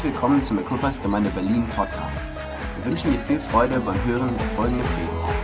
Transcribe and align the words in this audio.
Herzlich 0.00 0.14
willkommen 0.14 0.42
zum 0.42 0.58
Equippers 0.58 1.02
Gemeinde 1.02 1.28
Berlin 1.28 1.66
Podcast. 1.76 2.22
Wir 2.76 2.90
wünschen 2.90 3.12
dir 3.12 3.18
viel 3.18 3.38
Freude 3.38 3.78
beim 3.80 4.02
Hören 4.06 4.34
der 4.34 4.46
folgenden 4.56 4.86
Predigt. 4.86 5.39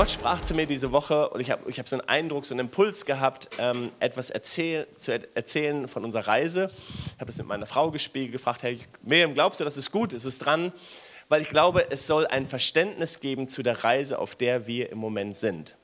Gott 0.00 0.12
sprach 0.12 0.40
zu 0.40 0.54
mir 0.54 0.64
diese 0.64 0.92
Woche 0.92 1.28
und 1.28 1.40
ich 1.40 1.50
habe 1.50 1.70
ich 1.70 1.78
hab 1.78 1.86
so 1.86 1.94
einen 1.94 2.08
Eindruck, 2.08 2.46
so 2.46 2.54
einen 2.54 2.60
Impuls 2.60 3.04
gehabt, 3.04 3.50
ähm, 3.58 3.92
etwas 4.00 4.30
erzähl, 4.30 4.88
zu 4.92 5.12
er 5.12 5.20
erzählen 5.34 5.88
von 5.88 6.06
unserer 6.06 6.26
Reise. 6.26 6.70
Ich 7.04 7.20
habe 7.20 7.26
das 7.26 7.36
mit 7.36 7.46
meiner 7.46 7.66
Frau 7.66 7.90
gespiegelt, 7.90 8.32
gefragt, 8.32 8.62
hey, 8.62 8.80
Miriam, 9.02 9.34
glaubst 9.34 9.60
du, 9.60 9.64
das 9.64 9.76
ist 9.76 9.90
gut, 9.90 10.14
ist 10.14 10.24
es 10.24 10.38
dran? 10.38 10.72
Weil 11.28 11.42
ich 11.42 11.50
glaube, 11.50 11.90
es 11.90 12.06
soll 12.06 12.26
ein 12.26 12.46
Verständnis 12.46 13.20
geben 13.20 13.46
zu 13.46 13.62
der 13.62 13.84
Reise, 13.84 14.18
auf 14.18 14.34
der 14.34 14.66
wir 14.66 14.90
im 14.90 14.96
Moment 14.96 15.36
sind. 15.36 15.76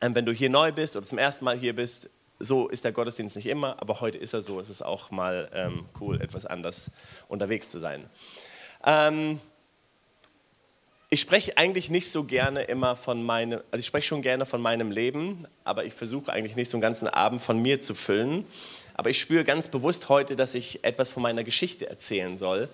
Ähm, 0.00 0.14
wenn 0.14 0.26
du 0.26 0.32
hier 0.32 0.48
neu 0.48 0.70
bist 0.70 0.94
oder 0.94 1.04
zum 1.04 1.18
ersten 1.18 1.44
Mal 1.44 1.58
hier 1.58 1.74
bist, 1.74 2.08
so 2.38 2.68
ist 2.68 2.84
der 2.84 2.92
Gottesdienst 2.92 3.34
nicht 3.34 3.46
immer, 3.46 3.82
aber 3.82 4.00
heute 4.00 4.18
ist 4.18 4.32
er 4.32 4.42
so. 4.42 4.60
Es 4.60 4.70
ist 4.70 4.82
auch 4.82 5.10
mal 5.10 5.50
ähm, 5.52 5.86
cool, 6.00 6.20
etwas 6.20 6.46
anders 6.46 6.92
unterwegs 7.26 7.68
zu 7.72 7.80
sein. 7.80 8.08
Ähm, 8.86 9.40
ich 11.12 11.20
spreche 11.20 11.58
eigentlich 11.58 11.90
nicht 11.90 12.08
so 12.08 12.22
gerne 12.22 12.62
immer 12.62 12.94
von 12.94 13.24
meinem, 13.24 13.60
also 13.72 13.80
ich 13.80 13.86
spreche 13.86 14.06
schon 14.06 14.22
gerne 14.22 14.46
von 14.46 14.62
meinem 14.62 14.92
Leben, 14.92 15.44
aber 15.64 15.84
ich 15.84 15.92
versuche 15.92 16.32
eigentlich 16.32 16.54
nicht 16.54 16.70
so 16.70 16.76
einen 16.76 16.82
ganzen 16.82 17.08
Abend 17.08 17.42
von 17.42 17.60
mir 17.60 17.80
zu 17.80 17.96
füllen. 17.96 18.46
Aber 18.94 19.10
ich 19.10 19.20
spüre 19.20 19.42
ganz 19.42 19.66
bewusst 19.68 20.08
heute, 20.08 20.36
dass 20.36 20.54
ich 20.54 20.84
etwas 20.84 21.10
von 21.10 21.24
meiner 21.24 21.42
Geschichte 21.42 21.88
erzählen 21.90 22.38
soll, 22.38 22.68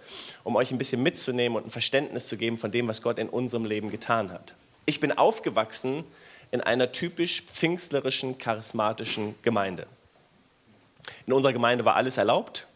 um 0.45 0.55
euch 0.57 0.71
ein 0.71 0.77
bisschen 0.77 1.03
mitzunehmen 1.03 1.57
und 1.57 1.67
ein 1.67 1.71
Verständnis 1.71 2.29
zu 2.29 2.37
geben 2.37 2.59
von 2.59 2.71
dem, 2.71 2.89
was 2.89 3.01
Gott 3.01 3.19
in 3.19 3.31
unserem 3.31 3.65
Leben 3.65 3.91
getan 3.91 4.31
hat. 4.31 4.55
Ich 4.85 5.01
bin 5.01 5.13
aufgewachsen 5.13 6.05
in 6.51 6.61
einer 6.61 6.93
typisch 6.93 7.43
pfingstlerischen, 7.43 8.37
charismatischen 8.37 9.35
Gemeinde. 9.43 9.87
In 11.27 11.33
unserer 11.33 11.55
Gemeinde 11.55 11.87
war 11.87 11.97
alles 11.97 12.19
erlaubt. 12.19 12.67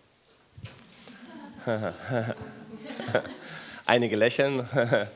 Einige 3.90 4.14
lächeln. 4.14 4.68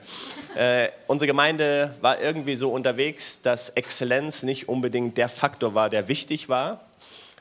äh, 0.56 0.88
unsere 1.06 1.28
Gemeinde 1.28 1.94
war 2.00 2.20
irgendwie 2.20 2.56
so 2.56 2.72
unterwegs, 2.72 3.40
dass 3.40 3.70
Exzellenz 3.70 4.42
nicht 4.42 4.68
unbedingt 4.68 5.16
der 5.16 5.28
Faktor 5.28 5.76
war, 5.76 5.88
der 5.88 6.08
wichtig 6.08 6.48
war. 6.48 6.80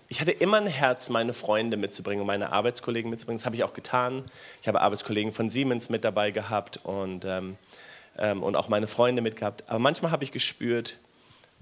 Ich 0.09 0.21
hatte 0.21 0.29
immer 0.29 0.57
ein 0.57 0.67
Herz, 0.67 1.09
meine 1.09 1.33
Freunde 1.33 1.75
mitzubringen 1.75 2.21
und 2.21 2.27
meine 2.27 2.51
Arbeitskollegen 2.51 3.09
mitzubringen. 3.09 3.39
Das 3.39 3.47
habe 3.47 3.55
ich 3.55 3.63
auch 3.63 3.73
getan. 3.73 4.25
Ich 4.61 4.67
habe 4.67 4.79
Arbeitskollegen 4.81 5.33
von 5.33 5.49
Siemens 5.49 5.89
mit 5.89 6.03
dabei 6.03 6.29
gehabt 6.29 6.81
und, 6.83 7.25
ähm, 7.25 7.57
ähm, 8.19 8.43
und 8.43 8.55
auch 8.55 8.69
meine 8.69 8.85
Freunde 8.85 9.23
mitgehabt. 9.23 9.67
Aber 9.67 9.79
manchmal 9.79 10.11
habe 10.11 10.23
ich 10.23 10.31
gespürt, 10.31 10.99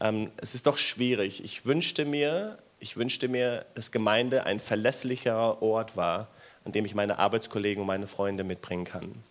ähm, 0.02 0.32
es 0.36 0.54
ist 0.54 0.68
doch 0.68 0.78
schwierig. 0.78 1.46
Ich 1.46 1.66
wünschte 1.66 2.04
mir, 2.04 2.58
ich 2.82 2.98
wünschte 2.98 3.30
mir, 3.30 3.66
dass 3.76 3.94
Gemeinde 3.94 4.44
ein 4.46 4.60
verlässlicherer 4.60 5.62
Ort 5.62 5.96
war, 5.96 6.28
an 6.66 6.74
dem 6.74 6.84
ich 6.84 6.94
meine 6.94 7.20
Arbeitskollegen 7.20 7.80
und 7.80 7.88
meine 7.88 8.08
Freunde 8.08 8.44
mitbringen 8.44 8.84
kann. 8.84 9.24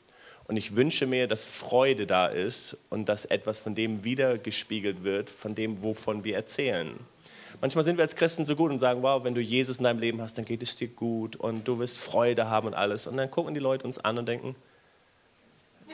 Und 0.51 0.57
ich 0.57 0.75
wünsche 0.75 1.07
mir, 1.07 1.29
dass 1.29 1.45
Freude 1.45 2.09
da 2.09 2.27
ist 2.27 2.77
und 2.89 3.09
dass 3.09 3.25
etwas 3.25 3.61
von 3.61 3.77
dem 3.77 4.03
wiedergespiegelt 4.03 5.05
wird, 5.05 5.31
von 5.31 5.55
dem, 5.55 5.85
wovon 5.85 6.25
wir 6.25 6.35
erzählen. 6.35 6.99
Manchmal 7.61 7.85
sind 7.85 7.99
wir 7.99 8.03
als 8.03 8.17
Christen 8.17 8.45
so 8.45 8.57
gut 8.57 8.73
und 8.73 8.79
sagen, 8.79 9.01
wow, 9.01 9.23
wenn 9.23 9.37
du 9.37 9.41
Jesus 9.41 9.79
in 9.79 9.85
deinem 9.85 10.01
Leben 10.01 10.21
hast, 10.21 10.37
dann 10.37 10.45
geht 10.45 10.61
es 10.61 10.75
dir 10.75 10.89
gut 10.89 11.37
und 11.37 11.69
du 11.69 11.79
wirst 11.79 11.99
Freude 11.99 12.51
haben 12.51 12.67
und 12.67 12.75
alles. 12.75 13.07
Und 13.07 13.17
dann 13.17 13.31
gucken 13.31 13.55
die 13.55 13.61
Leute 13.61 13.85
uns 13.85 13.99
an 13.99 14.19
und 14.19 14.27
denken, 14.27 14.57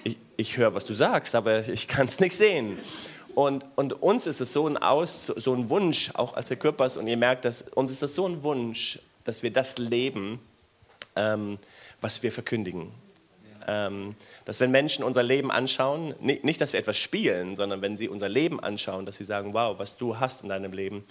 ich, 0.05 0.17
ich 0.39 0.57
höre, 0.57 0.73
was 0.73 0.87
du 0.87 0.95
sagst, 0.95 1.35
aber 1.35 1.69
ich 1.69 1.87
kann 1.87 2.07
es 2.07 2.19
nicht 2.19 2.35
sehen. 2.35 2.79
Und, 3.35 3.67
und, 3.75 4.03
uns 4.03 4.27
ist 4.27 4.41
es 4.41 4.55
so 4.55 4.67
ein, 4.67 4.79
Aus, 4.79 5.27
so 5.27 5.53
ein 5.53 5.69
Wunsch, 5.69 6.13
auch 6.15 6.33
als 6.33 6.49
Herr 6.49 6.57
Körpers, 6.57 6.97
und 6.97 7.09
ihr 7.09 7.19
merkt, 7.19 7.45
dass 7.45 7.61
uns 7.61 7.93
ist 7.93 8.01
das 8.01 8.15
so 8.15 8.27
ein 8.27 8.43
Wunsch, 8.43 9.01
dass 9.25 9.43
wir 9.43 9.53
das 9.53 9.77
leben, 9.77 10.41
ähm, 11.15 11.59
was 12.01 12.23
wir 12.23 12.33
verkündigen. 12.33 12.91
Ähm, 13.67 14.15
dass 14.45 14.61
wenn 14.61 14.71
Menschen 14.71 15.05
unser 15.05 15.23
Leben 15.23 15.51
anschauen, 15.51 16.15
nicht, 16.21 16.61
dass 16.61 16.73
wir 16.73 16.81
etwas 16.81 16.99
spielen, 16.99 17.57
sondern 17.57 17.83
wenn 17.83 17.97
sie 17.97 18.09
unser 18.09 18.29
Leben 18.29 18.61
anschauen, 18.61 19.07
dass 19.07 19.17
sie 19.17 19.25
sagen, 19.25 19.55
wow, 19.55 19.79
was 19.79 19.97
du 19.97 20.21
hast 20.21 20.43
in 20.43 20.49
deinem 20.49 20.73
Leben, 20.73 21.05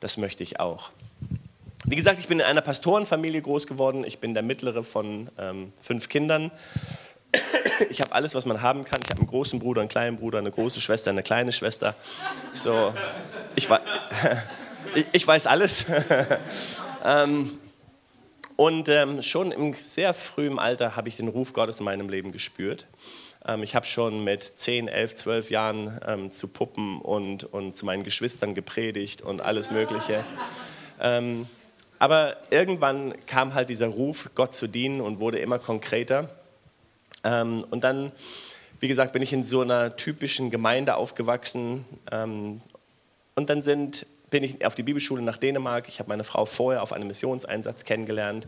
das 0.00 0.16
möchte 0.16 0.42
ich 0.42 0.58
auch. 0.58 0.90
Wie 1.84 1.96
gesagt, 1.96 2.18
ich 2.18 2.28
bin 2.28 2.40
in 2.40 2.44
einer 2.44 2.60
Pastorenfamilie 2.60 3.40
groß 3.40 3.66
geworden. 3.66 4.04
Ich 4.04 4.18
bin 4.18 4.34
der 4.34 4.42
mittlere 4.42 4.84
von 4.84 5.30
ähm, 5.38 5.72
fünf 5.80 6.08
Kindern. 6.08 6.50
Ich 7.88 8.00
habe 8.00 8.12
alles, 8.12 8.34
was 8.34 8.44
man 8.44 8.60
haben 8.60 8.84
kann. 8.84 9.00
Ich 9.04 9.10
habe 9.10 9.20
einen 9.20 9.28
großen 9.28 9.60
Bruder, 9.60 9.80
einen 9.80 9.88
kleinen 9.88 10.18
Bruder, 10.18 10.38
eine 10.38 10.50
große 10.50 10.80
Schwester, 10.80 11.10
eine 11.10 11.22
kleine 11.22 11.52
Schwester. 11.52 11.94
So, 12.52 12.92
ich, 13.54 13.68
ich, 14.94 15.06
ich 15.12 15.26
weiß 15.26 15.46
alles. 15.46 15.84
ähm, 17.04 17.59
und 18.60 18.90
ähm, 18.90 19.22
schon 19.22 19.52
im 19.52 19.72
sehr 19.72 20.12
frühen 20.12 20.58
Alter 20.58 20.94
habe 20.94 21.08
ich 21.08 21.16
den 21.16 21.28
Ruf 21.28 21.54
Gottes 21.54 21.78
in 21.78 21.86
meinem 21.86 22.10
Leben 22.10 22.30
gespürt. 22.30 22.84
Ähm, 23.48 23.62
ich 23.62 23.74
habe 23.74 23.86
schon 23.86 24.22
mit 24.22 24.42
10, 24.42 24.86
11, 24.86 25.14
12 25.14 25.50
Jahren 25.50 25.98
ähm, 26.06 26.30
zu 26.30 26.46
Puppen 26.46 27.00
und, 27.00 27.44
und 27.44 27.74
zu 27.78 27.86
meinen 27.86 28.04
Geschwistern 28.04 28.52
gepredigt 28.54 29.22
und 29.22 29.40
alles 29.40 29.70
Mögliche. 29.70 30.26
Ähm, 31.00 31.46
aber 31.98 32.36
irgendwann 32.50 33.14
kam 33.24 33.54
halt 33.54 33.70
dieser 33.70 33.86
Ruf, 33.86 34.28
Gott 34.34 34.54
zu 34.54 34.66
dienen 34.66 35.00
und 35.00 35.20
wurde 35.20 35.38
immer 35.38 35.58
konkreter. 35.58 36.28
Ähm, 37.24 37.64
und 37.70 37.82
dann, 37.82 38.12
wie 38.78 38.88
gesagt, 38.88 39.14
bin 39.14 39.22
ich 39.22 39.32
in 39.32 39.46
so 39.46 39.62
einer 39.62 39.96
typischen 39.96 40.50
Gemeinde 40.50 40.96
aufgewachsen. 40.96 41.86
Ähm, 42.12 42.60
und 43.36 43.48
dann 43.48 43.62
sind 43.62 44.04
bin 44.30 44.42
ich 44.44 44.64
auf 44.64 44.74
die 44.74 44.82
Bibelschule 44.82 45.22
nach 45.22 45.36
Dänemark. 45.36 45.88
Ich 45.88 45.98
habe 45.98 46.08
meine 46.08 46.24
Frau 46.24 46.44
vorher 46.46 46.82
auf 46.82 46.92
einem 46.92 47.08
Missionseinsatz 47.08 47.84
kennengelernt. 47.84 48.46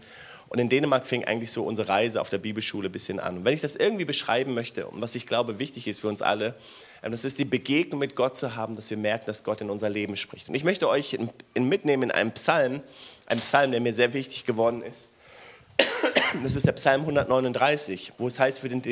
Und 0.49 0.59
in 0.59 0.69
Dänemark 0.69 1.07
fing 1.07 1.25
eigentlich 1.25 1.51
so 1.51 1.65
unsere 1.65 1.89
Reise 1.89 2.21
auf 2.21 2.29
der 2.29 2.39
Bibelschule 2.39 2.89
ein 2.89 2.93
bisschen 2.93 3.19
an. 3.21 3.39
Und 3.39 3.45
wenn 3.45 3.55
ich 3.55 3.63
das 3.63 3.75
irgendwie 3.75 4.05
beschreiben 4.05 4.55
möchte, 4.55 4.87
und 4.87 5.01
was 5.01 5.15
ich 5.15 5.27
glaube 5.27 5.59
wichtig 5.59 5.89
ist 5.89 6.01
für 6.01 6.09
uns 6.09 6.21
alle, 6.21 6.55
das 7.01 7.25
ist 7.25 7.39
die 7.39 7.45
Begegnung 7.45 7.99
mit 7.99 8.15
Gott 8.15 8.37
zu 8.37 8.55
haben, 8.55 8.77
dass 8.77 8.91
wir 8.91 8.97
merken, 8.97 9.25
dass 9.27 9.45
Gott 9.45 9.61
in 9.61 9.71
unser 9.71 9.89
Leben 9.89 10.17
spricht. 10.17 10.49
Und 10.49 10.55
ich 10.55 10.63
möchte 10.63 10.89
euch 10.89 11.19
mitnehmen 11.55 12.05
in 12.05 12.11
einen 12.11 12.33
Psalm, 12.33 12.83
einen 13.27 13.41
Psalm, 13.41 13.73
der 13.73 13.81
mir 13.81 13.93
sehr 13.93 14.13
wichtig 14.13 14.45
geworden 14.45 14.83
ist. 14.83 15.09
Das 16.43 16.55
ist 16.55 16.67
der 16.67 16.73
Psalm 16.73 17.01
139, 17.01 18.13
wo 18.19 18.27
es 18.27 18.39
heißt 18.39 18.61
für 18.61 18.69
den 18.69 18.83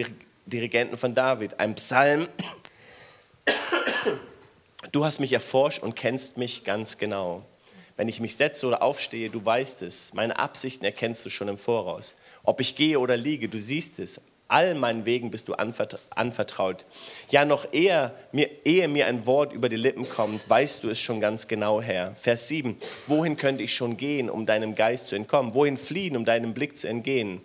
Dirigenten 0.46 0.96
von 0.96 1.14
David, 1.14 1.60
ein 1.60 1.74
Psalm, 1.74 2.26
Du 4.92 5.04
hast 5.04 5.20
mich 5.20 5.32
erforscht 5.32 5.82
und 5.82 5.94
kennst 5.94 6.38
mich 6.38 6.64
ganz 6.64 6.96
genau. 6.96 7.44
Wenn 7.96 8.08
ich 8.08 8.18
mich 8.18 8.36
setze 8.36 8.66
oder 8.66 8.82
aufstehe, 8.82 9.28
du 9.28 9.44
weißt 9.44 9.82
es. 9.82 10.14
Meine 10.14 10.38
Absichten 10.38 10.86
erkennst 10.86 11.24
du 11.26 11.28
schon 11.28 11.48
im 11.48 11.58
Voraus. 11.58 12.16
Ob 12.44 12.60
ich 12.60 12.76
gehe 12.76 12.98
oder 12.98 13.16
liege, 13.18 13.50
du 13.50 13.60
siehst 13.60 13.98
es. 13.98 14.22
All 14.48 14.74
meinen 14.74 15.04
Wegen 15.04 15.30
bist 15.30 15.48
du 15.48 15.54
anvertraut. 15.54 16.86
Ja, 17.28 17.44
noch 17.44 17.72
eher, 17.72 18.14
mir, 18.32 18.48
ehe 18.64 18.88
mir 18.88 19.06
ein 19.06 19.26
Wort 19.26 19.52
über 19.52 19.68
die 19.68 19.76
Lippen 19.76 20.08
kommt, 20.08 20.48
weißt 20.48 20.82
du 20.82 20.88
es 20.88 20.98
schon 20.98 21.20
ganz 21.20 21.46
genau, 21.46 21.80
Herr. 21.80 22.16
Vers 22.16 22.48
7. 22.48 22.76
Wohin 23.06 23.36
könnte 23.36 23.62
ich 23.62 23.74
schon 23.74 23.96
gehen, 23.98 24.28
um 24.30 24.46
deinem 24.46 24.74
Geist 24.74 25.06
zu 25.06 25.14
entkommen? 25.14 25.54
Wohin 25.54 25.76
fliehen, 25.76 26.16
um 26.16 26.24
deinem 26.24 26.54
Blick 26.54 26.74
zu 26.74 26.88
entgehen? 26.88 27.42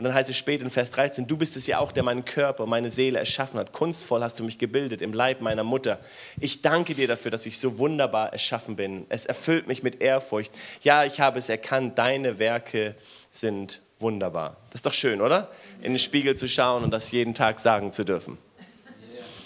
Und 0.00 0.04
dann 0.04 0.14
heißt 0.14 0.30
es 0.30 0.38
später 0.38 0.64
in 0.64 0.70
Vers 0.70 0.92
13, 0.92 1.26
du 1.26 1.36
bist 1.36 1.58
es 1.58 1.66
ja 1.66 1.78
auch, 1.78 1.92
der 1.92 2.02
meinen 2.02 2.24
Körper, 2.24 2.64
meine 2.64 2.90
Seele 2.90 3.18
erschaffen 3.18 3.60
hat. 3.60 3.74
Kunstvoll 3.74 4.22
hast 4.22 4.40
du 4.40 4.44
mich 4.44 4.56
gebildet 4.56 5.02
im 5.02 5.12
Leib 5.12 5.42
meiner 5.42 5.62
Mutter. 5.62 5.98
Ich 6.40 6.62
danke 6.62 6.94
dir 6.94 7.06
dafür, 7.06 7.30
dass 7.30 7.44
ich 7.44 7.58
so 7.58 7.76
wunderbar 7.76 8.32
erschaffen 8.32 8.76
bin. 8.76 9.04
Es 9.10 9.26
erfüllt 9.26 9.68
mich 9.68 9.82
mit 9.82 10.00
Ehrfurcht. 10.00 10.54
Ja, 10.80 11.04
ich 11.04 11.20
habe 11.20 11.38
es 11.38 11.50
erkannt, 11.50 11.98
deine 11.98 12.38
Werke 12.38 12.94
sind 13.30 13.82
wunderbar. 13.98 14.56
Das 14.70 14.76
ist 14.76 14.86
doch 14.86 14.94
schön, 14.94 15.20
oder? 15.20 15.50
In 15.82 15.92
den 15.92 15.98
Spiegel 15.98 16.34
zu 16.34 16.48
schauen 16.48 16.82
und 16.82 16.92
das 16.92 17.10
jeden 17.10 17.34
Tag 17.34 17.60
sagen 17.60 17.92
zu 17.92 18.02
dürfen. 18.02 18.38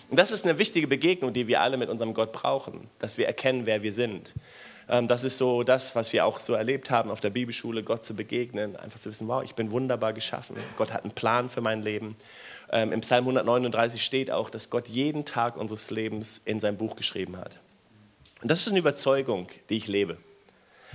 Und 0.08 0.16
das 0.18 0.30
ist 0.30 0.44
eine 0.44 0.56
wichtige 0.60 0.86
Begegnung, 0.86 1.32
die 1.32 1.48
wir 1.48 1.62
alle 1.62 1.76
mit 1.76 1.88
unserem 1.88 2.14
Gott 2.14 2.30
brauchen, 2.30 2.88
dass 3.00 3.18
wir 3.18 3.26
erkennen, 3.26 3.66
wer 3.66 3.82
wir 3.82 3.92
sind. 3.92 4.34
Ähm, 4.88 5.08
das 5.08 5.24
ist 5.24 5.38
so 5.38 5.62
das, 5.62 5.94
was 5.94 6.12
wir 6.12 6.26
auch 6.26 6.40
so 6.40 6.54
erlebt 6.54 6.90
haben 6.90 7.10
auf 7.10 7.20
der 7.20 7.30
Bibelschule, 7.30 7.82
Gott 7.82 8.04
zu 8.04 8.14
begegnen, 8.14 8.76
einfach 8.76 9.00
zu 9.00 9.10
wissen, 9.10 9.28
wow, 9.28 9.42
ich 9.42 9.54
bin 9.54 9.70
wunderbar 9.70 10.12
geschaffen. 10.12 10.56
Gott 10.76 10.92
hat 10.92 11.04
einen 11.04 11.14
Plan 11.14 11.48
für 11.48 11.60
mein 11.60 11.82
Leben. 11.82 12.16
Ähm, 12.70 12.92
Im 12.92 13.00
Psalm 13.00 13.24
139 13.24 14.04
steht 14.04 14.30
auch, 14.30 14.50
dass 14.50 14.70
Gott 14.70 14.88
jeden 14.88 15.24
Tag 15.24 15.56
unseres 15.56 15.90
Lebens 15.90 16.38
in 16.38 16.60
sein 16.60 16.76
Buch 16.76 16.96
geschrieben 16.96 17.36
hat. 17.36 17.58
Und 18.42 18.50
das 18.50 18.60
ist 18.60 18.68
eine 18.68 18.78
Überzeugung, 18.78 19.48
die 19.70 19.76
ich 19.76 19.88
lebe. 19.88 20.18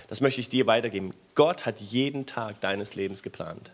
Das 0.08 0.22
möchte 0.22 0.42
ich 0.42 0.50
dir 0.50 0.68
weitergeben. 0.68 1.14
Gott 1.36 1.66
hat 1.66 1.80
jeden 1.80 2.26
Tag 2.26 2.62
deines 2.62 2.96
Lebens 2.96 3.24
geplant. 3.24 3.72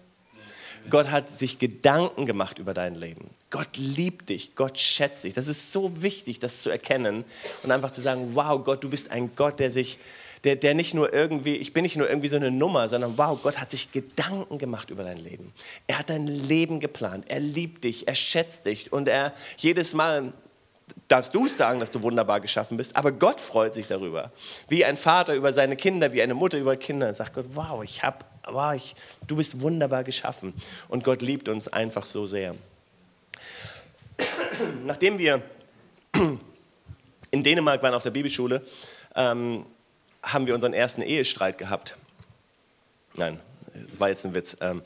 Gott 0.89 1.11
hat 1.11 1.31
sich 1.31 1.59
Gedanken 1.59 2.25
gemacht 2.25 2.59
über 2.59 2.73
dein 2.73 2.95
Leben. 2.95 3.29
Gott 3.49 3.77
liebt 3.77 4.29
dich, 4.29 4.55
Gott 4.55 4.79
schätzt 4.79 5.23
dich. 5.23 5.33
Das 5.33 5.47
ist 5.47 5.71
so 5.71 6.01
wichtig, 6.01 6.39
das 6.39 6.61
zu 6.61 6.69
erkennen 6.69 7.23
und 7.63 7.71
einfach 7.71 7.91
zu 7.91 8.01
sagen, 8.01 8.31
wow, 8.33 8.63
Gott, 8.63 8.83
du 8.83 8.89
bist 8.89 9.11
ein 9.11 9.31
Gott, 9.35 9.59
der 9.59 9.71
sich, 9.71 9.97
der, 10.43 10.55
der 10.55 10.73
nicht 10.73 10.93
nur 10.93 11.13
irgendwie, 11.13 11.55
ich 11.55 11.73
bin 11.73 11.83
nicht 11.83 11.95
nur 11.95 12.09
irgendwie 12.09 12.27
so 12.27 12.35
eine 12.35 12.51
Nummer, 12.51 12.89
sondern 12.89 13.17
wow, 13.17 13.39
Gott 13.41 13.59
hat 13.59 13.71
sich 13.71 13.91
Gedanken 13.91 14.57
gemacht 14.57 14.89
über 14.89 15.03
dein 15.03 15.19
Leben. 15.19 15.53
Er 15.87 15.99
hat 15.99 16.09
dein 16.09 16.27
Leben 16.27 16.79
geplant. 16.79 17.25
Er 17.29 17.39
liebt 17.39 17.83
dich, 17.83 18.07
er 18.07 18.15
schätzt 18.15 18.65
dich 18.65 18.91
und 18.91 19.07
er 19.07 19.33
jedes 19.57 19.93
Mal 19.93 20.33
darfst 21.07 21.33
du 21.35 21.47
sagen, 21.47 21.79
dass 21.79 21.91
du 21.91 22.01
wunderbar 22.01 22.39
geschaffen 22.39 22.77
bist, 22.77 22.95
aber 22.95 23.11
Gott 23.11 23.39
freut 23.39 23.73
sich 23.73 23.87
darüber. 23.87 24.31
Wie 24.67 24.85
ein 24.85 24.97
Vater 24.97 25.35
über 25.35 25.53
seine 25.53 25.75
Kinder, 25.75 26.13
wie 26.13 26.21
eine 26.21 26.33
Mutter 26.33 26.57
über 26.57 26.75
Kinder, 26.75 27.13
sagt 27.13 27.33
Gott, 27.33 27.45
wow, 27.53 27.83
ich 27.83 28.03
hab, 28.03 28.25
wow, 28.47 28.73
ich, 28.73 28.95
du 29.27 29.35
bist 29.35 29.61
wunderbar 29.61 30.03
geschaffen. 30.03 30.53
Und 30.87 31.03
Gott 31.03 31.21
liebt 31.21 31.49
uns 31.49 31.67
einfach 31.67 32.05
so 32.05 32.25
sehr. 32.25 32.55
Nachdem 34.83 35.17
wir 35.17 35.41
in 37.31 37.43
Dänemark 37.43 37.83
waren 37.83 37.93
auf 37.93 38.03
der 38.03 38.11
Bibelschule, 38.11 38.61
ähm, 39.15 39.65
haben 40.23 40.47
wir 40.47 40.55
unseren 40.55 40.73
ersten 40.73 41.01
Ehestreit 41.01 41.57
gehabt. 41.57 41.95
Nein, 43.15 43.39
das 43.73 43.99
war 43.99 44.09
jetzt 44.09 44.25
ein 44.25 44.33
Witz. 44.33 44.57
Ähm, 44.61 44.81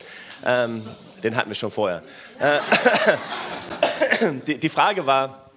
ähm, 0.46 0.86
den 1.24 1.36
hatten 1.36 1.50
wir 1.50 1.56
schon 1.56 1.72
vorher. 1.72 2.04
Äh, 2.40 2.60
die, 4.48 4.58
die, 4.58 4.70
Frage 4.70 5.06
war, 5.06 5.50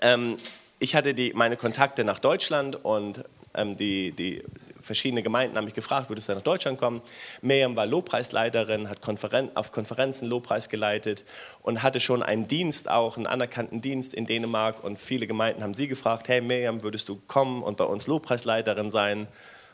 ähm, 0.00 0.36
ich 0.78 0.94
hatte 0.94 1.14
die, 1.14 1.32
meine 1.32 1.56
Kontakte 1.56 2.04
nach 2.04 2.18
Deutschland 2.18 2.84
und 2.84 3.24
ähm, 3.54 3.76
die, 3.76 4.12
die 4.12 4.42
verschiedene 4.84 5.22
Gemeinden 5.22 5.56
haben 5.56 5.64
mich 5.64 5.74
gefragt, 5.74 6.08
würdest 6.10 6.28
du 6.28 6.34
nach 6.34 6.42
Deutschland 6.42 6.78
kommen? 6.78 7.02
Miriam 7.42 7.74
war 7.74 7.86
Lobpreisleiterin, 7.86 8.88
hat 8.88 9.00
Konferen 9.00 9.50
auf 9.54 9.72
Konferenzen 9.72 10.28
Lobpreis 10.28 10.68
geleitet 10.68 11.24
und 11.62 11.82
hatte 11.82 12.00
schon 12.00 12.22
einen 12.22 12.46
Dienst, 12.46 12.90
auch 12.90 13.16
einen 13.16 13.26
anerkannten 13.26 13.80
Dienst 13.80 14.14
in 14.14 14.26
Dänemark. 14.26 14.84
Und 14.84 14.98
viele 14.98 15.26
Gemeinden 15.26 15.62
haben 15.62 15.74
sie 15.74 15.88
gefragt, 15.88 16.28
hey 16.28 16.40
Miriam, 16.40 16.82
würdest 16.82 17.08
du 17.08 17.20
kommen 17.26 17.62
und 17.62 17.76
bei 17.76 17.84
uns 17.84 18.06
Lobpreisleiterin 18.06 18.90
sein? 18.90 19.26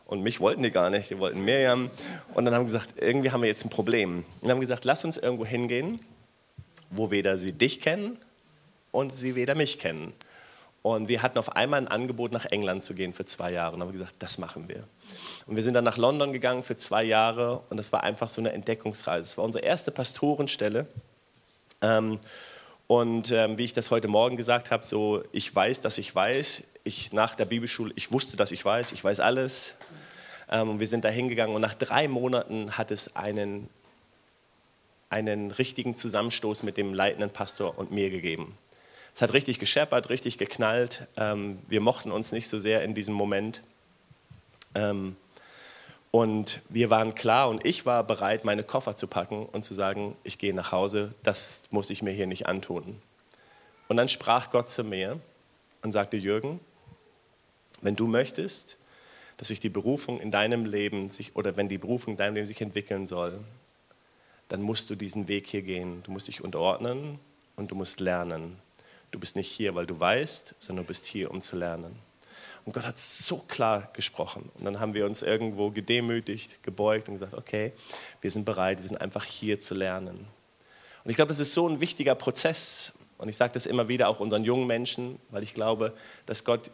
Und 0.07 0.23
mich 0.23 0.41
wollten 0.41 0.63
die 0.63 0.71
gar 0.71 0.91
nicht, 0.91 1.11
die 1.11 1.19
wollten 1.19 1.45
Miriam. 1.45 1.91
Und 2.35 2.45
dann 2.45 2.55
haben 2.55 2.65
gesagt, 2.65 2.95
irgendwie 2.97 3.31
haben 3.31 3.43
wir 3.43 3.49
jetzt 3.49 3.65
ein 3.65 3.71
Problem. 3.71 4.25
Und 4.41 4.51
haben 4.51 4.61
gesagt, 4.61 4.85
lass 4.85 5.05
uns 5.05 5.17
irgendwo 5.17 5.47
hingehen, 5.47 6.01
wo 6.91 7.11
weder 7.11 7.39
sie 7.39 7.53
dich 7.53 7.81
kennen 7.81 8.19
und 8.91 9.15
sie 9.15 9.35
weder 9.35 9.55
mich 9.55 9.79
kennen. 9.79 10.13
Und 10.83 11.09
wir 11.09 11.23
hatten 11.23 11.39
auf 11.39 11.57
einmal 11.57 11.81
ein 11.81 11.89
Angebot, 11.89 12.33
nach 12.33 12.47
England 12.47 12.83
zu 12.83 12.95
gehen 12.95 13.13
für 13.13 13.27
zwei 13.27 13.53
Jahre. 13.53 13.75
Und 13.75 13.83
haben 13.83 13.93
gesagt, 13.93 14.15
das 14.19 14.39
machen 14.39 14.69
wir. 14.69 14.85
Und 15.47 15.57
wir 15.57 15.63
sind 15.63 15.75
dann 15.75 15.85
nach 15.85 15.99
London 15.99 16.33
gegangen 16.33 16.63
für 16.63 16.77
zwei 16.77 17.05
Jahre. 17.05 17.63
Und 17.69 17.77
das 17.77 17.93
war 17.93 18.03
einfach 18.03 18.29
so 18.31 18.41
eine 18.41 18.53
Entdeckungsreise. 18.53 19.25
Es 19.25 19.37
war 19.37 19.45
unsere 19.45 19.65
erste 19.65 19.91
Pastorenstelle. 19.91 20.87
Ähm, 21.83 22.19
und 22.87 23.31
ähm, 23.31 23.59
wie 23.59 23.65
ich 23.65 23.75
das 23.75 23.91
heute 23.91 24.09
Morgen 24.09 24.37
gesagt 24.37 24.71
habe, 24.71 24.85
so 24.85 25.23
ich 25.33 25.55
weiß, 25.55 25.83
dass 25.83 25.99
ich 25.99 26.15
weiß. 26.15 26.65
Ich 26.83 27.13
nach 27.13 27.35
der 27.35 27.45
Bibelschule, 27.45 27.93
ich 27.95 28.11
wusste, 28.11 28.39
dass 28.39 28.51
ich 28.51 28.65
weiß. 28.65 28.93
Ich 28.93 29.05
weiß 29.05 29.21
alles. 29.21 29.75
Ähm, 30.51 30.71
und 30.71 30.81
wir 30.81 30.89
sind 30.89 31.05
da 31.05 31.11
hingegangen. 31.11 31.55
Und 31.55 31.61
nach 31.63 31.75
drei 31.75 32.09
Monaten 32.09 32.79
hat 32.79 32.91
es 32.91 33.15
einen, 33.15 33.69
einen 35.11 35.51
richtigen 35.51 35.95
Zusammenstoß 35.95 36.63
mit 36.63 36.79
dem 36.79 36.95
leitenden 36.95 37.31
Pastor 37.31 37.77
und 37.79 37.93
mir 37.93 38.09
gegeben. 38.09 38.57
Es 39.15 39.23
hat 39.23 39.33
richtig 39.33 39.59
gescheppert, 39.59 40.11
richtig 40.11 40.39
geknallt. 40.39 41.07
Ähm, 41.17 41.59
wir 41.69 41.81
mochten 41.81 42.11
uns 42.13 42.33
nicht 42.33 42.49
so 42.49 42.59
sehr 42.59 42.83
in 42.83 42.95
diesem 42.95 43.15
Moment. 43.15 43.63
Ähm, 44.75 45.17
und 46.11 46.61
wir 46.69 46.91
waren 46.91 47.15
klar 47.15 47.49
und 47.49 47.65
ich 47.65 47.87
war 47.87 48.03
bereit, 48.05 48.45
meine 48.45 48.65
Koffer 48.65 48.97
zu 48.97 49.07
packen 49.07 49.47
und 49.47 49.65
zu 49.65 49.75
sagen, 49.75 50.17
ich 50.25 50.39
gehe 50.39 50.55
nach 50.55 50.73
Hause, 50.73 51.15
das 51.23 51.63
muss 51.71 51.91
ich 51.91 52.03
mir 52.03 52.11
hier 52.11 52.27
nicht 52.27 52.47
antun. 52.47 53.01
Und 53.89 53.97
dann 53.97 54.09
sprach 54.09 54.51
Gott 54.51 54.69
zu 54.69 54.83
mir 54.83 55.21
und 55.83 55.93
sagte, 55.93 56.17
Jürgen, 56.17 56.61
wenn 57.81 57.97
du 57.97 58.07
möchtest, 58.07 58.77
dass 59.37 59.49
sich 59.49 59.61
die 59.61 59.69
Berufung 59.69 60.21
in 60.21 60.31
deinem 60.31 60.65
Leben 60.65 61.11
sich, 61.11 61.35
oder 61.35 61.57
wenn 61.57 61.69
die 61.69 61.79
Berufung 61.79 62.15
in 62.15 62.17
deinem 62.19 62.35
Leben 62.35 62.47
sich 62.47 62.61
entwickeln 62.61 63.07
soll, 63.07 63.41
dann 64.49 64.63
musst 64.63 64.91
du 64.91 64.97
diesen 64.97 65.29
Weg 65.29 65.47
hier 65.47 65.63
gehen. 65.63 66.03
Du 66.03 66.11
musst 66.11 66.29
dich 66.29 66.43
unterordnen 66.43 67.21
und 67.57 67.71
du 67.71 67.75
musst 67.75 68.01
lernen. 68.01 68.59
Du 69.11 69.19
bist 69.19 69.37
nicht 69.37 69.51
hier, 69.51 69.75
weil 69.75 69.87
du 69.87 69.99
weißt, 69.99 70.55
sondern 70.59 70.85
du 70.85 70.89
bist 70.89 71.07
hier, 71.07 71.31
um 71.31 71.41
zu 71.41 71.57
lernen. 71.57 71.99
Und 72.65 72.75
Gott 72.75 72.85
hat 72.85 72.99
so 72.99 73.39
klar 73.39 73.91
gesprochen. 73.95 74.51
Und 74.55 74.65
dann 74.65 74.81
haben 74.81 74.95
wir 74.95 75.07
uns 75.07 75.23
irgendwo 75.23 75.71
gedemütigt, 75.71 76.63
gebeugt 76.63 77.09
und 77.09 77.15
gesagt, 77.15 77.35
okay, 77.35 77.73
wir 78.21 78.31
sind 78.31 78.45
bereit, 78.45 78.81
wir 78.81 78.89
sind 78.89 79.01
einfach 79.01 79.25
hier 79.25 79.61
zu 79.61 79.75
lernen. 79.75 80.27
Und 81.03 81.11
ich 81.11 81.17
glaube, 81.17 81.31
das 81.31 81.39
ist 81.39 81.53
so 81.53 81.69
ein 81.69 81.81
wichtiger 81.81 82.15
Prozess. 82.15 82.93
Und 83.19 83.29
ich 83.29 83.37
sage 83.37 83.53
das 83.55 83.67
immer 83.67 83.89
wieder 83.89 84.09
auch 84.09 84.21
unseren 84.21 84.45
jungen 84.45 84.67
Menschen, 84.67 85.19
weil 85.31 85.43
ich 85.43 85.55
glaube, 85.55 85.95
dass 86.27 86.45
Gott, 86.45 86.71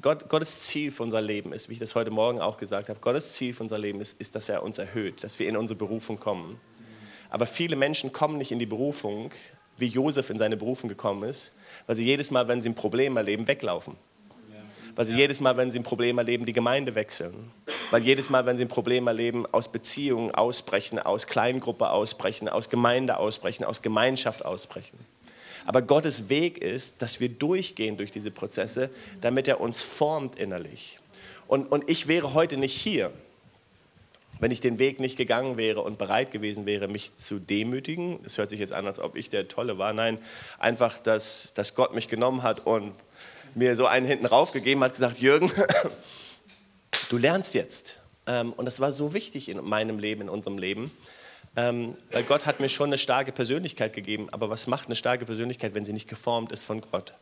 Gott, 0.00 0.28
Gottes 0.28 0.60
Ziel 0.60 0.90
für 0.92 1.02
unser 1.02 1.20
Leben 1.20 1.52
ist, 1.52 1.68
wie 1.68 1.74
ich 1.74 1.78
das 1.78 1.94
heute 1.94 2.10
Morgen 2.10 2.40
auch 2.40 2.58
gesagt 2.58 2.88
habe, 2.88 3.00
Gottes 3.00 3.34
Ziel 3.34 3.54
für 3.54 3.62
unser 3.62 3.78
Leben 3.78 4.00
ist, 4.00 4.20
ist, 4.20 4.34
dass 4.34 4.48
er 4.48 4.62
uns 4.62 4.78
erhöht, 4.78 5.24
dass 5.24 5.38
wir 5.38 5.48
in 5.48 5.56
unsere 5.56 5.78
Berufung 5.78 6.20
kommen. 6.20 6.60
Aber 7.30 7.46
viele 7.46 7.76
Menschen 7.76 8.12
kommen 8.12 8.36
nicht 8.36 8.52
in 8.52 8.58
die 8.58 8.66
Berufung, 8.66 9.32
wie 9.76 9.86
Josef 9.86 10.30
in 10.30 10.38
seine 10.38 10.56
Berufung 10.56 10.88
gekommen 10.88 11.28
ist, 11.28 11.52
weil 11.86 11.96
sie 11.96 12.04
jedes 12.04 12.30
Mal, 12.30 12.48
wenn 12.48 12.60
sie 12.60 12.68
ein 12.68 12.74
Problem 12.74 13.16
erleben, 13.16 13.46
weglaufen. 13.48 13.96
Weil 14.94 15.06
sie 15.06 15.14
jedes 15.14 15.40
Mal, 15.40 15.56
wenn 15.56 15.70
sie 15.70 15.78
ein 15.78 15.84
Problem 15.84 16.18
erleben, 16.18 16.44
die 16.44 16.52
Gemeinde 16.52 16.94
wechseln. 16.94 17.50
Weil 17.90 18.02
jedes 18.02 18.28
Mal, 18.28 18.44
wenn 18.44 18.58
sie 18.58 18.64
ein 18.64 18.68
Problem 18.68 19.06
erleben, 19.06 19.46
aus 19.50 19.72
Beziehungen 19.72 20.34
ausbrechen, 20.34 20.98
aus 20.98 21.26
Kleingruppe 21.26 21.90
ausbrechen, 21.90 22.48
aus 22.48 22.68
Gemeinde 22.68 23.16
ausbrechen, 23.16 23.64
aus 23.64 23.80
Gemeinschaft 23.80 24.44
ausbrechen. 24.44 24.98
Aber 25.64 25.80
Gottes 25.80 26.28
Weg 26.28 26.58
ist, 26.58 27.00
dass 27.00 27.20
wir 27.20 27.28
durchgehen 27.28 27.96
durch 27.96 28.10
diese 28.10 28.30
Prozesse, 28.30 28.90
damit 29.20 29.48
er 29.48 29.60
uns 29.60 29.82
formt 29.82 30.36
innerlich. 30.36 30.98
Und, 31.46 31.70
und 31.70 31.88
ich 31.88 32.08
wäre 32.08 32.34
heute 32.34 32.56
nicht 32.56 32.74
hier, 32.74 33.12
wenn 34.42 34.50
ich 34.50 34.60
den 34.60 34.80
Weg 34.80 34.98
nicht 34.98 35.16
gegangen 35.16 35.56
wäre 35.56 35.82
und 35.82 35.98
bereit 35.98 36.32
gewesen 36.32 36.66
wäre, 36.66 36.88
mich 36.88 37.16
zu 37.16 37.38
demütigen, 37.38 38.18
es 38.24 38.38
hört 38.38 38.50
sich 38.50 38.58
jetzt 38.58 38.72
an, 38.72 38.88
als 38.88 38.98
ob 38.98 39.14
ich 39.14 39.30
der 39.30 39.46
Tolle 39.46 39.78
war, 39.78 39.92
nein, 39.92 40.18
einfach, 40.58 40.98
dass, 40.98 41.54
dass 41.54 41.76
Gott 41.76 41.94
mich 41.94 42.08
genommen 42.08 42.42
hat 42.42 42.66
und 42.66 42.92
mir 43.54 43.76
so 43.76 43.86
einen 43.86 44.04
hinten 44.04 44.26
raufgegeben 44.26 44.82
hat, 44.82 44.94
gesagt, 44.94 45.20
Jürgen, 45.20 45.52
du 47.08 47.18
lernst 47.18 47.54
jetzt. 47.54 47.94
Ähm, 48.26 48.52
und 48.54 48.64
das 48.64 48.80
war 48.80 48.90
so 48.90 49.14
wichtig 49.14 49.48
in 49.48 49.64
meinem 49.64 50.00
Leben, 50.00 50.22
in 50.22 50.28
unserem 50.28 50.58
Leben, 50.58 50.90
ähm, 51.54 51.96
weil 52.10 52.24
Gott 52.24 52.44
hat 52.44 52.58
mir 52.58 52.68
schon 52.68 52.88
eine 52.88 52.98
starke 52.98 53.30
Persönlichkeit 53.30 53.92
gegeben, 53.92 54.26
aber 54.32 54.50
was 54.50 54.66
macht 54.66 54.86
eine 54.86 54.96
starke 54.96 55.24
Persönlichkeit, 55.24 55.76
wenn 55.76 55.84
sie 55.84 55.92
nicht 55.92 56.08
geformt 56.08 56.50
ist 56.50 56.64
von 56.64 56.80
Gott? 56.80 57.14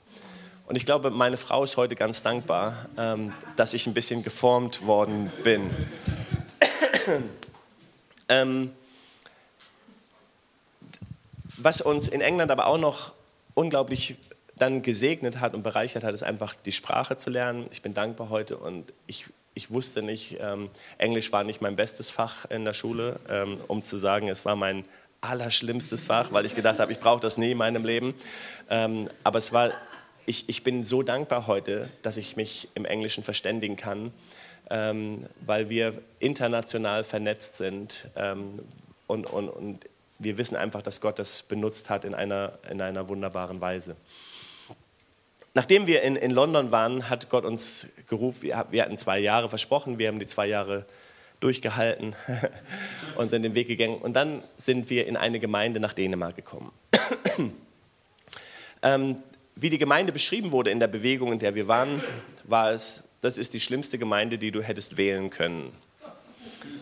Und 0.64 0.76
ich 0.76 0.86
glaube, 0.86 1.10
meine 1.10 1.36
Frau 1.36 1.64
ist 1.64 1.76
heute 1.76 1.96
ganz 1.96 2.22
dankbar, 2.22 2.86
ähm, 2.96 3.34
dass 3.56 3.74
ich 3.74 3.86
ein 3.86 3.92
bisschen 3.92 4.22
geformt 4.22 4.86
worden 4.86 5.30
bin. 5.44 5.68
ähm, 8.28 8.72
was 11.56 11.80
uns 11.80 12.08
in 12.08 12.20
England 12.20 12.50
aber 12.50 12.66
auch 12.66 12.78
noch 12.78 13.12
unglaublich 13.54 14.16
dann 14.56 14.82
gesegnet 14.82 15.40
hat 15.40 15.54
und 15.54 15.62
bereichert 15.62 16.04
hat, 16.04 16.14
ist 16.14 16.22
einfach 16.22 16.54
die 16.54 16.72
Sprache 16.72 17.16
zu 17.16 17.30
lernen. 17.30 17.66
Ich 17.72 17.82
bin 17.82 17.94
dankbar 17.94 18.28
heute 18.28 18.56
und 18.58 18.92
ich, 19.06 19.26
ich 19.54 19.70
wusste 19.70 20.02
nicht, 20.02 20.36
ähm, 20.40 20.70
Englisch 20.98 21.32
war 21.32 21.44
nicht 21.44 21.60
mein 21.60 21.76
bestes 21.76 22.10
Fach 22.10 22.44
in 22.46 22.64
der 22.64 22.74
Schule, 22.74 23.18
ähm, 23.28 23.58
um 23.68 23.82
zu 23.82 23.96
sagen, 23.96 24.28
es 24.28 24.44
war 24.44 24.56
mein 24.56 24.84
allerschlimmstes 25.22 26.02
Fach, 26.02 26.32
weil 26.32 26.46
ich 26.46 26.54
gedacht 26.54 26.78
habe, 26.78 26.92
ich 26.92 27.00
brauche 27.00 27.20
das 27.20 27.38
nie 27.38 27.52
in 27.52 27.58
meinem 27.58 27.84
Leben. 27.84 28.14
Ähm, 28.68 29.10
aber 29.24 29.38
es 29.38 29.52
war, 29.52 29.70
ich, 30.26 30.48
ich 30.48 30.62
bin 30.62 30.84
so 30.84 31.02
dankbar 31.02 31.46
heute, 31.46 31.88
dass 32.02 32.16
ich 32.16 32.36
mich 32.36 32.68
im 32.74 32.84
Englischen 32.84 33.22
verständigen 33.22 33.76
kann 33.76 34.12
ähm, 34.70 35.26
weil 35.44 35.68
wir 35.68 36.00
international 36.20 37.04
vernetzt 37.04 37.56
sind 37.56 38.06
ähm, 38.16 38.60
und, 39.06 39.26
und, 39.26 39.48
und 39.48 39.80
wir 40.18 40.38
wissen 40.38 40.56
einfach, 40.56 40.82
dass 40.82 41.00
Gott 41.00 41.18
das 41.18 41.42
benutzt 41.42 41.90
hat 41.90 42.04
in 42.04 42.14
einer, 42.14 42.58
in 42.70 42.80
einer 42.80 43.08
wunderbaren 43.08 43.60
Weise. 43.60 43.96
Nachdem 45.52 45.88
wir 45.88 46.02
in, 46.02 46.14
in 46.14 46.30
London 46.30 46.70
waren, 46.70 47.10
hat 47.10 47.28
Gott 47.28 47.44
uns 47.44 47.88
gerufen, 48.08 48.42
wir, 48.42 48.66
wir 48.70 48.82
hatten 48.82 48.96
zwei 48.96 49.18
Jahre 49.18 49.48
versprochen, 49.48 49.98
wir 49.98 50.06
haben 50.06 50.20
die 50.20 50.26
zwei 50.26 50.46
Jahre 50.46 50.86
durchgehalten 51.40 52.14
und 53.16 53.30
sind 53.30 53.42
den 53.42 53.54
Weg 53.54 53.66
gegangen. 53.66 53.96
Und 53.96 54.12
dann 54.14 54.44
sind 54.58 54.90
wir 54.90 55.06
in 55.06 55.16
eine 55.16 55.40
Gemeinde 55.40 55.80
nach 55.80 55.94
Dänemark 55.94 56.36
gekommen. 56.36 56.70
ähm, 58.82 59.16
wie 59.56 59.70
die 59.70 59.78
Gemeinde 59.78 60.12
beschrieben 60.12 60.52
wurde 60.52 60.70
in 60.70 60.78
der 60.78 60.86
Bewegung, 60.86 61.32
in 61.32 61.38
der 61.38 61.54
wir 61.54 61.66
waren, 61.66 62.02
war 62.44 62.70
es 62.70 63.02
das 63.20 63.38
ist 63.38 63.54
die 63.54 63.60
schlimmste 63.60 63.98
Gemeinde, 63.98 64.38
die 64.38 64.50
du 64.50 64.62
hättest 64.62 64.96
wählen 64.96 65.30
können. 65.30 65.72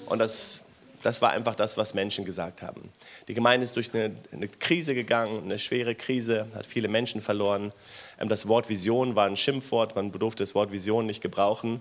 Und 0.06 0.18
das, 0.18 0.60
das 1.02 1.20
war 1.20 1.30
einfach 1.30 1.54
das, 1.54 1.76
was 1.76 1.94
Menschen 1.94 2.24
gesagt 2.24 2.62
haben. 2.62 2.90
Die 3.28 3.34
Gemeinde 3.34 3.64
ist 3.64 3.76
durch 3.76 3.92
eine, 3.92 4.14
eine 4.32 4.48
Krise 4.48 4.94
gegangen, 4.94 5.44
eine 5.44 5.58
schwere 5.58 5.94
Krise, 5.94 6.46
hat 6.54 6.66
viele 6.66 6.88
Menschen 6.88 7.20
verloren. 7.20 7.72
Ähm, 8.20 8.28
das 8.28 8.48
Wort 8.48 8.68
Vision 8.68 9.14
war 9.16 9.26
ein 9.26 9.36
Schimpfwort, 9.36 9.96
man 9.96 10.12
durfte 10.12 10.42
das 10.42 10.54
Wort 10.54 10.72
Vision 10.72 11.06
nicht 11.06 11.20
gebrauchen. 11.20 11.80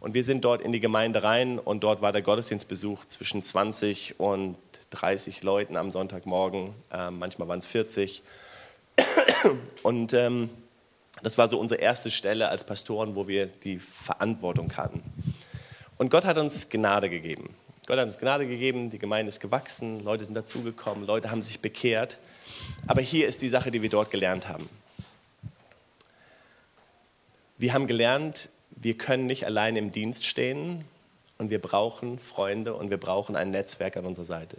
Und 0.00 0.14
wir 0.14 0.24
sind 0.24 0.44
dort 0.44 0.62
in 0.62 0.72
die 0.72 0.80
Gemeinde 0.80 1.22
rein 1.22 1.58
und 1.58 1.82
dort 1.82 2.02
war 2.02 2.12
der 2.12 2.22
Gottesdienstbesuch 2.22 3.06
zwischen 3.06 3.42
20 3.42 4.18
und 4.18 4.56
30 4.90 5.42
Leuten 5.42 5.76
am 5.76 5.90
Sonntagmorgen. 5.90 6.74
Ähm, 6.92 7.18
manchmal 7.18 7.48
waren 7.48 7.58
es 7.58 7.66
40. 7.66 8.22
Und 9.82 10.12
ähm, 10.14 10.50
das 11.22 11.38
war 11.38 11.48
so 11.48 11.58
unsere 11.58 11.80
erste 11.80 12.10
Stelle 12.10 12.48
als 12.48 12.64
Pastoren, 12.64 13.14
wo 13.14 13.26
wir 13.28 13.46
die 13.46 13.78
Verantwortung 13.78 14.76
hatten. 14.76 15.02
Und 15.96 16.10
Gott 16.10 16.24
hat 16.24 16.38
uns 16.38 16.68
Gnade 16.68 17.10
gegeben. 17.10 17.54
Gott 17.86 17.98
hat 17.98 18.06
uns 18.06 18.18
Gnade 18.18 18.46
gegeben, 18.46 18.90
die 18.90 18.98
Gemeinde 18.98 19.30
ist 19.30 19.40
gewachsen, 19.40 20.04
Leute 20.04 20.24
sind 20.24 20.34
dazugekommen, 20.34 21.06
Leute 21.06 21.30
haben 21.30 21.42
sich 21.42 21.60
bekehrt. 21.60 22.18
Aber 22.86 23.00
hier 23.00 23.26
ist 23.26 23.42
die 23.42 23.48
Sache, 23.48 23.70
die 23.70 23.82
wir 23.82 23.88
dort 23.88 24.10
gelernt 24.10 24.48
haben. 24.48 24.68
Wir 27.56 27.72
haben 27.72 27.86
gelernt, 27.86 28.50
wir 28.70 28.96
können 28.96 29.26
nicht 29.26 29.46
allein 29.46 29.74
im 29.76 29.90
Dienst 29.90 30.26
stehen 30.26 30.84
und 31.38 31.50
wir 31.50 31.60
brauchen 31.60 32.18
Freunde 32.18 32.74
und 32.74 32.90
wir 32.90 32.98
brauchen 32.98 33.34
ein 33.34 33.50
Netzwerk 33.50 33.96
an 33.96 34.04
unserer 34.04 34.26
Seite. 34.26 34.58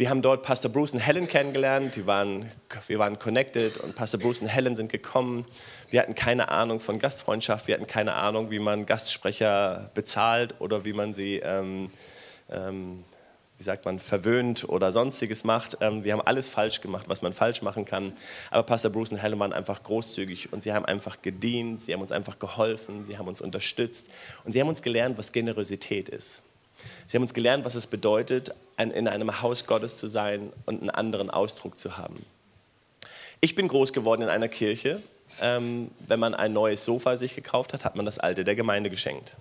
Wir 0.00 0.08
haben 0.08 0.22
dort 0.22 0.42
Pastor 0.42 0.72
Bruce 0.72 0.94
und 0.94 1.00
Helen 1.00 1.28
kennengelernt, 1.28 1.94
die 1.94 2.06
waren, 2.06 2.50
wir 2.86 2.98
waren 2.98 3.18
connected 3.18 3.76
und 3.76 3.94
Pastor 3.94 4.18
Bruce 4.18 4.40
und 4.40 4.48
Helen 4.48 4.74
sind 4.74 4.90
gekommen. 4.90 5.44
Wir 5.90 6.00
hatten 6.00 6.14
keine 6.14 6.48
Ahnung 6.48 6.80
von 6.80 6.98
Gastfreundschaft, 6.98 7.68
wir 7.68 7.74
hatten 7.74 7.86
keine 7.86 8.14
Ahnung, 8.14 8.50
wie 8.50 8.60
man 8.60 8.86
Gastsprecher 8.86 9.90
bezahlt 9.92 10.54
oder 10.58 10.86
wie 10.86 10.94
man 10.94 11.12
sie 11.12 11.40
ähm, 11.40 11.90
ähm, 12.48 13.04
wie 13.58 13.62
sagt 13.62 13.84
man, 13.84 14.00
verwöhnt 14.00 14.66
oder 14.66 14.90
sonstiges 14.90 15.44
macht. 15.44 15.76
Ähm, 15.82 16.02
wir 16.02 16.14
haben 16.14 16.22
alles 16.22 16.48
falsch 16.48 16.80
gemacht, 16.80 17.10
was 17.10 17.20
man 17.20 17.34
falsch 17.34 17.60
machen 17.60 17.84
kann. 17.84 18.14
Aber 18.50 18.62
Pastor 18.62 18.90
Bruce 18.90 19.10
und 19.12 19.18
Helen 19.18 19.38
waren 19.38 19.52
einfach 19.52 19.82
großzügig 19.82 20.50
und 20.50 20.62
sie 20.62 20.72
haben 20.72 20.86
einfach 20.86 21.20
gedient, 21.20 21.82
sie 21.82 21.92
haben 21.92 22.00
uns 22.00 22.10
einfach 22.10 22.38
geholfen, 22.38 23.04
sie 23.04 23.18
haben 23.18 23.28
uns 23.28 23.42
unterstützt 23.42 24.10
und 24.44 24.52
sie 24.52 24.62
haben 24.62 24.68
uns 24.70 24.80
gelernt, 24.80 25.18
was 25.18 25.30
Generosität 25.30 26.08
ist. 26.08 26.40
Sie 27.06 27.16
haben 27.16 27.22
uns 27.22 27.34
gelernt, 27.34 27.64
was 27.64 27.74
es 27.74 27.86
bedeutet, 27.86 28.54
in 28.78 29.08
einem 29.08 29.42
Haus 29.42 29.66
Gottes 29.66 29.98
zu 29.98 30.06
sein 30.06 30.52
und 30.64 30.80
einen 30.80 30.90
anderen 30.90 31.30
Ausdruck 31.30 31.78
zu 31.78 31.98
haben. 31.98 32.24
Ich 33.40 33.54
bin 33.54 33.68
groß 33.68 33.92
geworden 33.92 34.22
in 34.22 34.28
einer 34.28 34.48
Kirche. 34.48 35.02
Ähm, 35.40 35.90
wenn 36.06 36.18
man 36.18 36.34
ein 36.34 36.52
neues 36.52 36.84
Sofa 36.84 37.16
sich 37.16 37.34
gekauft 37.34 37.72
hat, 37.72 37.84
hat 37.84 37.94
man 37.94 38.04
das 38.04 38.18
alte 38.18 38.42
der 38.44 38.56
Gemeinde 38.56 38.90
geschenkt 38.90 39.36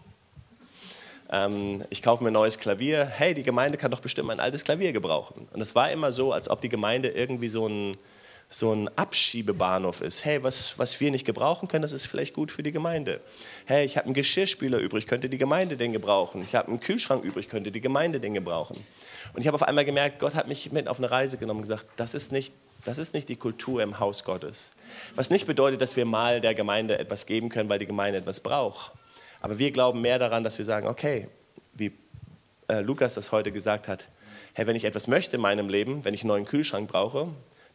ähm, 1.32 1.84
ich 1.90 2.02
kaufe 2.02 2.24
mir 2.24 2.32
ein 2.32 2.34
neues 2.34 2.58
Klavier, 2.60 3.06
hey, 3.06 3.34
die 3.34 3.44
Gemeinde 3.44 3.78
kann 3.78 3.92
doch 3.92 4.00
bestimmt 4.00 4.28
mein 4.28 4.40
altes 4.40 4.64
Klavier 4.64 4.92
gebrauchen. 4.92 5.48
Und 5.54 5.62
es 5.62 5.76
war 5.76 5.92
immer 5.92 6.12
so, 6.12 6.34
als 6.34 6.50
ob 6.50 6.62
die 6.62 6.70
Gemeinde 6.70 7.10
irgendwie 7.10 7.50
so 7.50 7.68
ein, 7.68 7.98
so 8.52 8.74
ein 8.74 8.90
Abschiebebahnhof 8.98 10.02
ist. 10.02 10.26
Hey, 10.26 10.42
was, 10.42 10.78
was 10.80 11.00
wir 11.00 11.12
nicht 11.12 11.26
gebrauchen 11.26 11.68
können, 11.68 11.84
das 11.84 11.92
ist 11.92 12.08
vielleicht 12.08 12.34
gut 12.34 12.52
für 12.52 12.64
die 12.64 12.72
Gemeinde. 12.72 13.22
Hey, 13.66 13.86
ich 13.86 13.96
habe 13.96 14.06
einen 14.06 14.16
Geschirrspüler 14.16 14.80
übrig, 14.80 15.06
könnte 15.06 15.30
die 15.30 15.38
Gemeinde 15.38 15.78
den 15.78 15.94
gebrauchen. 15.94 16.42
Ich 16.42 16.56
habe 16.56 16.68
einen 16.68 16.80
Kühlschrank 16.80 17.24
übrig, 17.24 17.48
könnte 17.48 17.72
die 17.72 17.82
Gemeinde 17.82 18.20
den 18.20 18.34
gebrauchen. 18.34 18.84
Und 19.34 19.42
ich 19.42 19.48
habe 19.48 19.54
auf 19.54 19.64
einmal 19.64 19.86
gemerkt, 19.86 20.20
Gott 20.20 20.34
hat 20.34 20.48
mich 20.48 20.72
mit 20.72 20.88
auf 20.88 20.98
eine 20.98 21.12
Reise 21.12 21.38
genommen 21.38 21.60
und 21.60 21.70
gesagt, 21.70 21.86
das 21.96 22.16
ist 22.16 22.32
nicht 22.32 22.54
das 22.86 22.98
ist 22.98 23.14
nicht 23.14 23.28
die 23.28 23.36
Kultur 23.36 23.84
im 23.84 24.00
Haus 24.00 24.24
Gottes. 24.24 24.72
Was 25.16 25.30
nicht 25.30 25.46
bedeutet, 25.46 25.82
dass 25.82 25.98
wir 25.98 26.06
mal 26.06 26.40
der 26.40 26.56
Gemeinde 26.56 26.98
etwas 26.98 27.26
geben 27.26 27.50
können, 27.50 27.68
weil 27.68 27.80
die 27.80 27.86
Gemeinde 27.86 28.20
etwas 28.20 28.40
braucht. 28.40 28.94
Aber 29.42 29.60
wir 29.60 29.72
glauben 29.72 30.02
mehr 30.02 30.18
daran, 30.18 30.44
dass 30.44 30.58
wir 30.58 30.66
sagen, 30.66 30.88
okay, 30.88 31.28
wie 31.74 31.92
äh, 32.70 32.80
Lukas 32.80 33.16
das 33.16 33.32
heute 33.32 33.52
gesagt 33.52 33.88
hat, 33.88 34.08
hey, 34.54 34.66
wenn 34.66 34.78
ich 34.78 34.86
etwas 34.86 35.08
möchte 35.08 35.36
in 35.36 35.42
meinem 35.42 35.68
Leben, 35.68 36.06
wenn 36.06 36.14
ich 36.14 36.22
einen 36.22 36.30
neuen 36.30 36.46
Kühlschrank 36.46 36.90
brauche, 36.90 37.28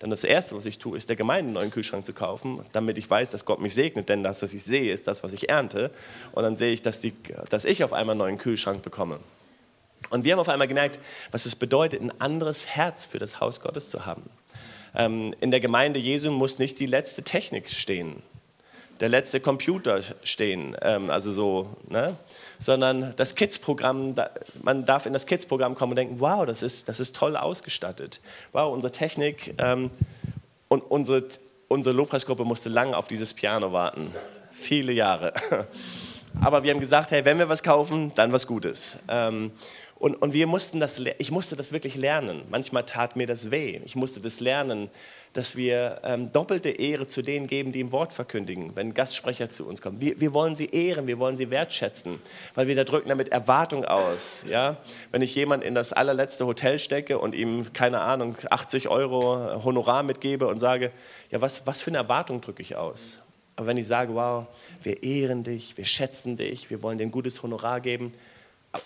dann 0.05 0.11
das 0.11 0.23
Erste, 0.23 0.55
was 0.55 0.67
ich 0.67 0.77
tue, 0.77 0.99
ist 0.99 1.09
der 1.09 1.17
Gemeinde 1.17 1.47
einen 1.47 1.55
neuen 1.55 1.71
Kühlschrank 1.71 2.05
zu 2.05 2.13
kaufen, 2.13 2.63
damit 2.75 2.99
ich 2.99 3.09
weiß, 3.09 3.31
dass 3.31 3.47
Gott 3.47 3.63
mich 3.63 3.73
segnet, 3.73 4.11
denn 4.11 4.23
das, 4.23 4.43
was 4.43 4.53
ich 4.53 4.63
sehe, 4.63 4.93
ist 4.93 5.07
das, 5.07 5.23
was 5.23 5.33
ich 5.33 5.49
ernte. 5.49 5.91
Und 6.33 6.43
dann 6.43 6.59
sehe 6.59 6.75
ich, 6.75 6.83
dass, 6.83 7.01
die, 7.01 7.15
dass 7.49 7.65
ich 7.65 7.83
auf 7.85 7.95
einmal 7.95 8.13
einen 8.13 8.19
neuen 8.19 8.37
Kühlschrank 8.37 8.83
bekomme. 8.83 9.19
Und 10.11 10.25
wir 10.25 10.33
haben 10.33 10.41
auf 10.41 10.51
einmal 10.51 10.69
gemerkt, 10.69 10.99
was 11.31 11.47
es 11.47 11.57
bedeutet, 11.57 12.03
ein 12.03 12.13
anderes 12.21 12.67
Herz 12.67 13.07
für 13.07 13.19
das 13.19 13.41
Haus 13.41 13.63
Gottes 13.63 13.89
zu 13.89 14.05
haben. 14.05 14.29
Ähm, 14.95 15.35
in 15.41 15.51
der 15.51 15.61
Gemeinde 15.61 15.99
Jesu 15.99 16.31
muss 16.31 16.59
nicht 16.59 16.81
die 16.81 16.87
letzte 16.87 17.23
Technik 17.23 17.71
stehen 17.71 18.23
der 19.01 19.09
letzte 19.09 19.41
Computer 19.41 20.01
stehen, 20.23 20.77
ähm, 20.83 21.11
also 21.11 21.33
so, 21.33 21.69
ne? 21.89 22.17
sondern 22.59 23.15
das 23.17 23.35
Kids-Programm, 23.35 24.15
man 24.63 24.85
darf 24.85 25.07
in 25.07 25.13
das 25.13 25.27
Kids-Programm 25.27 25.75
kommen 25.75 25.93
und 25.93 25.97
denken, 25.97 26.21
wow, 26.21 26.47
das 26.47 26.63
ist, 26.63 26.89
das 26.89 27.01
ist 27.01 27.17
toll 27.17 27.37
ausgestattet. 27.37 28.21
Wow, 28.53 28.73
unsere 28.73 28.93
Technik 28.93 29.55
ähm, 29.59 29.91
und 30.69 30.83
unsere, 30.83 31.25
unsere 31.69 31.95
Lobpreisgruppe 31.95 32.45
musste 32.45 32.69
lange 32.69 32.97
auf 32.97 33.09
dieses 33.09 33.35
Piano 33.35 33.73
warten, 33.73 34.11
viele 34.53 34.93
Jahre. 34.93 35.33
Aber 36.41 36.63
wir 36.63 36.73
haben 36.73 36.81
gesagt, 36.81 37.11
hey, 37.11 37.25
wenn 37.25 37.39
wir 37.39 37.49
was 37.49 37.63
kaufen, 37.63 38.13
dann 38.15 38.33
was 38.33 38.47
Gutes. 38.47 38.99
Ähm, 39.09 39.53
und, 40.05 40.17
und 40.17 40.35
wir 40.35 40.47
mussten 40.47 40.81
das, 40.81 41.01
ich 41.17 41.31
musste 41.31 41.57
das 41.57 41.73
wirklich 41.73 41.95
lernen. 41.97 42.43
Manchmal 42.51 42.85
tat 42.85 43.17
mir 43.17 43.27
das 43.27 43.51
weh. 43.51 43.81
Ich 43.87 43.97
musste 43.97 44.21
das 44.21 44.39
lernen, 44.39 44.91
dass 45.33 45.57
wir 45.57 46.03
ähm, 46.05 46.31
doppelte 46.31 46.69
Ehre 46.69 47.07
zu 47.07 47.23
denen 47.23 47.47
geben, 47.47 47.73
die 47.73 47.81
im 47.81 47.91
Wort 47.91 48.13
verkündigen, 48.13 48.77
wenn 48.77 48.93
Gastsprecher 48.93 49.49
zu 49.49 49.67
uns 49.67 49.81
kommen. 49.81 50.03
Wir, 50.03 50.21
wir 50.21 50.35
wollen 50.35 50.57
sie 50.57 50.67
ehren, 50.67 51.07
wir 51.07 51.19
wollen 51.19 51.39
sie 51.39 51.49
wertschätzen, 51.49 52.21
weil 52.55 52.69
wir 52.69 52.77
da 52.77 52.85
drücken 52.85 53.09
damit 53.09 53.31
Erwartung 53.31 53.87
aus. 53.87 54.45
Ja? 54.47 54.77
Wenn 55.11 55.23
ich 55.23 55.35
jemand 55.35 55.65
in 55.65 55.75
das 55.75 55.95
allerletzte 55.95 56.45
Hotel 56.45 56.79
stecke 56.79 57.19
und 57.19 57.35
ihm, 57.35 57.73
keine 57.73 58.03
Ahnung, 58.03 58.37
80 58.51 58.89
Euro 58.89 59.65
Honorar 59.65 60.03
mitgebe 60.03 60.49
und 60.49 60.59
sage, 60.59 60.93
ja, 61.31 61.41
was, 61.41 61.67
was 61.67 61.81
für 61.81 61.91
eine 61.91 61.97
Erwartung 61.97 62.43
drücke 62.43 62.61
ich 62.61 62.77
aus? 62.77 63.23
Aber 63.57 63.69
wenn 63.69 63.79
ich 63.79 63.87
sage, 63.87 64.15
wow, 64.15 64.49
wir 64.83 65.03
ehren 65.03 65.45
dich, 65.45 65.79
wir 65.79 65.87
schätzen 65.87 66.37
dich, 66.37 66.69
wir 66.69 66.83
wollen 66.83 66.99
dir 66.99 67.05
ein 67.05 67.11
gutes 67.11 67.43
Honorar 67.43 67.81
geben, 67.81 68.13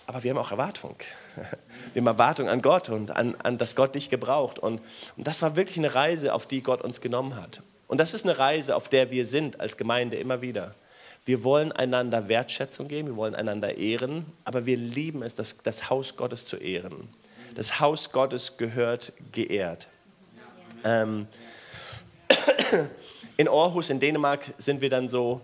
aber 0.07 0.23
wir 0.23 0.31
haben 0.31 0.37
auch 0.37 0.51
Erwartung. 0.51 0.95
Wir 1.93 2.01
haben 2.01 2.07
Erwartung 2.07 2.49
an 2.49 2.61
Gott 2.61 2.89
und 2.89 3.11
an, 3.11 3.35
an 3.41 3.57
dass 3.57 3.75
Gott 3.75 3.95
dich 3.95 4.09
gebraucht. 4.09 4.59
Und, 4.59 4.81
und 5.17 5.27
das 5.27 5.41
war 5.41 5.55
wirklich 5.55 5.77
eine 5.77 5.95
Reise, 5.95 6.33
auf 6.33 6.45
die 6.45 6.61
Gott 6.61 6.81
uns 6.81 7.01
genommen 7.01 7.35
hat. 7.35 7.63
Und 7.87 7.97
das 7.97 8.13
ist 8.13 8.25
eine 8.25 8.37
Reise, 8.37 8.75
auf 8.75 8.89
der 8.89 9.09
wir 9.09 9.25
sind 9.25 9.59
als 9.59 9.77
Gemeinde 9.77 10.17
immer 10.17 10.41
wieder. 10.41 10.75
Wir 11.25 11.43
wollen 11.43 11.71
einander 11.71 12.27
Wertschätzung 12.27 12.87
geben, 12.87 13.09
wir 13.09 13.15
wollen 13.15 13.35
einander 13.35 13.77
ehren, 13.77 14.25
aber 14.43 14.65
wir 14.65 14.77
lieben 14.77 15.23
es, 15.23 15.35
das, 15.35 15.57
das 15.63 15.89
Haus 15.89 16.15
Gottes 16.15 16.45
zu 16.45 16.57
ehren. 16.57 17.09
Das 17.55 17.79
Haus 17.79 18.11
Gottes 18.11 18.57
gehört 18.57 19.13
geehrt. 19.31 19.87
Ähm, 20.83 21.27
in 23.37 23.47
Aarhus 23.47 23.89
in 23.89 23.99
Dänemark 23.99 24.53
sind 24.57 24.81
wir 24.81 24.89
dann 24.89 25.09
so 25.09 25.41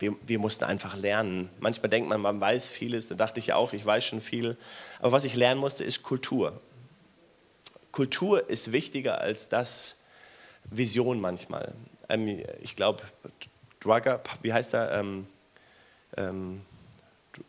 wir, 0.00 0.16
wir, 0.26 0.38
mussten 0.38 0.64
einfach 0.64 0.96
lernen. 0.96 1.50
Manchmal 1.60 1.90
denkt 1.90 2.08
man, 2.08 2.20
man 2.20 2.40
weiß 2.40 2.68
vieles, 2.68 3.08
da 3.08 3.14
dachte 3.14 3.38
ich 3.38 3.48
ja 3.48 3.56
auch, 3.56 3.72
ich 3.72 3.84
weiß 3.84 4.04
schon 4.04 4.20
viel. 4.20 4.56
Aber 4.98 5.12
was 5.12 5.24
ich 5.24 5.36
lernen 5.36 5.60
musste, 5.60 5.84
ist 5.84 6.02
Kultur. 6.02 6.60
Kultur 7.92 8.48
ist 8.48 8.72
wichtiger 8.72 9.20
als 9.20 9.48
das 9.48 9.96
Vision 10.64 11.20
manchmal. 11.20 11.74
Ähm, 12.08 12.42
ich 12.60 12.76
glaube, 12.76 13.02
Drugger, 13.80 14.20
wie 14.42 14.52
heißt 14.52 14.74
er? 14.74 14.92
Ähm, 14.92 15.26
ähm, 16.16 16.62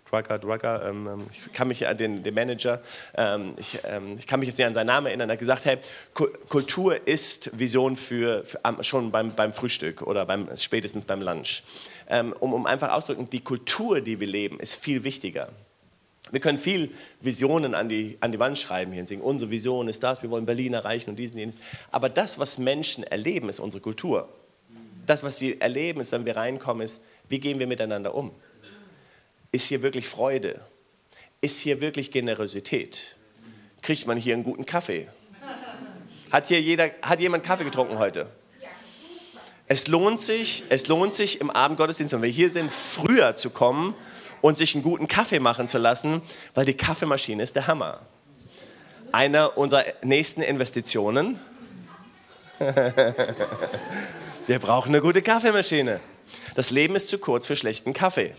Drugger, 0.09 0.37
Drugger, 0.37 0.87
ähm, 0.87 1.07
ähm, 1.07 1.27
ich 1.31 1.53
kann 1.53 1.67
mich 1.67 1.87
an 1.87 1.97
den, 1.97 2.21
den 2.21 2.33
Manager, 2.33 2.81
ähm, 3.15 3.53
ich, 3.57 3.79
ähm, 3.83 4.15
ich, 4.19 4.27
kann 4.27 4.39
mich 4.39 4.47
jetzt 4.47 4.57
nicht 4.57 4.67
an 4.67 4.73
seinen 4.73 4.87
Namen 4.87 5.07
erinnern, 5.07 5.29
er 5.29 5.33
hat 5.33 5.39
gesagt, 5.39 5.65
hey, 5.65 5.77
Kultur 6.13 7.07
ist 7.07 7.57
Vision 7.57 7.95
für, 7.95 8.43
für 8.45 8.59
schon 8.81 9.11
beim, 9.11 9.33
beim, 9.33 9.53
Frühstück 9.53 10.03
oder 10.03 10.25
beim, 10.25 10.49
spätestens 10.55 11.05
beim 11.05 11.21
Lunch. 11.21 11.63
Ähm, 12.07 12.33
um, 12.39 12.53
um 12.53 12.65
einfach 12.65 12.91
auszudrücken, 12.91 13.29
die 13.31 13.41
Kultur, 13.41 14.01
die 14.01 14.19
wir 14.19 14.27
leben, 14.27 14.59
ist 14.59 14.75
viel 14.75 15.03
wichtiger. 15.03 15.49
Wir 16.29 16.39
können 16.39 16.57
viel 16.57 16.91
Visionen 17.19 17.73
an 17.73 17.89
die, 17.89 18.17
an 18.21 18.31
die 18.31 18.39
Wand 18.39 18.57
schreiben 18.57 18.91
hier 18.91 19.01
und 19.01 19.07
sagen, 19.07 19.21
unsere 19.21 19.49
Vision 19.49 19.87
ist 19.87 20.03
das, 20.03 20.21
wir 20.21 20.29
wollen 20.29 20.45
Berlin 20.45 20.73
erreichen 20.73 21.09
und 21.09 21.15
diesen, 21.15 21.37
jenes. 21.37 21.59
Aber 21.89 22.09
das, 22.09 22.37
was 22.37 22.57
Menschen 22.57 23.03
erleben, 23.03 23.49
ist 23.49 23.59
unsere 23.59 23.81
Kultur. 23.81 24.29
Das, 25.07 25.23
was 25.23 25.37
sie 25.37 25.59
erleben, 25.59 25.99
ist, 25.99 26.11
wenn 26.11 26.25
wir 26.25 26.35
reinkommen, 26.37 26.85
ist, 26.85 27.01
wie 27.27 27.39
gehen 27.39 27.59
wir 27.59 27.67
miteinander 27.67 28.13
um? 28.13 28.31
Ist 29.51 29.67
hier 29.67 29.81
wirklich 29.81 30.07
Freude? 30.07 30.61
Ist 31.41 31.59
hier 31.59 31.81
wirklich 31.81 32.11
Generosität? 32.11 33.17
Kriegt 33.81 34.07
man 34.07 34.17
hier 34.17 34.33
einen 34.33 34.43
guten 34.43 34.65
Kaffee? 34.65 35.07
Hat 36.31 36.47
hier 36.47 36.61
jeder, 36.61 36.91
hat 37.01 37.19
jemand 37.19 37.43
Kaffee 37.43 37.65
getrunken 37.65 37.99
heute? 37.99 38.27
Es 39.67 39.87
lohnt 39.87 40.19
sich, 40.19 40.63
es 40.69 40.87
lohnt 40.87 41.13
sich 41.13 41.41
im 41.41 41.49
Abendgottesdienst, 41.49 42.13
wenn 42.13 42.21
wir 42.21 42.29
hier 42.29 42.49
sind, 42.49 42.71
früher 42.71 43.35
zu 43.35 43.49
kommen 43.49 43.93
und 44.41 44.57
sich 44.57 44.75
einen 44.75 44.83
guten 44.83 45.07
Kaffee 45.07 45.39
machen 45.39 45.67
zu 45.67 45.77
lassen, 45.77 46.21
weil 46.53 46.65
die 46.65 46.73
Kaffeemaschine 46.73 47.41
ist 47.43 47.55
der 47.55 47.67
Hammer. 47.67 48.01
Eine 49.11 49.51
unserer 49.51 49.85
nächsten 50.03 50.41
Investitionen. 50.41 51.39
wir 54.47 54.59
brauchen 54.59 54.89
eine 54.89 55.01
gute 55.01 55.21
Kaffeemaschine. 55.21 55.99
Das 56.55 56.71
Leben 56.71 56.95
ist 56.95 57.09
zu 57.09 57.17
kurz 57.17 57.47
für 57.47 57.55
schlechten 57.55 57.93
Kaffee. 57.93 58.35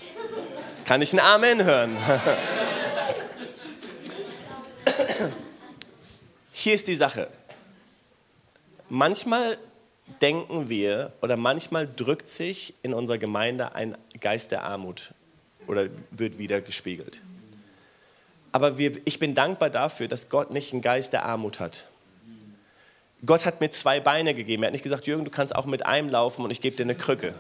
Kann 0.85 1.01
ich 1.01 1.13
ein 1.13 1.21
Amen 1.21 1.65
hören? 1.65 1.97
Hier 6.53 6.75
ist 6.75 6.89
die 6.89 6.97
Sache. 6.97 7.29
Manchmal 8.89 9.59
denken 10.21 10.69
wir 10.69 11.13
oder 11.23 11.37
manchmal 11.37 11.89
drückt 11.89 12.29
sich 12.29 12.75
in 12.83 12.95
unserer 12.95 13.19
Gemeinde 13.19 13.75
ein 13.75 13.97
Geist 14.21 14.51
der 14.51 14.65
Armut 14.65 15.15
oder 15.67 15.87
wird 16.11 16.39
wieder 16.39 16.61
gespiegelt. 16.61 17.23
Aber 18.51 18.77
wir, 18.77 19.01
ich 19.05 19.19
bin 19.19 19.35
dankbar 19.35 19.71
dafür, 19.71 20.09
dass 20.09 20.29
Gott 20.29 20.51
nicht 20.51 20.73
einen 20.73 20.83
Geist 20.83 21.13
der 21.13 21.25
Armut 21.25 21.59
hat. 21.59 21.87
Gott 23.25 23.47
hat 23.47 23.61
mir 23.61 23.71
zwei 23.71 24.01
Beine 24.01 24.35
gegeben. 24.35 24.65
Er 24.65 24.67
hat 24.67 24.73
nicht 24.73 24.83
gesagt, 24.83 25.07
Jürgen, 25.07 25.25
du 25.25 25.31
kannst 25.31 25.55
auch 25.55 25.65
mit 25.65 25.87
einem 25.87 26.09
laufen 26.09 26.45
und 26.45 26.51
ich 26.51 26.61
gebe 26.61 26.77
dir 26.77 26.83
eine 26.83 26.97
Krücke. 26.97 27.35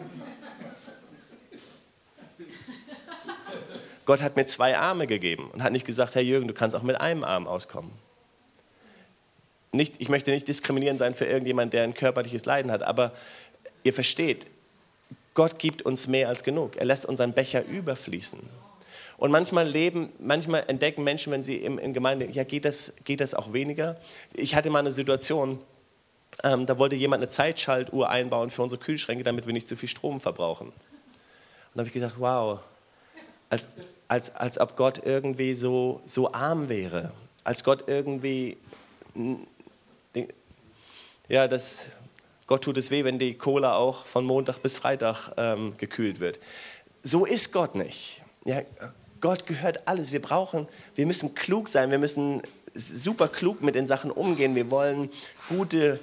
Gott 4.12 4.21
hat 4.21 4.37
mir 4.37 4.45
zwei 4.45 4.76
Arme 4.76 5.07
gegeben 5.07 5.49
und 5.54 5.62
hat 5.62 5.73
nicht 5.73 5.87
gesagt, 5.87 6.14
Herr 6.14 6.21
Jürgen, 6.21 6.47
du 6.47 6.52
kannst 6.52 6.76
auch 6.76 6.83
mit 6.83 7.00
einem 7.00 7.25
Arm 7.25 7.49
auskommen. 7.49 7.90
Nicht, 9.73 9.95
ich 10.00 10.11
möchte 10.11 10.31
nicht 10.31 10.47
diskriminierend 10.47 10.99
sein 10.99 11.14
für 11.14 11.25
irgendjemand, 11.25 11.73
der 11.73 11.85
ein 11.85 11.95
körperliches 11.95 12.45
Leiden 12.45 12.71
hat, 12.71 12.83
aber 12.83 13.12
ihr 13.85 13.95
versteht, 13.95 14.49
Gott 15.33 15.59
gibt 15.59 15.81
uns 15.81 16.09
mehr 16.09 16.28
als 16.28 16.45
genug. 16.45 16.76
Er 16.76 16.85
lässt 16.85 17.07
unseren 17.07 17.33
Becher 17.33 17.64
überfließen. 17.64 18.38
Und 19.16 19.31
manchmal 19.31 19.66
leben, 19.66 20.12
manchmal 20.19 20.64
entdecken 20.66 21.04
Menschen, 21.04 21.33
wenn 21.33 21.42
sie 21.42 21.57
in, 21.57 21.78
in 21.78 21.95
Gemeinde, 21.95 22.26
ja, 22.26 22.45
geht 22.45 22.66
das, 22.66 22.92
geht 23.04 23.23
das 23.23 23.33
auch 23.33 23.54
weniger? 23.54 23.97
Ich 24.35 24.54
hatte 24.54 24.69
mal 24.69 24.81
eine 24.81 24.92
Situation, 24.92 25.59
ähm, 26.45 26.66
da 26.66 26.76
wollte 26.76 26.97
jemand 26.97 27.23
eine 27.23 27.31
Zeitschaltuhr 27.31 28.11
einbauen 28.11 28.50
für 28.50 28.61
unsere 28.61 28.78
Kühlschränke, 28.78 29.25
damit 29.25 29.47
wir 29.47 29.54
nicht 29.54 29.69
zu 29.69 29.75
viel 29.75 29.88
Strom 29.88 30.21
verbrauchen. 30.21 30.66
Und 30.66 30.75
da 31.73 31.78
habe 31.78 31.88
ich 31.88 31.95
gedacht, 31.95 32.16
wow, 32.19 32.61
als, 33.52 33.66
als, 34.12 34.37
als 34.37 34.61
ob 34.61 34.76
Gott 34.76 35.00
irgendwie 35.07 35.54
so, 35.54 36.02
so 36.04 36.35
arm 36.35 36.69
wäre, 36.69 37.12
als 37.45 37.64
Gott 37.64 37.85
irgendwie, 37.87 38.59
ja, 41.28 41.49
das, 41.49 41.87
Gott 42.47 42.62
tut 42.62 42.76
es 42.76 42.90
weh, 42.90 43.04
wenn 43.04 43.19
die 43.19 43.38
Cola 43.38 43.75
auch 43.75 44.04
von 44.04 44.26
Montag 44.26 44.59
bis 44.59 44.76
Freitag 44.76 45.31
ähm, 45.38 45.78
gekühlt 45.78 46.21
wird. 46.21 46.40
So 47.02 47.25
ist 47.25 47.52
Gott 47.54 47.75
nicht. 47.75 48.23
Ja, 48.45 48.61
Gott 49.23 49.47
gehört 49.47 49.88
alles. 49.88 50.12
Wir 50.12 50.21
brauchen, 50.21 50.69
wir 50.95 51.07
müssen 51.07 51.35
klug 51.35 51.71
sein, 51.71 51.90
wir 51.90 51.99
müssen 51.99 52.42
super 52.75 53.28
klug 53.28 53.62
mit 53.62 53.75
den 53.75 53.87
Sachen 53.87 54.11
umgehen. 54.11 54.54
Wir 54.54 54.71
wollen 54.71 55.09
gute, 55.49 56.00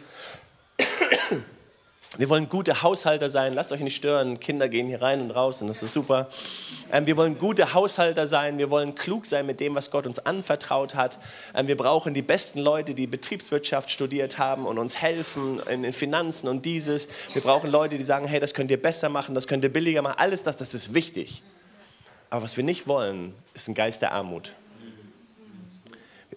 wir 2.18 2.28
wollen 2.28 2.50
gute 2.50 2.82
Haushalter 2.82 3.30
sein. 3.30 3.54
Lasst 3.54 3.72
euch 3.72 3.82
nicht 3.82 3.96
stören. 3.96 4.40
Kinder 4.40 4.68
gehen 4.68 4.88
hier 4.88 5.00
rein 5.02 5.22
und 5.22 5.30
raus 5.30 5.62
und 5.62 5.68
das 5.68 5.84
ist 5.84 5.94
super. 5.94 6.28
Ähm, 6.92 7.06
wir 7.06 7.16
wollen 7.18 7.38
gute 7.38 7.76
Haushalter 7.76 8.28
sein. 8.28 8.58
Wir 8.58 8.72
wollen 8.72 8.96
klug 8.96 9.28
sein 9.28 9.46
mit 9.46 9.60
dem, 9.60 9.76
was 9.76 9.92
Gott 9.92 10.08
uns 10.08 10.18
anvertraut 10.18 10.96
hat. 10.96 11.20
Ähm, 11.54 11.68
wir 11.68 11.78
brauchen 11.78 12.16
die 12.16 12.24
besten 12.24 12.60
Leute, 12.60 12.96
die 12.96 13.06
Betriebswirtschaft 13.06 13.92
studiert 13.92 14.40
haben 14.40 14.66
und 14.66 14.80
uns 14.80 14.98
helfen 14.98 15.62
in 15.70 15.84
den 15.84 15.94
Finanzen 15.94 16.48
und 16.48 16.66
dieses. 16.66 17.10
Wir 17.34 17.44
brauchen 17.44 17.70
Leute, 17.70 18.00
die 18.00 18.06
sagen, 18.06 18.26
hey, 18.26 18.40
das 18.40 18.56
könnt 18.56 18.72
ihr 18.72 18.82
besser 18.82 19.10
machen, 19.10 19.36
das 19.36 19.46
könnt 19.46 19.64
ihr 19.64 19.72
billiger 19.72 20.02
machen. 20.02 20.18
Alles 20.18 20.42
das, 20.42 20.58
das 20.58 20.74
ist 20.74 20.96
wichtig. 20.96 21.44
Aber 22.32 22.42
was 22.42 22.58
wir 22.58 22.64
nicht 22.64 22.88
wollen, 22.88 23.36
ist 23.54 23.68
ein 23.68 23.76
Geist 23.76 24.02
der 24.02 24.14
Armut. 24.14 24.54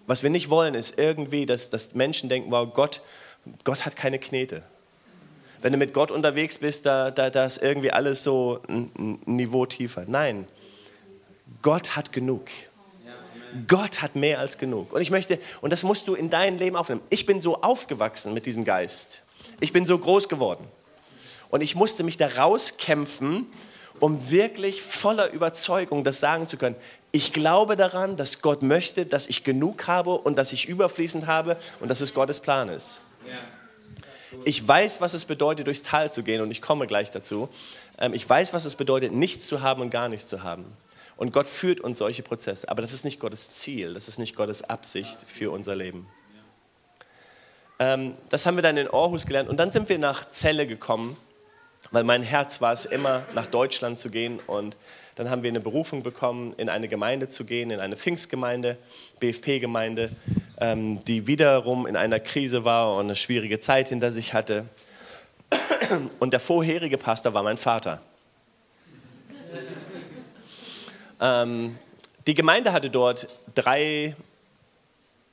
Was 0.07 0.23
wir 0.23 0.29
nicht 0.29 0.51
wollen, 0.51 0.75
ist 0.75 0.99
irgendwie, 0.99 1.47
dass, 1.47 1.71
dass 1.71 1.95
Menschen 1.95 2.29
denken, 2.29 2.51
wow, 2.51 2.69
Gott, 2.71 3.01
Gott 3.65 3.87
hat 3.87 3.97
keine 3.97 4.19
Knete. 4.19 4.63
Wenn 5.63 5.73
du 5.73 5.79
mit 5.79 5.95
Gott 5.95 6.11
unterwegs 6.11 6.59
bist, 6.59 6.87
da, 6.87 7.13
da, 7.13 7.31
da 7.31 7.45
ist 7.45 7.63
irgendwie 7.63 7.93
alles 7.93 8.25
so 8.25 8.61
ein, 8.69 9.21
Niveau 9.27 9.65
tiefer. 9.65 10.05
Nein, 10.09 10.49
Gott 11.63 11.95
hat 11.97 12.13
genug. 12.13 12.47
Gott 13.69 14.03
hat 14.03 14.17
mehr 14.17 14.41
als 14.41 14.59
genug. 14.59 14.93
Und 14.93 15.03
ich 15.03 15.11
möchte, 15.11 15.39
und 15.61 15.73
das 15.73 15.83
musst 15.83 16.09
du 16.09 16.15
in 16.15 16.31
dein 16.31 16.59
Leben 16.59 16.75
aufnehmen. 16.75 17.03
Ich 17.11 17.27
bin 17.27 17.39
so 17.39 17.61
aufgewachsen 17.61 18.35
mit 18.35 18.47
diesem 18.47 18.65
Geist. 18.65 19.23
Ich 19.61 19.73
bin 19.73 19.85
so 19.85 19.97
groß 19.99 20.29
geworden. 20.29 20.67
Und 21.51 21.61
ich 21.61 21.77
musste 21.77 22.03
mich 22.03 22.17
da 22.17 22.27
rauskämpfen, 22.27 23.47
um 24.01 24.31
wirklich 24.31 24.83
voller 24.83 25.31
Überzeugung 25.31 26.03
das 26.03 26.19
sagen 26.19 26.49
zu 26.49 26.57
können. 26.57 26.77
Ich 27.13 27.33
glaube 27.33 27.77
daran, 27.77 28.17
dass 28.17 28.41
Gott 28.41 28.63
möchte, 28.63 29.05
dass 29.05 29.29
ich 29.29 29.45
genug 29.45 29.87
habe 29.87 30.13
und 30.13 30.37
dass 30.39 30.53
ich 30.53 30.67
überfließend 30.67 31.27
habe 31.27 31.57
und 31.79 31.89
dass 31.89 32.01
es 32.01 32.15
Gottes 32.15 32.41
Plan 32.41 32.71
ist. 32.71 33.01
Ich 34.45 34.67
weiß, 34.67 35.01
was 35.01 35.15
es 35.15 35.25
bedeutet, 35.25 35.67
durchs 35.67 35.83
Tal 35.83 36.11
zu 36.11 36.23
gehen 36.23 36.41
und 36.41 36.51
ich 36.51 36.63
komme 36.63 36.87
gleich 36.87 37.11
dazu. 37.11 37.49
Ähm, 37.99 38.15
ich 38.15 38.29
weiß, 38.29 38.53
was 38.53 38.65
es 38.65 38.77
bedeutet, 38.77 39.13
nichts 39.13 39.47
zu 39.47 39.61
haben 39.61 39.83
und 39.83 39.91
gar 39.91 40.09
nichts 40.09 40.27
zu 40.27 40.43
haben. 40.43 40.65
Und 41.17 41.33
Gott 41.33 41.49
führt 41.49 41.81
uns 41.81 41.99
solche 41.99 42.23
Prozesse. 42.23 42.69
Aber 42.69 42.83
das 42.83 42.93
ist 42.93 43.05
nicht 43.05 43.21
Gottes 43.21 43.53
Ziel, 43.53 43.95
das 43.95 44.09
ist 44.09 44.19
nicht 44.19 44.35
Gottes 44.35 44.63
Absicht 44.63 45.19
für 45.21 45.51
unser 45.51 45.77
Leben. 45.77 46.09
Ähm, 47.79 48.15
das 48.31 48.47
haben 48.47 48.57
wir 48.57 48.63
dann 48.63 48.77
in 48.77 48.89
Aarhus 48.89 49.27
gelernt. 49.27 49.49
Und 49.49 49.59
dann 49.59 49.71
sind 49.71 49.89
wir 49.89 49.99
nach 49.99 50.29
Celle 50.29 50.67
gekommen 50.67 51.17
weil 51.91 52.05
mein 52.05 52.23
Herz 52.23 52.61
war 52.61 52.73
es 52.73 52.85
immer, 52.85 53.25
nach 53.35 53.47
Deutschland 53.47 53.99
zu 53.99 54.11
gehen. 54.11 54.39
Und 54.47 54.77
dann 55.17 55.29
haben 55.31 55.43
wir 55.43 55.51
eine 55.51 55.61
Berufung 55.61 56.03
bekommen, 56.03 56.55
in 56.57 56.69
eine 56.69 56.89
Gemeinde 56.89 57.29
zu 57.29 57.45
gehen, 57.45 57.71
in 57.71 57.81
eine 57.81 57.97
Pfingstgemeinde, 57.97 58.79
BFP-Gemeinde, 59.21 60.11
ähm, 60.63 61.05
die 61.05 61.27
wiederum 61.27 61.89
in 61.89 61.97
einer 61.97 62.21
Krise 62.21 62.65
war 62.65 62.95
und 62.95 63.07
eine 63.07 63.17
schwierige 63.17 63.59
Zeit 63.59 63.89
hinter 63.89 64.13
sich 64.13 64.33
hatte. 64.33 64.67
Und 66.21 66.33
der 66.33 66.39
vorherige 66.39 66.97
Pastor 66.97 67.35
war 67.35 67.43
mein 67.43 67.57
Vater. 67.57 68.01
Ähm, 71.21 71.77
die 72.29 72.35
Gemeinde 72.35 72.73
hatte 72.73 72.91
dort 72.91 73.27
drei, 73.57 74.15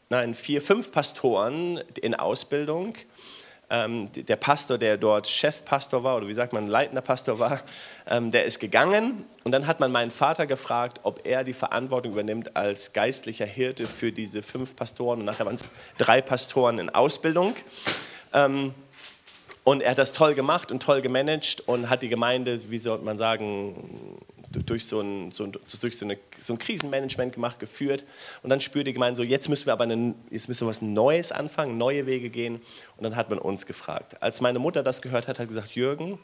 nein, 0.09 0.33
vier, 0.33 0.63
fünf 0.63 0.91
Pastoren 0.91 1.77
in 2.01 2.15
Ausbildung 2.15 2.95
ähm, 3.69 4.09
der 4.13 4.35
Pastor, 4.35 4.77
der 4.77 4.97
dort 4.97 5.27
Chefpastor 5.27 6.03
war 6.03 6.17
oder 6.17 6.27
wie 6.27 6.33
sagt 6.33 6.53
man, 6.53 6.67
leitender 6.67 7.01
Pastor 7.01 7.39
war, 7.39 7.61
ähm, 8.07 8.31
der 8.31 8.45
ist 8.45 8.59
gegangen 8.59 9.25
und 9.43 9.51
dann 9.51 9.67
hat 9.67 9.79
man 9.79 9.91
meinen 9.91 10.11
Vater 10.11 10.47
gefragt, 10.47 11.01
ob 11.03 11.25
er 11.25 11.43
die 11.43 11.53
Verantwortung 11.53 12.13
übernimmt 12.13 12.55
als 12.55 12.93
geistlicher 12.93 13.45
Hirte 13.45 13.85
für 13.85 14.11
diese 14.11 14.41
fünf 14.41 14.75
Pastoren 14.75 15.19
und 15.19 15.25
nachher 15.25 15.45
waren 15.45 15.55
es 15.55 15.69
drei 15.97 16.21
Pastoren 16.21 16.79
in 16.79 16.89
Ausbildung. 16.89 17.55
Ähm, 18.33 18.73
und 19.69 19.83
er 19.83 19.91
hat 19.91 19.99
das 19.99 20.13
toll 20.13 20.33
gemacht 20.33 20.71
und 20.71 20.81
toll 20.81 20.99
gemanagt 20.99 21.61
und 21.67 21.91
hat 21.91 22.01
die 22.01 22.09
Gemeinde, 22.09 22.59
wie 22.71 22.79
sollte 22.79 23.05
man 23.05 23.19
sagen, 23.19 24.17
durch 24.49 24.87
so 24.87 24.99
ein, 24.99 25.31
so, 25.31 25.45
durch 25.45 25.95
so, 25.95 26.05
eine, 26.05 26.17
so 26.39 26.53
ein 26.53 26.57
Krisenmanagement 26.57 27.33
gemacht, 27.33 27.59
geführt. 27.59 28.03
Und 28.41 28.49
dann 28.49 28.61
spürte 28.61 28.85
die 28.85 28.93
Gemeinde 28.93 29.17
so, 29.17 29.21
jetzt 29.21 29.47
müssen 29.47 29.67
wir 29.67 29.73
aber 29.73 29.83
eine, 29.83 30.15
jetzt 30.31 30.47
müssen 30.47 30.65
wir 30.65 30.69
was 30.69 30.81
Neues 30.81 31.31
anfangen, 31.31 31.77
neue 31.77 32.07
Wege 32.07 32.31
gehen. 32.31 32.55
Und 32.97 33.03
dann 33.03 33.15
hat 33.15 33.29
man 33.29 33.37
uns 33.37 33.67
gefragt. 33.67 34.19
Als 34.23 34.41
meine 34.41 34.57
Mutter 34.57 34.81
das 34.81 35.03
gehört 35.03 35.27
hat, 35.27 35.37
hat 35.37 35.47
gesagt, 35.47 35.75
Jürgen, 35.75 36.17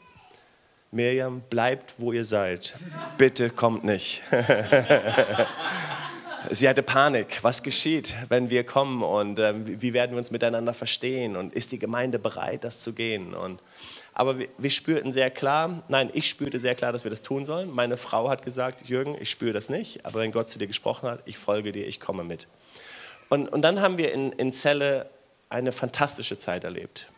Miriam, 0.90 1.40
bleibt, 1.48 1.94
wo 1.98 2.10
ihr 2.10 2.24
seid. 2.24 2.74
Bitte 3.16 3.50
kommt 3.50 3.84
nicht. 3.84 4.22
Sie 6.50 6.68
hatte 6.68 6.82
Panik. 6.82 7.42
Was 7.42 7.62
geschieht, 7.62 8.14
wenn 8.28 8.50
wir 8.50 8.64
kommen 8.64 9.02
und 9.02 9.38
äh, 9.38 9.54
wie 9.56 9.92
werden 9.92 10.12
wir 10.12 10.18
uns 10.18 10.30
miteinander 10.30 10.74
verstehen 10.74 11.36
und 11.36 11.52
ist 11.54 11.72
die 11.72 11.78
Gemeinde 11.78 12.18
bereit, 12.18 12.64
das 12.64 12.80
zu 12.80 12.92
gehen? 12.92 13.34
Und, 13.34 13.62
aber 14.14 14.38
wir, 14.38 14.48
wir, 14.58 14.70
spürten 14.70 15.12
sehr 15.12 15.30
klar, 15.30 15.82
nein, 15.88 16.10
ich 16.12 16.28
spürte 16.28 16.58
sehr 16.58 16.74
klar, 16.74 16.92
dass 16.92 17.04
wir 17.04 17.10
das 17.10 17.22
tun 17.22 17.46
sollen. 17.46 17.74
Meine 17.74 17.96
Frau 17.96 18.28
hat 18.28 18.44
gesagt, 18.44 18.88
Jürgen, 18.88 19.16
ich 19.20 19.30
spüre 19.30 19.52
das 19.52 19.68
nicht, 19.68 20.04
aber 20.06 20.20
wenn 20.20 20.30
Gott 20.30 20.48
zu 20.48 20.58
dir 20.58 20.66
gesprochen 20.66 21.08
hat, 21.08 21.20
ich 21.24 21.38
folge 21.38 21.72
dir, 21.72 21.86
ich 21.86 22.00
komme 22.00 22.22
mit. 22.22 22.46
Und, 23.28 23.48
und 23.48 23.62
dann 23.62 23.80
haben 23.80 23.98
wir 23.98 24.12
in, 24.12 24.32
in 24.32 24.52
Celle 24.52 25.10
eine 25.48 25.72
fantastische 25.72 26.38
Zeit 26.38 26.64
erlebt. 26.64 27.10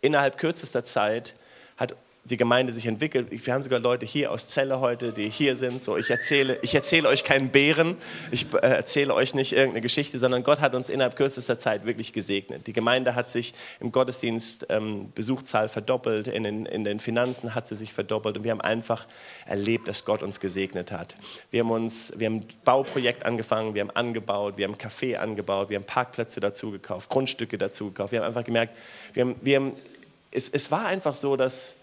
Innerhalb 0.00 0.36
kürzester 0.36 0.84
Zeit 0.84 1.34
hat 1.76 1.96
die 2.24 2.38
Gemeinde 2.38 2.72
sich 2.72 2.86
entwickelt. 2.86 3.28
Wir 3.30 3.52
haben 3.52 3.62
sogar 3.62 3.80
Leute 3.80 4.06
hier 4.06 4.32
aus 4.32 4.48
Celle 4.48 4.80
heute, 4.80 5.12
die 5.12 5.28
hier 5.28 5.56
sind. 5.56 5.82
So, 5.82 5.98
ich 5.98 6.10
erzähle, 6.10 6.58
ich 6.62 6.74
erzähle 6.74 7.08
euch 7.08 7.22
keinen 7.22 7.50
Bären, 7.50 7.96
ich 8.30 8.46
äh, 8.54 8.66
erzähle 8.66 9.14
euch 9.14 9.34
nicht 9.34 9.52
irgendeine 9.52 9.82
Geschichte, 9.82 10.18
sondern 10.18 10.42
Gott 10.42 10.60
hat 10.60 10.74
uns 10.74 10.88
innerhalb 10.88 11.16
kürzester 11.16 11.58
Zeit 11.58 11.84
wirklich 11.84 12.14
gesegnet. 12.14 12.66
Die 12.66 12.72
Gemeinde 12.72 13.14
hat 13.14 13.28
sich 13.28 13.52
im 13.78 13.92
Gottesdienst 13.92 14.66
ähm, 14.70 15.12
Besuchzahl 15.14 15.68
verdoppelt, 15.68 16.28
in 16.28 16.44
den, 16.44 16.64
in 16.64 16.84
den 16.84 16.98
Finanzen 16.98 17.54
hat 17.54 17.66
sie 17.66 17.76
sich 17.76 17.92
verdoppelt 17.92 18.38
und 18.38 18.44
wir 18.44 18.52
haben 18.52 18.62
einfach 18.62 19.06
erlebt, 19.44 19.86
dass 19.86 20.06
Gott 20.06 20.22
uns 20.22 20.40
gesegnet 20.40 20.92
hat. 20.92 21.16
Wir 21.50 21.60
haben 21.60 21.70
uns, 21.70 22.14
wir 22.16 22.26
haben 22.26 22.36
ein 22.36 22.46
Bauprojekt 22.64 23.26
angefangen, 23.26 23.74
wir 23.74 23.82
haben 23.82 23.90
angebaut, 23.90 24.54
wir 24.56 24.66
haben 24.66 24.76
Café 24.76 25.16
angebaut, 25.16 25.68
wir 25.68 25.76
haben 25.76 25.84
Parkplätze 25.84 26.40
dazu 26.40 26.70
gekauft, 26.70 27.10
Grundstücke 27.10 27.58
dazu 27.58 27.88
gekauft. 27.88 28.12
Wir 28.12 28.20
haben 28.20 28.26
einfach 28.26 28.44
gemerkt, 28.44 28.72
wir 29.12 29.24
haben, 29.24 29.36
wir 29.42 29.56
haben, 29.56 29.72
es, 30.30 30.48
es 30.48 30.70
war 30.70 30.86
einfach 30.86 31.12
so, 31.12 31.36
dass 31.36 31.76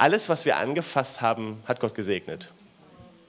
alles, 0.00 0.30
was 0.30 0.46
wir 0.46 0.56
angefasst 0.56 1.20
haben, 1.20 1.62
hat 1.68 1.78
Gott 1.78 1.94
gesegnet. 1.94 2.50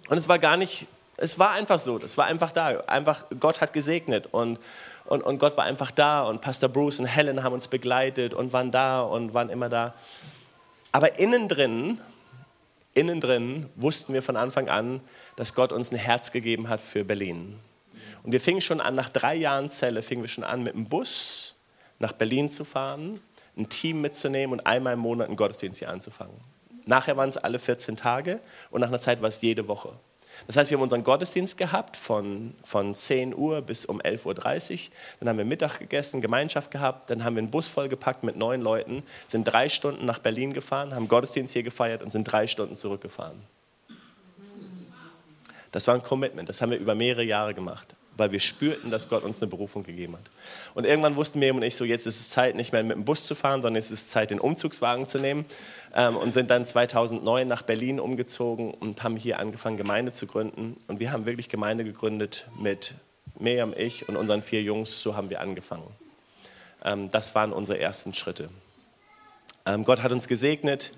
Und 0.08 0.18
es 0.18 0.30
war 0.30 0.40
gar 0.40 0.56
nicht, 0.56 0.88
es 1.18 1.38
war 1.38 1.52
einfach 1.52 1.80
so, 1.80 1.98
es 1.98 2.18
war 2.18 2.26
einfach 2.28 2.54
da. 2.54 2.80
Einfach, 2.88 3.26
Gott 3.42 3.60
hat 3.60 3.74
gesegnet 3.74 4.30
und, 4.32 4.58
und, 5.04 5.22
und 5.22 5.38
Gott 5.38 5.58
war 5.58 5.66
einfach 5.66 5.92
da 5.92 6.24
und 6.24 6.40
Pastor 6.40 6.70
Bruce 6.70 7.02
und 7.02 7.08
Helen 7.08 7.44
haben 7.44 7.52
uns 7.52 7.68
begleitet 7.68 8.34
und 8.34 8.54
waren 8.54 8.72
da 8.72 9.02
und 9.02 9.34
waren 9.34 9.50
immer 9.50 9.68
da. 9.68 9.94
Aber 10.94 11.20
innen 11.20 11.50
drin, 11.50 12.00
innen 12.94 13.20
drin 13.20 13.70
wussten 13.76 14.14
wir 14.14 14.22
von 14.22 14.38
Anfang 14.38 14.70
an, 14.70 15.02
dass 15.36 15.54
Gott 15.54 15.74
uns 15.74 15.92
ein 15.92 15.98
Herz 15.98 16.32
gegeben 16.32 16.70
hat 16.70 16.80
für 16.80 17.04
Berlin. 17.04 17.60
Und 18.24 18.32
wir 18.32 18.40
fingen 18.40 18.62
schon 18.62 18.80
an, 18.80 18.96
nach 18.96 19.10
drei 19.10 19.36
Jahren 19.36 19.70
Zelle, 19.70 20.02
fingen 20.02 20.22
wir 20.22 20.30
schon 20.30 20.46
an, 20.46 20.64
mit 20.64 20.74
dem 20.74 20.88
Bus 20.88 21.56
nach 22.00 22.14
Berlin 22.14 22.50
zu 22.50 22.64
fahren, 22.64 23.20
ein 23.58 23.68
Team 23.68 24.00
mitzunehmen 24.00 24.58
und 24.58 24.66
einmal 24.66 24.94
im 24.94 25.00
Monat 25.00 25.28
einen 25.28 25.36
Gottesdienst 25.36 25.80
hier 25.80 25.90
anzufangen. 25.90 26.51
Nachher 26.86 27.18
waren 27.18 27.30
es 27.30 27.38
alle 27.38 27.60
14 27.60 27.96
Tage 27.96 28.40
und 28.70 28.82
nach 28.82 28.88
einer 28.88 29.00
Zeit 29.00 29.22
war 29.22 29.30
es 29.30 29.42
jede 29.42 29.68
Woche. 29.68 29.94
Das 30.48 30.58
heißt, 30.58 30.72
wir 30.72 30.78
haben 30.78 30.84
unseren 30.84 31.04
Gottesdienst 31.04 31.58
gehabt 31.58 31.96
von, 31.96 32.56
von 32.64 32.96
10 32.96 33.36
Uhr 33.36 33.62
bis 33.62 33.86
um 33.86 34.02
11.30 34.02 34.74
Uhr. 34.74 34.80
Dann 35.20 35.30
haben 35.30 35.38
wir 35.38 35.46
Mittag 35.46 35.80
gegessen, 35.80 36.22
Gemeinschaft 36.22 36.72
gehabt. 36.72 37.10
Dann 37.10 37.24
haben 37.24 37.36
wir 37.36 37.42
einen 37.42 37.52
Bus 37.52 37.68
vollgepackt 37.68 38.24
mit 38.24 38.36
neun 38.36 38.62
Leuten, 38.62 39.04
sind 39.28 39.46
drei 39.46 39.70
Stunden 39.70 40.06
nach 40.06 40.20
Berlin 40.20 40.54
gefahren, 40.54 40.96
haben 40.96 41.08
Gottesdienst 41.08 41.54
hier 41.54 41.64
gefeiert 41.64 42.02
und 42.02 42.12
sind 42.12 42.26
drei 42.26 42.48
Stunden 42.48 42.76
zurückgefahren. 42.76 43.42
Das 45.72 45.88
war 45.88 45.96
ein 45.96 46.04
Commitment, 46.04 46.50
das 46.50 46.62
haben 46.62 46.72
wir 46.72 46.78
über 46.78 46.96
mehrere 46.96 47.24
Jahre 47.24 47.54
gemacht, 47.54 47.96
weil 48.18 48.34
wir 48.34 48.42
spürten, 48.42 48.92
dass 48.92 49.08
Gott 49.08 49.24
uns 49.24 49.42
eine 49.42 49.50
Berufung 49.50 49.84
gegeben 49.84 50.14
hat. 50.18 50.30
Und 50.74 50.86
irgendwann 50.86 51.16
wussten 51.16 51.40
Miriam 51.40 51.58
und 51.58 51.64
ich 51.64 51.78
so, 51.78 51.86
jetzt 51.86 52.08
ist 52.08 52.20
es 52.20 52.30
Zeit, 52.30 52.56
nicht 52.56 52.74
mehr 52.74 52.84
mit 52.84 52.98
dem 52.98 53.06
Bus 53.06 53.24
zu 53.24 53.36
fahren, 53.36 53.62
sondern 53.62 53.80
es 53.80 53.90
ist 53.90 54.10
Zeit, 54.10 54.32
den 54.32 54.40
Umzugswagen 54.40 55.08
zu 55.08 55.18
nehmen 55.18 55.46
ähm, 55.96 56.18
und 56.18 56.32
sind 56.32 56.50
dann 56.50 56.66
2009 56.66 57.48
nach 57.48 57.64
Berlin 57.64 58.00
umgezogen 58.00 58.74
und 58.74 59.04
haben 59.04 59.18
hier 59.18 59.40
angefangen, 59.40 59.78
Gemeinde 59.78 60.12
zu 60.12 60.28
gründen. 60.28 60.76
Und 60.88 61.00
wir 61.00 61.12
haben 61.12 61.26
wirklich 61.26 61.50
Gemeinde 61.50 61.84
gegründet 61.84 62.48
mit 62.60 62.96
Miriam, 63.40 63.74
ich 63.76 64.08
und 64.08 64.16
unseren 64.16 64.42
vier 64.42 64.62
Jungs, 64.62 65.02
so 65.02 65.16
haben 65.16 65.30
wir 65.30 65.42
angefangen. 65.42 65.88
Ähm, 66.84 67.10
das 67.10 67.36
waren 67.36 67.54
unsere 67.54 67.80
ersten 67.80 68.14
Schritte. 68.14 68.50
Ähm, 69.66 69.84
Gott 69.84 70.02
hat 70.02 70.12
uns 70.12 70.28
gesegnet, 70.28 70.92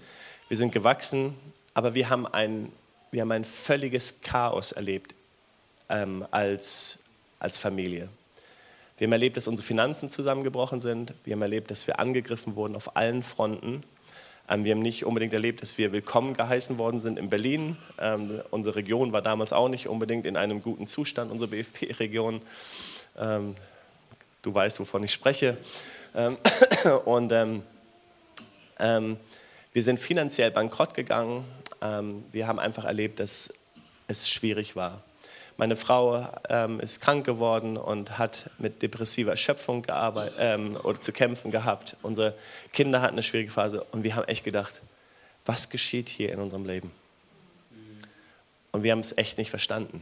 wir 0.48 0.58
sind 0.58 0.72
gewachsen, 0.72 1.36
aber 1.74 1.94
wir 1.94 2.10
haben 2.10 2.28
ein, 2.28 2.72
wir 3.12 3.22
haben 3.22 3.32
ein 3.32 3.46
völliges 3.46 4.22
Chaos 4.22 4.72
erlebt 4.72 5.14
ähm, 5.90 6.26
als, 6.32 7.00
als 7.40 7.58
Familie. 7.58 8.10
Wir 8.98 9.08
haben 9.08 9.14
erlebt, 9.14 9.38
dass 9.38 9.48
unsere 9.48 9.66
Finanzen 9.66 10.10
zusammengebrochen 10.10 10.80
sind. 10.80 11.14
Wir 11.24 11.34
haben 11.34 11.42
erlebt, 11.42 11.72
dass 11.72 11.88
wir 11.88 12.00
angegriffen 12.00 12.56
wurden 12.56 12.76
auf 12.76 12.96
allen 12.96 13.24
Fronten. 13.24 13.84
Ähm, 14.50 14.66
wir 14.66 14.74
haben 14.74 14.82
nicht 14.82 15.06
unbedingt 15.06 15.34
erlebt, 15.34 15.62
dass 15.62 15.78
wir 15.78 15.92
willkommen 15.92 16.34
geheißen 16.34 16.78
worden 16.78 17.00
sind 17.00 17.18
in 17.18 17.30
Berlin. 17.30 17.78
Ähm, 18.00 18.42
unsere 18.52 18.76
Region 18.76 19.14
war 19.14 19.22
damals 19.22 19.54
auch 19.54 19.70
nicht 19.70 19.88
unbedingt 19.88 20.26
in 20.26 20.36
einem 20.36 20.62
guten 20.62 20.86
Zustand, 20.88 21.32
unsere 21.32 21.50
BFP-Region. 21.50 22.42
Ähm, 23.18 23.56
du 24.42 24.54
weißt, 24.54 24.80
wovon 24.80 25.04
ich 25.04 25.14
spreche. 25.14 25.58
Ähm, 26.14 26.38
und 27.06 27.32
ähm, 27.32 27.64
ähm, 28.80 29.18
wir 29.72 29.84
sind 29.84 30.00
finanziell 30.00 30.52
bankrott 30.52 30.94
gegangen. 30.94 31.44
Wir 32.32 32.48
haben 32.48 32.60
einfach 32.60 32.86
erlebt, 32.86 33.20
dass 33.20 33.52
es 34.08 34.30
schwierig 34.30 34.78
war. 34.78 35.02
Meine 35.58 35.78
Frau 35.78 36.28
ähm, 36.50 36.80
ist 36.80 37.00
krank 37.00 37.26
geworden 37.26 37.78
und 37.78 38.18
hat 38.18 38.50
mit 38.58 38.82
depressiver 38.82 39.32
Erschöpfung 39.32 39.86
ähm, 40.40 40.78
oder 40.84 41.00
zu 41.00 41.12
kämpfen 41.12 41.52
gehabt. 41.52 41.96
Unsere 42.02 42.34
Kinder 42.72 43.02
hatten 43.02 43.14
eine 43.14 43.24
schwierige 43.24 43.52
Phase 43.52 43.84
und 43.92 44.04
wir 44.04 44.16
haben 44.16 44.28
echt 44.28 44.44
gedacht, 44.44 44.82
was 45.46 45.70
geschieht 45.70 46.10
hier 46.10 46.32
in 46.32 46.40
unserem 46.40 46.66
Leben? 46.66 46.92
Und 48.72 48.82
wir 48.82 48.92
haben 48.92 49.02
es 49.02 49.16
echt 49.18 49.38
nicht 49.38 49.52
verstanden. 49.52 50.02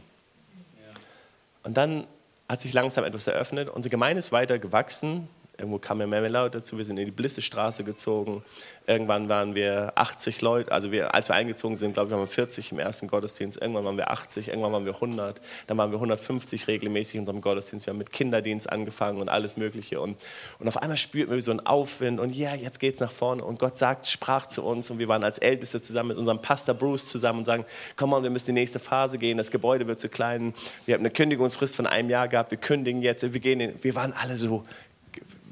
Und 1.62 1.76
dann 1.76 2.06
hat 2.48 2.60
sich 2.60 2.72
langsam 2.72 3.04
etwas 3.04 3.26
eröffnet. 3.26 3.68
Unsere 3.68 3.90
Gemeinde 3.90 4.18
ist 4.18 4.32
weiter 4.32 4.58
gewachsen. 4.58 5.28
Irgendwo 5.62 5.78
kam 5.78 6.00
ja 6.00 6.08
mehr 6.08 6.28
Leute 6.28 6.58
dazu. 6.58 6.76
Wir 6.76 6.84
sind 6.84 6.98
in 6.98 7.06
die 7.06 7.12
Blissestraße 7.12 7.84
gezogen. 7.84 8.42
Irgendwann 8.84 9.28
waren 9.28 9.54
wir 9.54 9.92
80 9.94 10.42
Leute. 10.42 10.72
Also 10.72 10.90
wir, 10.90 11.14
als 11.14 11.28
wir 11.28 11.36
eingezogen 11.36 11.76
sind, 11.76 11.92
glaube 11.92 12.08
ich, 12.08 12.12
waren 12.12 12.22
wir 12.22 12.26
40 12.26 12.72
im 12.72 12.80
ersten 12.80 13.06
Gottesdienst. 13.06 13.62
Irgendwann 13.62 13.84
waren 13.84 13.96
wir 13.96 14.10
80, 14.10 14.48
irgendwann 14.48 14.72
waren 14.72 14.84
wir 14.86 14.94
100. 14.94 15.40
Dann 15.68 15.78
waren 15.78 15.92
wir 15.92 15.98
150 15.98 16.66
regelmäßig 16.66 17.14
in 17.14 17.20
unserem 17.20 17.40
Gottesdienst. 17.40 17.86
Wir 17.86 17.92
haben 17.92 17.98
mit 17.98 18.10
Kinderdienst 18.10 18.68
angefangen 18.68 19.20
und 19.20 19.28
alles 19.28 19.56
Mögliche. 19.56 20.00
Und, 20.00 20.16
und 20.58 20.66
auf 20.66 20.78
einmal 20.78 20.96
spürten 20.96 21.32
wir 21.32 21.40
so 21.42 21.52
einen 21.52 21.60
Aufwind. 21.60 22.18
Und 22.18 22.34
ja, 22.34 22.56
jetzt 22.56 22.80
geht 22.80 22.94
es 22.94 23.00
nach 23.00 23.12
vorne. 23.12 23.44
Und 23.44 23.60
Gott 23.60 23.76
sagt, 23.76 24.08
sprach 24.08 24.46
zu 24.46 24.64
uns. 24.64 24.90
Und 24.90 24.98
wir 24.98 25.06
waren 25.06 25.22
als 25.22 25.38
Älteste 25.38 25.80
zusammen 25.80 26.08
mit 26.08 26.18
unserem 26.18 26.42
Pastor 26.42 26.74
Bruce 26.74 27.06
zusammen 27.06 27.38
und 27.40 27.44
sagen, 27.44 27.64
komm 27.94 28.10
mal, 28.10 28.20
wir 28.24 28.30
müssen 28.30 28.50
in 28.50 28.56
die 28.56 28.62
nächste 28.62 28.80
Phase 28.80 29.16
gehen. 29.16 29.38
Das 29.38 29.52
Gebäude 29.52 29.86
wird 29.86 30.00
zu 30.00 30.08
klein. 30.08 30.54
Wir 30.86 30.96
haben 30.96 31.02
eine 31.02 31.10
Kündigungsfrist 31.10 31.76
von 31.76 31.86
einem 31.86 32.10
Jahr 32.10 32.26
gehabt. 32.26 32.50
Wir 32.50 32.58
kündigen 32.58 33.00
jetzt. 33.00 33.22
Wir, 33.22 33.38
gehen 33.38 33.60
in, 33.60 33.78
wir 33.80 33.94
waren 33.94 34.12
alle 34.12 34.34
so 34.34 34.64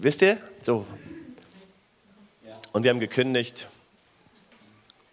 Wisst 0.03 0.23
ihr? 0.23 0.39
So. 0.63 0.87
Und 2.73 2.85
wir 2.85 2.91
haben 2.91 3.01
gekündigt 3.01 3.69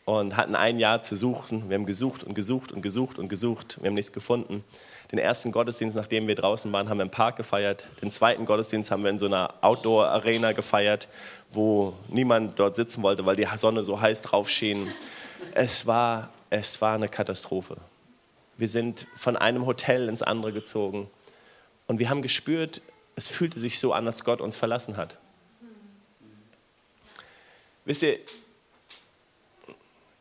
und 0.06 0.38
hatten 0.38 0.56
ein 0.56 0.80
Jahr 0.80 1.04
zu 1.04 1.18
suchen. 1.18 1.70
Wir 1.70 1.78
haben 1.78 1.86
gesucht 1.86 2.24
und 2.24 2.36
gesucht 2.36 2.72
und 2.72 2.82
gesucht 2.82 3.20
und 3.20 3.28
gesucht. 3.28 3.80
Wir 3.82 3.88
haben 3.88 3.96
nichts 3.96 4.14
gefunden. 4.14 4.64
Den 5.12 5.20
ersten 5.20 5.52
Gottesdienst, 5.52 5.98
nachdem 5.98 6.26
wir 6.28 6.36
draußen 6.36 6.72
waren, 6.72 6.88
haben 6.88 7.00
wir 7.00 7.04
im 7.04 7.12
Park 7.12 7.36
gefeiert. 7.36 7.86
Den 8.02 8.10
zweiten 8.10 8.46
Gottesdienst 8.46 8.90
haben 8.90 9.04
wir 9.04 9.10
in 9.10 9.18
so 9.18 9.26
einer 9.26 9.56
Outdoor-Arena 9.60 10.54
gefeiert, 10.54 11.10
wo 11.52 11.94
niemand 12.08 12.58
dort 12.58 12.76
sitzen 12.76 13.04
wollte, 13.04 13.26
weil 13.26 13.36
die 13.36 13.48
Sonne 13.58 13.84
so 13.84 14.00
heiß 14.00 14.22
drauf 14.22 14.50
schien. 14.50 14.88
Es 15.54 15.86
war, 15.86 16.30
es 16.50 16.80
war 16.80 16.96
eine 16.96 17.10
Katastrophe. 17.10 17.76
Wir 18.56 18.70
sind 18.70 19.06
von 19.18 19.36
einem 19.36 19.66
Hotel 19.66 20.08
ins 20.08 20.22
andere 20.22 20.54
gezogen 20.54 21.10
und 21.88 22.00
wir 22.00 22.10
haben 22.10 22.22
gespürt, 22.22 22.82
es 23.18 23.28
fühlte 23.28 23.60
sich 23.60 23.80
so 23.80 23.94
an, 23.94 24.06
als 24.06 24.24
Gott 24.24 24.42
uns 24.42 24.58
verlassen 24.58 24.96
hat. 24.96 25.18
Wisst 27.84 28.04
ihr, 28.04 28.20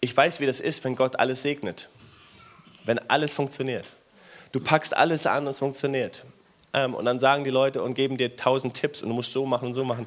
ich 0.00 0.16
weiß, 0.16 0.40
wie 0.40 0.46
das 0.46 0.60
ist, 0.60 0.82
wenn 0.82 0.96
Gott 0.96 1.16
alles 1.16 1.42
segnet, 1.42 1.90
wenn 2.84 2.98
alles 3.10 3.34
funktioniert. 3.34 3.92
Du 4.50 4.60
packst 4.60 4.96
alles 4.96 5.26
an 5.26 5.44
und 5.44 5.50
es 5.50 5.58
funktioniert. 5.58 6.24
Ähm, 6.72 6.94
und 6.94 7.04
dann 7.04 7.18
sagen 7.18 7.44
die 7.44 7.50
Leute 7.50 7.82
und 7.82 7.92
geben 7.92 8.16
dir 8.16 8.34
tausend 8.34 8.74
Tipps 8.74 9.02
und 9.02 9.10
du 9.10 9.14
musst 9.14 9.30
so 9.30 9.44
machen 9.44 9.66
und 9.66 9.72
so 9.74 9.84
machen. 9.84 10.06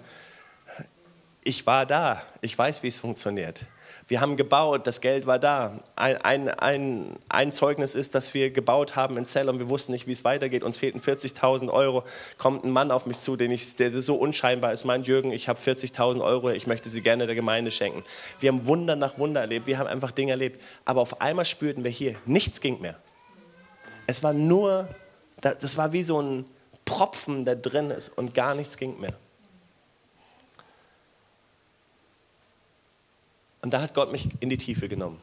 Ich 1.43 1.67
war 1.67 1.86
da, 1.86 2.23
ich 2.41 2.58
weiß, 2.58 2.82
wie 2.82 2.88
es 2.88 2.97
funktioniert. 2.97 3.65
Wir 4.10 4.22
haben 4.22 4.38
gebaut, 4.38 4.88
das 4.88 5.02
Geld 5.02 5.28
war 5.28 5.38
da. 5.38 5.84
Ein, 5.95 6.17
ein, 6.24 6.50
ein, 6.50 7.15
ein 7.30 7.52
Zeugnis 7.52 7.93
ist, 7.93 8.15
dass 8.15 8.34
wir 8.34 8.50
gebaut 8.50 8.95
haben 8.95 9.17
in 9.17 9.26
Zell 9.26 9.48
und 9.50 9.60
wir 9.60 9.69
wussten 9.69 9.91
nicht, 9.91 10.08
wie 10.08 10.12
es 10.12 10.24
weitergeht. 10.24 10.63
Uns 10.63 10.78
fehlten 10.78 11.00
40.000 11.00 11.69
Euro. 11.69 12.04
Kommt 12.39 12.65
ein 12.65 12.72
Mann 12.72 12.89
auf 12.89 13.06
mich 13.06 13.19
zu, 13.19 13.36
den 13.36 13.52
ich, 13.52 13.76
der 13.76 13.93
so 13.93 14.15
unscheinbar 14.15 14.74
ist. 14.74 14.84
Mein 14.84 15.04
Jürgen, 15.04 15.32
ich 15.32 15.48
habe 15.48 15.60
40.000 15.60 16.24
Euro, 16.24 16.50
ich 16.50 16.65
möchte 16.65 16.89
sie 16.89 17.02
gerne 17.02 17.28
der 17.28 17.36
Gemeinde 17.36 17.69
schenken. 17.69 18.04
Wir 18.39 18.52
haben 18.52 18.65
Wunder 18.65 18.95
nach 18.95 19.19
Wunder 19.19 19.41
erlebt, 19.41 19.67
wir 19.67 19.78
haben 19.78 19.86
einfach 19.86 20.12
Dinge 20.12 20.32
erlebt. 20.32 20.60
Aber 20.86 21.02
auf 21.02 21.22
einmal 21.22 21.45
spürten 21.45 21.84
wir 21.84 21.91
hier, 21.91 22.15
nichts 22.26 22.62
ging 22.62 22.82
mehr. 22.82 22.95
Es 24.08 24.24
war 24.24 24.34
nur, 24.34 24.89
das 25.39 25.78
war 25.78 25.93
wie 25.93 26.02
so 26.02 26.19
ein 26.19 26.45
Propfen, 26.84 27.45
der 27.45 27.58
drin 27.58 27.91
ist 27.91 28.10
und 28.10 28.34
gar 28.34 28.56
nichts 28.56 28.76
ging 28.76 29.00
mehr. 29.00 29.13
Und 33.62 33.74
da 33.74 33.82
hat 33.82 33.93
Gott 33.93 34.12
mich 34.12 34.30
in 34.39 34.50
die 34.50 34.58
Tiefe 34.58 34.88
genommen. 34.88 35.22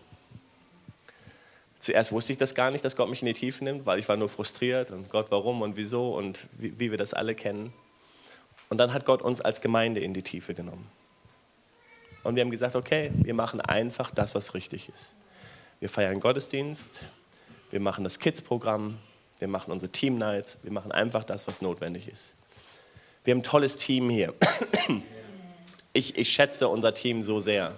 Zuerst 1.80 2.10
wusste 2.12 2.32
ich 2.32 2.38
das 2.38 2.54
gar 2.54 2.70
nicht, 2.70 2.84
dass 2.84 2.96
Gott 2.96 3.08
mich 3.08 3.22
in 3.22 3.26
die 3.26 3.34
Tiefe 3.34 3.62
nimmt, 3.62 3.86
weil 3.86 3.98
ich 3.98 4.08
war 4.08 4.16
nur 4.16 4.28
frustriert 4.28 4.90
und 4.90 5.08
Gott, 5.08 5.26
warum 5.30 5.62
und 5.62 5.76
wieso 5.76 6.14
und 6.14 6.46
wie, 6.52 6.78
wie 6.78 6.90
wir 6.90 6.98
das 6.98 7.14
alle 7.14 7.34
kennen. 7.34 7.72
Und 8.68 8.78
dann 8.78 8.92
hat 8.92 9.04
Gott 9.04 9.22
uns 9.22 9.40
als 9.40 9.60
Gemeinde 9.60 10.00
in 10.00 10.12
die 10.12 10.22
Tiefe 10.22 10.54
genommen. 10.54 10.90
Und 12.24 12.34
wir 12.34 12.42
haben 12.42 12.50
gesagt, 12.50 12.74
okay, 12.74 13.12
wir 13.14 13.34
machen 13.34 13.60
einfach 13.60 14.10
das, 14.10 14.34
was 14.34 14.54
richtig 14.54 14.88
ist. 14.88 15.14
Wir 15.78 15.88
feiern 15.88 16.18
Gottesdienst, 16.18 17.04
wir 17.70 17.78
machen 17.78 18.02
das 18.02 18.18
Kids-Programm, 18.18 18.98
wir 19.38 19.48
machen 19.48 19.70
unsere 19.70 19.92
Team-Nights, 19.92 20.58
wir 20.62 20.72
machen 20.72 20.90
einfach 20.90 21.22
das, 21.22 21.46
was 21.46 21.60
notwendig 21.60 22.08
ist. 22.08 22.32
Wir 23.22 23.32
haben 23.32 23.40
ein 23.40 23.44
tolles 23.44 23.76
Team 23.76 24.10
hier. 24.10 24.34
Ich, 25.92 26.18
ich 26.18 26.28
schätze 26.30 26.68
unser 26.68 26.92
Team 26.92 27.22
so 27.22 27.40
sehr 27.40 27.74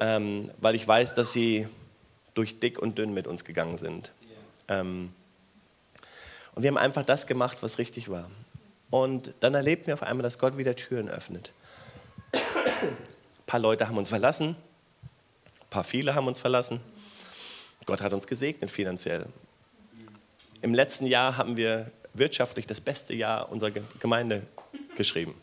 ähm, 0.00 0.50
weil 0.58 0.74
ich 0.74 0.86
weiß, 0.86 1.14
dass 1.14 1.32
sie 1.32 1.68
durch 2.34 2.58
dick 2.58 2.78
und 2.78 2.98
dünn 2.98 3.12
mit 3.12 3.26
uns 3.26 3.44
gegangen 3.44 3.76
sind. 3.76 4.12
Ähm, 4.68 5.12
und 6.54 6.62
wir 6.62 6.70
haben 6.70 6.78
einfach 6.78 7.04
das 7.04 7.26
gemacht, 7.26 7.58
was 7.60 7.78
richtig 7.78 8.08
war. 8.08 8.30
Und 8.88 9.34
dann 9.40 9.54
erlebten 9.54 9.88
wir 9.88 9.94
auf 9.94 10.02
einmal, 10.02 10.22
dass 10.22 10.38
Gott 10.38 10.56
wieder 10.56 10.74
Türen 10.74 11.08
öffnet. 11.08 11.52
Ein 12.32 12.40
paar 13.46 13.60
Leute 13.60 13.86
haben 13.86 13.98
uns 13.98 14.08
verlassen, 14.08 14.56
ein 15.60 15.70
paar 15.70 15.84
viele 15.84 16.14
haben 16.14 16.26
uns 16.26 16.38
verlassen. 16.38 16.80
Gott 17.86 18.00
hat 18.00 18.12
uns 18.12 18.26
gesegnet 18.26 18.70
finanziell. 18.70 19.26
Im 20.62 20.74
letzten 20.74 21.06
Jahr 21.06 21.36
haben 21.36 21.56
wir 21.56 21.90
wirtschaftlich 22.14 22.66
das 22.66 22.80
beste 22.80 23.14
Jahr 23.14 23.50
unserer 23.50 23.70
Gemeinde 23.98 24.42
geschrieben 24.96 25.34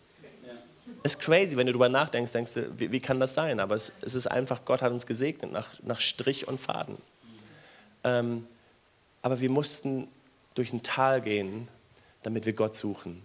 ist 1.14 1.20
crazy, 1.20 1.58
wenn 1.58 1.68
du 1.68 1.74
darüber 1.74 1.90
nachdenkst, 1.90 2.32
denkst 2.32 2.54
du, 2.54 2.80
wie, 2.80 2.92
wie 2.92 3.00
kann 3.00 3.20
das 3.20 3.34
sein? 3.34 3.60
Aber 3.60 3.76
es, 3.76 3.92
es, 4.02 4.16
ist 4.16 4.28
einfach, 4.28 4.66
Gott 4.66 4.82
hat 4.82 4.92
uns 4.92 5.06
gesegnet 5.06 5.52
nach, 5.52 5.68
nach 5.84 6.00
Strich 6.00 6.48
und 6.48 6.60
Faden. 6.60 6.98
Ähm, 8.04 8.48
aber 9.22 9.40
wir 9.40 9.50
mussten 9.50 10.08
durch 10.56 10.74
ein 10.74 10.84
Tal 10.84 11.22
gehen, 11.22 11.68
damit 12.24 12.46
wir 12.46 12.54
Gott 12.54 12.76
suchen. 12.76 13.22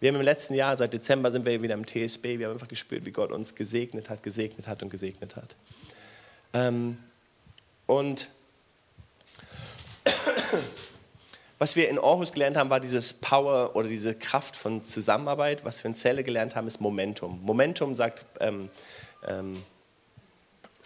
Wir 0.00 0.10
haben 0.10 0.16
im 0.16 0.22
letzten 0.22 0.54
Jahr, 0.54 0.76
seit 0.76 0.92
Dezember 0.92 1.30
sind 1.32 1.44
wir 1.44 1.60
wieder 1.60 1.74
im 1.74 1.86
TSB, 1.86 2.38
wir 2.38 2.46
haben 2.46 2.54
einfach 2.54 2.68
gespürt, 2.68 3.04
wie 3.04 3.10
Gott 3.10 3.32
uns 3.32 3.54
gesegnet 3.54 4.08
hat, 4.08 4.22
gesegnet 4.22 4.68
hat 4.68 4.82
und 4.82 4.90
gesegnet 4.90 5.34
hat. 5.34 5.56
Ähm, 6.52 6.98
und 7.86 8.28
was 11.58 11.74
wir 11.74 11.88
in 11.88 11.98
Aarhus 11.98 12.32
gelernt 12.32 12.56
haben, 12.56 12.70
war 12.70 12.80
dieses 12.80 13.12
Power 13.12 13.74
oder 13.74 13.88
diese 13.88 14.14
Kraft 14.14 14.54
von 14.54 14.80
Zusammenarbeit. 14.80 15.64
Was 15.64 15.82
wir 15.82 15.88
in 15.88 15.94
Celle 15.94 16.22
gelernt 16.22 16.54
haben, 16.54 16.66
ist 16.66 16.80
Momentum. 16.80 17.40
Momentum 17.42 17.94
sagt 17.94 18.24
ähm, 18.40 18.68
ähm, 19.26 19.62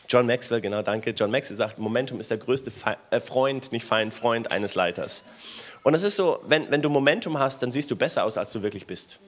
John 0.08 0.26
Maxwell, 0.26 0.60
genau, 0.60 0.82
danke. 0.82 1.10
John 1.10 1.30
Maxwell 1.30 1.56
sagt, 1.56 1.78
Momentum 1.78 2.20
ist 2.20 2.30
der 2.30 2.38
größte 2.38 2.70
Fe 2.70 2.96
äh, 3.10 3.20
Freund, 3.20 3.72
nicht 3.72 3.84
Feind, 3.84 4.12
Freund 4.12 4.50
eines 4.50 4.74
Leiters. 4.74 5.24
Und 5.82 5.94
es 5.94 6.02
ist 6.02 6.16
so, 6.16 6.40
wenn, 6.46 6.70
wenn 6.70 6.82
du 6.82 6.88
Momentum 6.88 7.38
hast, 7.38 7.62
dann 7.62 7.72
siehst 7.72 7.90
du 7.90 7.96
besser 7.96 8.24
aus, 8.24 8.38
als 8.38 8.52
du 8.52 8.62
wirklich 8.62 8.86
bist. 8.86 9.18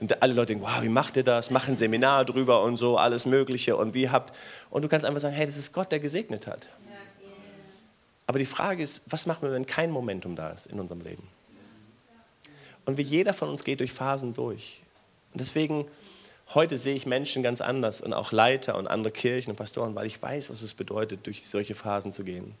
Und 0.00 0.22
alle 0.22 0.34
Leute 0.34 0.54
denken, 0.54 0.64
wow, 0.64 0.82
wie 0.82 0.88
macht 0.88 1.16
ihr 1.16 1.24
das? 1.24 1.50
Mach 1.50 1.68
ein 1.68 1.76
Seminar 1.76 2.24
drüber 2.24 2.62
und 2.62 2.76
so, 2.76 2.96
alles 2.96 3.26
Mögliche. 3.26 3.76
Und 3.76 3.94
wie 3.94 4.08
habt. 4.08 4.36
Und 4.70 4.82
du 4.82 4.88
kannst 4.88 5.04
einfach 5.04 5.20
sagen, 5.20 5.34
hey, 5.34 5.46
das 5.46 5.56
ist 5.56 5.72
Gott, 5.72 5.90
der 5.90 5.98
gesegnet 5.98 6.46
hat. 6.46 6.68
Aber 8.28 8.38
die 8.38 8.46
Frage 8.46 8.82
ist, 8.82 9.00
was 9.06 9.24
machen 9.24 9.48
wir, 9.48 9.52
wenn 9.52 9.64
kein 9.64 9.90
Momentum 9.90 10.36
da 10.36 10.50
ist 10.50 10.66
in 10.66 10.78
unserem 10.78 11.00
Leben? 11.00 11.26
Und 12.84 12.98
wie 12.98 13.02
jeder 13.02 13.32
von 13.32 13.48
uns 13.48 13.64
geht 13.64 13.80
durch 13.80 13.92
Phasen 13.92 14.34
durch. 14.34 14.82
Und 15.32 15.40
deswegen, 15.40 15.86
heute 16.54 16.76
sehe 16.76 16.94
ich 16.94 17.06
Menschen 17.06 17.42
ganz 17.42 17.62
anders 17.62 18.02
und 18.02 18.12
auch 18.12 18.30
Leiter 18.30 18.76
und 18.76 18.86
andere 18.86 19.12
Kirchen 19.12 19.50
und 19.50 19.56
Pastoren, 19.56 19.94
weil 19.94 20.06
ich 20.06 20.20
weiß, 20.20 20.50
was 20.50 20.60
es 20.60 20.74
bedeutet, 20.74 21.26
durch 21.26 21.48
solche 21.48 21.74
Phasen 21.74 22.12
zu 22.12 22.22
gehen. 22.22 22.54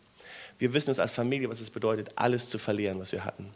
Wir 0.58 0.72
wissen 0.72 0.90
es 0.90 1.00
als 1.00 1.12
Familie, 1.12 1.50
was 1.50 1.60
es 1.60 1.68
bedeutet, 1.68 2.12
alles 2.16 2.48
zu 2.48 2.58
verlieren, 2.58 2.98
was 2.98 3.12
wir 3.12 3.26
hatten. 3.26 3.50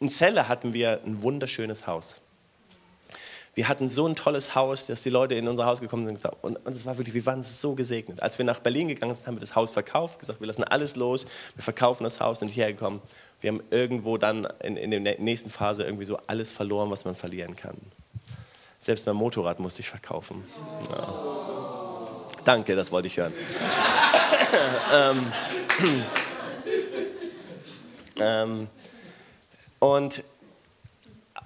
In 0.00 0.10
Celle 0.10 0.48
hatten 0.48 0.74
wir 0.74 1.00
ein 1.06 1.22
wunderschönes 1.22 1.86
Haus. 1.86 2.20
Wir 3.54 3.68
hatten 3.68 3.88
so 3.88 4.06
ein 4.06 4.16
tolles 4.16 4.54
Haus, 4.56 4.86
dass 4.86 5.02
die 5.02 5.10
Leute 5.10 5.34
in 5.36 5.46
unser 5.46 5.66
Haus 5.66 5.80
gekommen 5.80 6.06
sind 6.06 6.20
und 6.42 6.58
es 6.66 6.84
war 6.84 6.98
wirklich, 6.98 7.14
wir 7.14 7.24
waren 7.26 7.44
so 7.44 7.74
gesegnet. 7.74 8.20
Als 8.20 8.36
wir 8.38 8.44
nach 8.44 8.58
Berlin 8.58 8.88
gegangen 8.88 9.14
sind, 9.14 9.26
haben 9.26 9.36
wir 9.36 9.40
das 9.40 9.54
Haus 9.54 9.70
verkauft, 9.70 10.18
gesagt, 10.18 10.40
wir 10.40 10.46
lassen 10.48 10.64
alles 10.64 10.96
los, 10.96 11.26
wir 11.54 11.62
verkaufen 11.62 12.02
das 12.02 12.20
Haus, 12.20 12.40
sind 12.40 12.48
hierher 12.48 12.72
gekommen. 12.72 13.00
Wir 13.40 13.52
haben 13.52 13.62
irgendwo 13.70 14.18
dann 14.18 14.48
in, 14.62 14.76
in 14.76 15.04
der 15.04 15.20
nächsten 15.20 15.50
Phase 15.50 15.84
irgendwie 15.84 16.04
so 16.04 16.18
alles 16.26 16.50
verloren, 16.50 16.90
was 16.90 17.04
man 17.04 17.14
verlieren 17.14 17.54
kann. 17.54 17.76
Selbst 18.80 19.06
mein 19.06 19.16
Motorrad 19.16 19.60
musste 19.60 19.80
ich 19.80 19.88
verkaufen. 19.88 20.44
Ja. 20.90 21.44
Danke, 22.44 22.74
das 22.74 22.90
wollte 22.90 23.06
ich 23.08 23.16
hören. 23.16 23.32
ähm, 24.94 25.32
ähm, 28.18 28.68
und, 29.78 30.24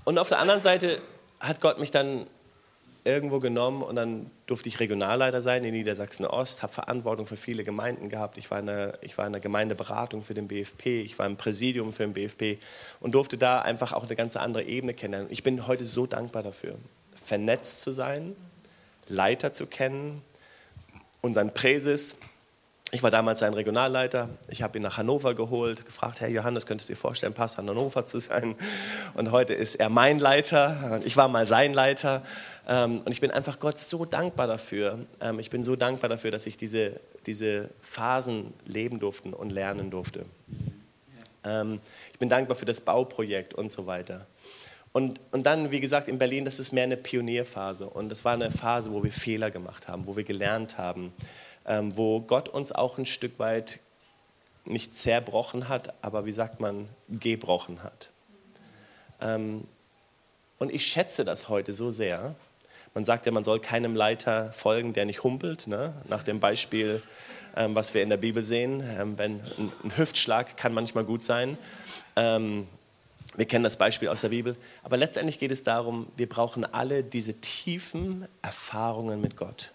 und 0.05 0.18
auf 0.18 0.29
der 0.29 0.38
anderen 0.38 0.62
Seite 0.62 1.01
hat 1.40 1.61
Gott 1.61 1.79
mich 1.79 1.90
dann 1.90 2.27
irgendwo 3.05 3.38
genommen 3.38 3.83
und 3.83 3.96
dann 3.96 4.31
durfte 4.46 4.68
ich 4.68 4.81
Regionalleiter 4.81 5.40
sein 5.40 5.64
in 5.64 5.72
Niedersachsen-Ost, 5.72 6.62
habe 6.62 6.72
Verantwortung 6.72 7.27
für 7.27 7.37
viele 7.37 7.64
Gemeinden 7.64 8.09
gehabt. 8.09 8.37
Ich 8.37 8.51
war, 8.51 8.61
in 8.61 8.66
der, 8.66 8.98
ich 9.01 9.16
war 9.16 9.27
in 9.27 9.33
der 9.33 9.40
Gemeindeberatung 9.40 10.22
für 10.22 10.35
den 10.35 10.46
BFP, 10.46 11.01
ich 11.01 11.18
war 11.18 11.27
im 11.27 11.37
Präsidium 11.37 11.92
für 11.92 12.03
den 12.03 12.12
BFP 12.12 12.59
und 13.01 13.14
durfte 13.14 13.38
da 13.38 13.62
einfach 13.62 13.92
auch 13.92 14.05
eine 14.05 14.14
ganz 14.14 14.37
andere 14.37 14.64
Ebene 14.64 14.92
kennenlernen. 14.92 15.33
Ich 15.33 15.42
bin 15.42 15.66
heute 15.66 15.87
so 15.87 16.07
dankbar 16.07 16.42
dafür, 16.42 16.74
vernetzt 17.24 17.81
zu 17.81 17.92
sein, 17.92 18.37
Leiter 19.07 19.53
zu 19.53 19.66
kennen, 19.66 20.22
unseren 21.22 21.55
Präses, 21.55 22.18
ich 22.90 23.03
war 23.03 23.11
damals 23.11 23.40
sein 23.40 23.53
Regionalleiter. 23.53 24.31
Ich 24.48 24.62
habe 24.62 24.79
ihn 24.79 24.83
nach 24.83 24.96
Hannover 24.96 25.35
geholt, 25.35 25.85
gefragt, 25.85 26.20
Herr 26.20 26.29
Johannes, 26.29 26.64
könntest 26.64 26.88
du 26.88 26.94
dir 26.94 26.98
vorstellen, 26.98 27.35
Pastor 27.35 27.62
in 27.62 27.68
Hannover 27.68 28.03
zu 28.05 28.18
sein? 28.18 28.57
Und 29.12 29.31
heute 29.31 29.53
ist 29.53 29.74
er 29.74 29.90
mein 29.90 30.18
Leiter. 30.18 31.03
Ich 31.05 31.16
war 31.16 31.29
mal 31.29 31.46
sein 31.46 31.74
Leiter. 31.74 32.22
Ähm, 32.66 33.03
und 33.05 33.12
ich 33.12 33.20
bin 33.20 33.31
einfach 33.31 33.59
Gott 33.59 33.77
so 33.77 34.07
dankbar 34.07 34.46
dafür. 34.46 35.01
Ähm, 35.20 35.38
ich 35.38 35.51
bin 35.51 35.64
so 35.64 35.77
dankbar 35.77 36.09
dafür, 36.09 36.31
dass 36.31 36.46
ich 36.46 36.57
diese, 36.57 36.98
diese 37.27 37.68
Phasen 37.83 38.55
leben 38.64 38.98
durfte 39.01 39.37
und 39.37 39.51
lernen 39.51 39.90
durfte. 39.90 40.24
Ähm, 41.44 41.81
ich 42.12 42.18
bin 42.18 42.31
dankbar 42.31 42.57
für 42.57 42.64
das 42.64 42.81
Bauprojekt 42.81 43.53
und 43.53 43.70
so 43.70 43.87
weiter. 43.87 44.27
Und, 44.92 45.20
und 45.31 45.44
dann, 45.44 45.70
wie 45.70 45.81
gesagt, 45.81 46.09
in 46.09 46.18
Berlin, 46.18 46.46
das 46.46 46.59
ist 46.59 46.72
mehr 46.72 46.85
eine 46.85 46.96
Pionierphase. 46.96 47.87
Und 47.87 48.09
das 48.09 48.24
war 48.24 48.33
eine 48.33 48.51
Phase, 48.51 48.90
wo 48.92 49.05
wir 49.05 49.12
Fehler 49.12 49.51
gemacht 49.51 49.88
haben, 49.88 50.07
wo 50.07 50.16
wir 50.16 50.24
gelernt 50.24 50.79
haben 50.79 51.12
wo 51.68 52.20
Gott 52.20 52.48
uns 52.48 52.72
auch 52.72 52.96
ein 52.96 53.07
Stück 53.07 53.38
weit 53.38 53.81
nicht 54.64 54.94
zerbrochen 54.94 55.68
hat, 55.68 55.94
aber 56.02 56.24
wie 56.24 56.33
sagt 56.33 56.61
man, 56.61 56.88
gebrochen 57.09 57.83
hat. 57.83 58.11
Ähm, 59.20 59.66
und 60.59 60.72
ich 60.72 60.87
schätze 60.87 61.24
das 61.24 61.48
heute 61.48 61.72
so 61.72 61.90
sehr. 61.90 62.35
Man 62.94 63.04
sagt 63.04 63.26
ja, 63.26 63.33
man 63.33 63.44
soll 63.44 63.61
keinem 63.61 63.94
Leiter 63.94 64.52
folgen, 64.52 64.92
der 64.92 65.04
nicht 65.04 65.22
humpelt, 65.22 65.66
ne? 65.66 65.94
nach 66.09 66.22
dem 66.22 66.40
Beispiel, 66.40 67.02
ähm, 67.57 67.74
was 67.74 67.94
wir 67.94 68.02
in 68.02 68.09
der 68.09 68.16
Bibel 68.16 68.42
sehen. 68.42 68.83
Ähm, 68.98 69.18
wenn 69.18 69.40
ein, 69.59 69.96
Hüftschlag 69.96 70.57
kann 70.57 70.74
manchmal 70.74 71.04
gut 71.04 71.24
sein. 71.24 71.59
Ähm, 72.16 72.66
wir 73.35 73.46
kennen 73.46 73.62
das 73.62 73.76
Beispiel 73.76 74.09
aus 74.09 74.22
der 74.22 74.31
Bibel. 74.31 74.57
Aber 74.83 74.96
letztendlich 74.96 75.38
geht 75.38 75.52
es 75.52 75.62
darum, 75.62 76.09
wir 76.16 76.28
brauchen 76.28 76.64
alle 76.64 77.04
diese 77.04 77.35
tiefen 77.35 78.26
Erfahrungen 78.42 79.20
mit 79.20 79.37
Gott. 79.37 79.72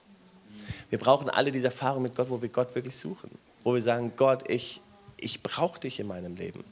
Wir 0.89 0.99
brauchen 0.99 1.30
alle 1.30 1.52
diese 1.52 1.67
Erfahrung 1.67 2.04
mit 2.04 2.15
Gott, 2.15 2.30
wo 2.30 2.41
wir 2.41 2.49
Gott 2.49 2.73
wirklich 2.76 2.95
suchen. 2.95 3.32
Wo 3.63 3.73
wir 3.73 3.82
sagen, 3.82 4.13
Gott, 4.15 4.49
ich, 4.49 4.82
ich 5.17 5.43
brauche 5.43 5.80
dich 5.80 5.99
in 5.99 6.08
meinem 6.08 6.36
Leben. 6.36 6.63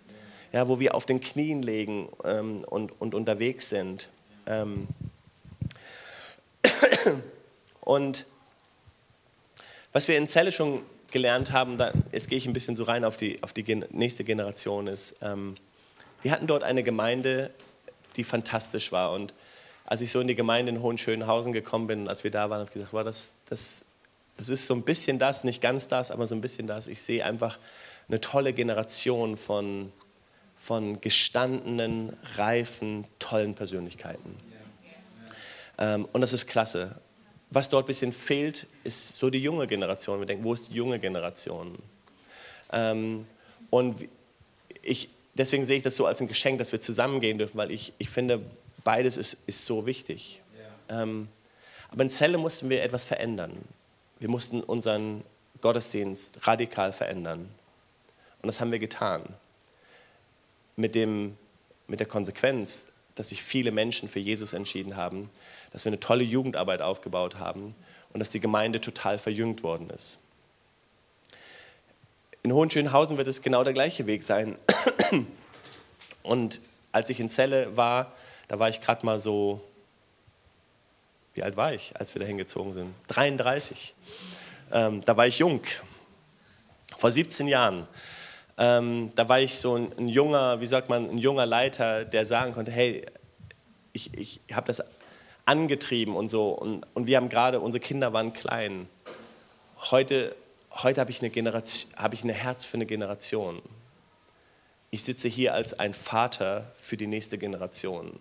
Ja, 0.51 0.67
wo 0.67 0.79
wir 0.79 0.95
auf 0.95 1.05
den 1.05 1.21
Knien 1.21 1.63
legen 1.63 2.09
ähm, 2.25 2.63
und, 2.65 2.99
und 2.99 3.15
unterwegs 3.15 3.69
sind. 3.69 4.09
Ähm 4.45 4.87
und 7.81 8.25
was 9.93 10.07
wir 10.07 10.17
in 10.17 10.27
Zelle 10.27 10.51
schon 10.51 10.81
gelernt 11.11 11.51
haben, 11.51 11.77
da, 11.77 11.91
jetzt 12.11 12.29
gehe 12.29 12.37
ich 12.37 12.45
ein 12.45 12.53
bisschen 12.53 12.75
so 12.75 12.83
rein 12.83 13.05
auf 13.05 13.17
die, 13.17 13.41
auf 13.43 13.53
die 13.53 13.63
nächste 13.91 14.23
Generation, 14.23 14.87
ist, 14.87 15.15
ähm, 15.21 15.55
wir 16.21 16.31
hatten 16.31 16.47
dort 16.47 16.63
eine 16.63 16.83
Gemeinde, 16.83 17.51
die 18.15 18.23
fantastisch 18.23 18.91
war. 18.91 19.11
Und 19.11 19.33
als 19.91 19.99
ich 19.99 20.09
so 20.09 20.21
in 20.21 20.27
die 20.29 20.35
Gemeinde 20.35 20.71
in 20.71 20.81
Hohenschönhausen 20.81 21.51
gekommen 21.51 21.85
bin, 21.87 22.07
als 22.07 22.23
wir 22.23 22.31
da 22.31 22.49
waren, 22.49 22.59
habe 22.59 22.69
ich 22.69 22.73
gesagt, 22.73 22.93
wow, 22.93 23.03
das, 23.03 23.31
das, 23.49 23.83
das 24.37 24.47
ist 24.47 24.65
so 24.65 24.73
ein 24.73 24.83
bisschen 24.83 25.19
das, 25.19 25.43
nicht 25.43 25.61
ganz 25.61 25.89
das, 25.89 26.11
aber 26.11 26.25
so 26.27 26.33
ein 26.33 26.39
bisschen 26.39 26.65
das. 26.65 26.87
Ich 26.87 27.01
sehe 27.01 27.25
einfach 27.25 27.59
eine 28.07 28.21
tolle 28.21 28.53
Generation 28.53 29.35
von, 29.35 29.91
von 30.57 31.01
gestandenen, 31.01 32.15
reifen, 32.37 33.05
tollen 33.19 33.53
Persönlichkeiten. 33.53 34.37
Ähm, 35.77 36.07
und 36.13 36.21
das 36.21 36.31
ist 36.31 36.47
klasse. 36.47 36.95
Was 37.49 37.69
dort 37.69 37.83
ein 37.83 37.87
bisschen 37.87 38.13
fehlt, 38.13 38.67
ist 38.85 39.17
so 39.17 39.29
die 39.29 39.43
junge 39.43 39.67
Generation. 39.67 40.19
Wir 40.19 40.25
denken, 40.25 40.45
wo 40.45 40.53
ist 40.53 40.69
die 40.69 40.75
junge 40.75 40.99
Generation? 40.99 41.77
Ähm, 42.71 43.25
und 43.69 44.05
ich, 44.83 45.09
deswegen 45.33 45.65
sehe 45.65 45.75
ich 45.75 45.83
das 45.83 45.97
so 45.97 46.05
als 46.05 46.21
ein 46.21 46.29
Geschenk, 46.29 46.59
dass 46.59 46.71
wir 46.71 46.79
zusammengehen 46.79 47.39
dürfen, 47.39 47.57
weil 47.57 47.71
ich, 47.71 47.91
ich 47.97 48.09
finde, 48.09 48.41
beides 48.83 49.17
ist, 49.17 49.37
ist 49.47 49.65
so 49.65 49.85
wichtig. 49.85 50.41
Ja. 50.89 51.03
Ähm, 51.03 51.27
aber 51.91 52.03
in 52.03 52.09
Celle 52.09 52.37
mussten 52.37 52.69
wir 52.69 52.83
etwas 52.83 53.03
verändern. 53.03 53.57
Wir 54.19 54.29
mussten 54.29 54.61
unseren 54.61 55.23
Gottesdienst 55.61 56.47
radikal 56.47 56.93
verändern. 56.93 57.49
Und 58.41 58.47
das 58.47 58.59
haben 58.59 58.71
wir 58.71 58.79
getan. 58.79 59.23
Mit, 60.75 60.95
dem, 60.95 61.37
mit 61.87 61.99
der 61.99 62.07
Konsequenz, 62.07 62.87
dass 63.15 63.29
sich 63.29 63.43
viele 63.43 63.71
Menschen 63.71 64.09
für 64.09 64.19
Jesus 64.19 64.53
entschieden 64.53 64.95
haben, 64.95 65.29
dass 65.71 65.85
wir 65.85 65.89
eine 65.89 65.99
tolle 65.99 66.23
Jugendarbeit 66.23 66.81
aufgebaut 66.81 67.37
haben 67.39 67.75
und 68.13 68.19
dass 68.19 68.29
die 68.29 68.39
Gemeinde 68.39 68.81
total 68.81 69.17
verjüngt 69.17 69.63
worden 69.63 69.89
ist. 69.89 70.17
In 72.43 72.53
Hohenschönhausen 72.53 73.17
wird 73.17 73.27
es 73.27 73.41
genau 73.41 73.63
der 73.63 73.73
gleiche 73.73 74.07
Weg 74.07 74.23
sein. 74.23 74.57
Und 76.23 76.61
als 76.91 77.09
ich 77.09 77.19
in 77.19 77.29
Celle 77.29 77.77
war, 77.77 78.13
da 78.51 78.59
war 78.59 78.67
ich 78.67 78.81
gerade 78.81 79.05
mal 79.05 79.17
so, 79.17 79.61
wie 81.33 81.41
alt 81.41 81.55
war 81.55 81.73
ich, 81.73 81.93
als 81.95 82.13
wir 82.13 82.19
da 82.19 82.25
hingezogen 82.25 82.73
sind? 82.73 82.93
33. 83.07 83.95
Ähm, 84.73 84.99
da 85.05 85.15
war 85.15 85.25
ich 85.25 85.39
jung, 85.39 85.61
vor 86.97 87.11
17 87.11 87.47
Jahren. 87.47 87.87
Ähm, 88.57 89.13
da 89.15 89.29
war 89.29 89.39
ich 89.39 89.57
so 89.57 89.77
ein, 89.77 89.97
ein, 89.97 90.09
junger, 90.09 90.59
wie 90.59 90.65
sagt 90.65 90.89
man, 90.89 91.09
ein 91.09 91.17
junger 91.17 91.45
Leiter, 91.45 92.03
der 92.03 92.25
sagen 92.25 92.51
konnte, 92.51 92.73
hey, 92.73 93.05
ich, 93.93 94.13
ich 94.17 94.41
habe 94.51 94.67
das 94.67 94.83
angetrieben 95.45 96.17
und 96.17 96.27
so. 96.27 96.49
Und, 96.49 96.85
und 96.93 97.07
wir 97.07 97.15
haben 97.15 97.29
gerade, 97.29 97.61
unsere 97.61 97.79
Kinder 97.79 98.11
waren 98.11 98.33
klein. 98.33 98.89
Heute, 99.91 100.35
heute 100.71 100.99
habe 100.99 101.09
ich, 101.09 101.21
eine 101.21 101.63
hab 101.95 102.13
ich 102.13 102.23
ein 102.25 102.29
Herz 102.29 102.65
für 102.65 102.75
eine 102.75 102.85
Generation. 102.85 103.61
Ich 104.89 105.05
sitze 105.05 105.29
hier 105.29 105.53
als 105.53 105.79
ein 105.79 105.93
Vater 105.93 106.69
für 106.75 106.97
die 106.97 107.07
nächste 107.07 107.37
Generation. 107.37 108.11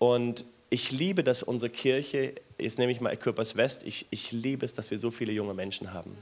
Und 0.00 0.46
ich 0.70 0.92
liebe, 0.92 1.22
dass 1.22 1.42
unsere 1.42 1.68
Kirche, 1.68 2.32
jetzt 2.58 2.78
nehme 2.78 2.90
ich 2.90 3.02
mal 3.02 3.14
Körpers 3.18 3.54
West, 3.56 3.84
ich, 3.84 4.06
ich 4.08 4.32
liebe 4.32 4.64
es, 4.64 4.72
dass 4.72 4.90
wir 4.90 4.96
so 4.96 5.10
viele 5.10 5.30
junge 5.30 5.52
Menschen 5.52 5.92
haben. 5.92 6.16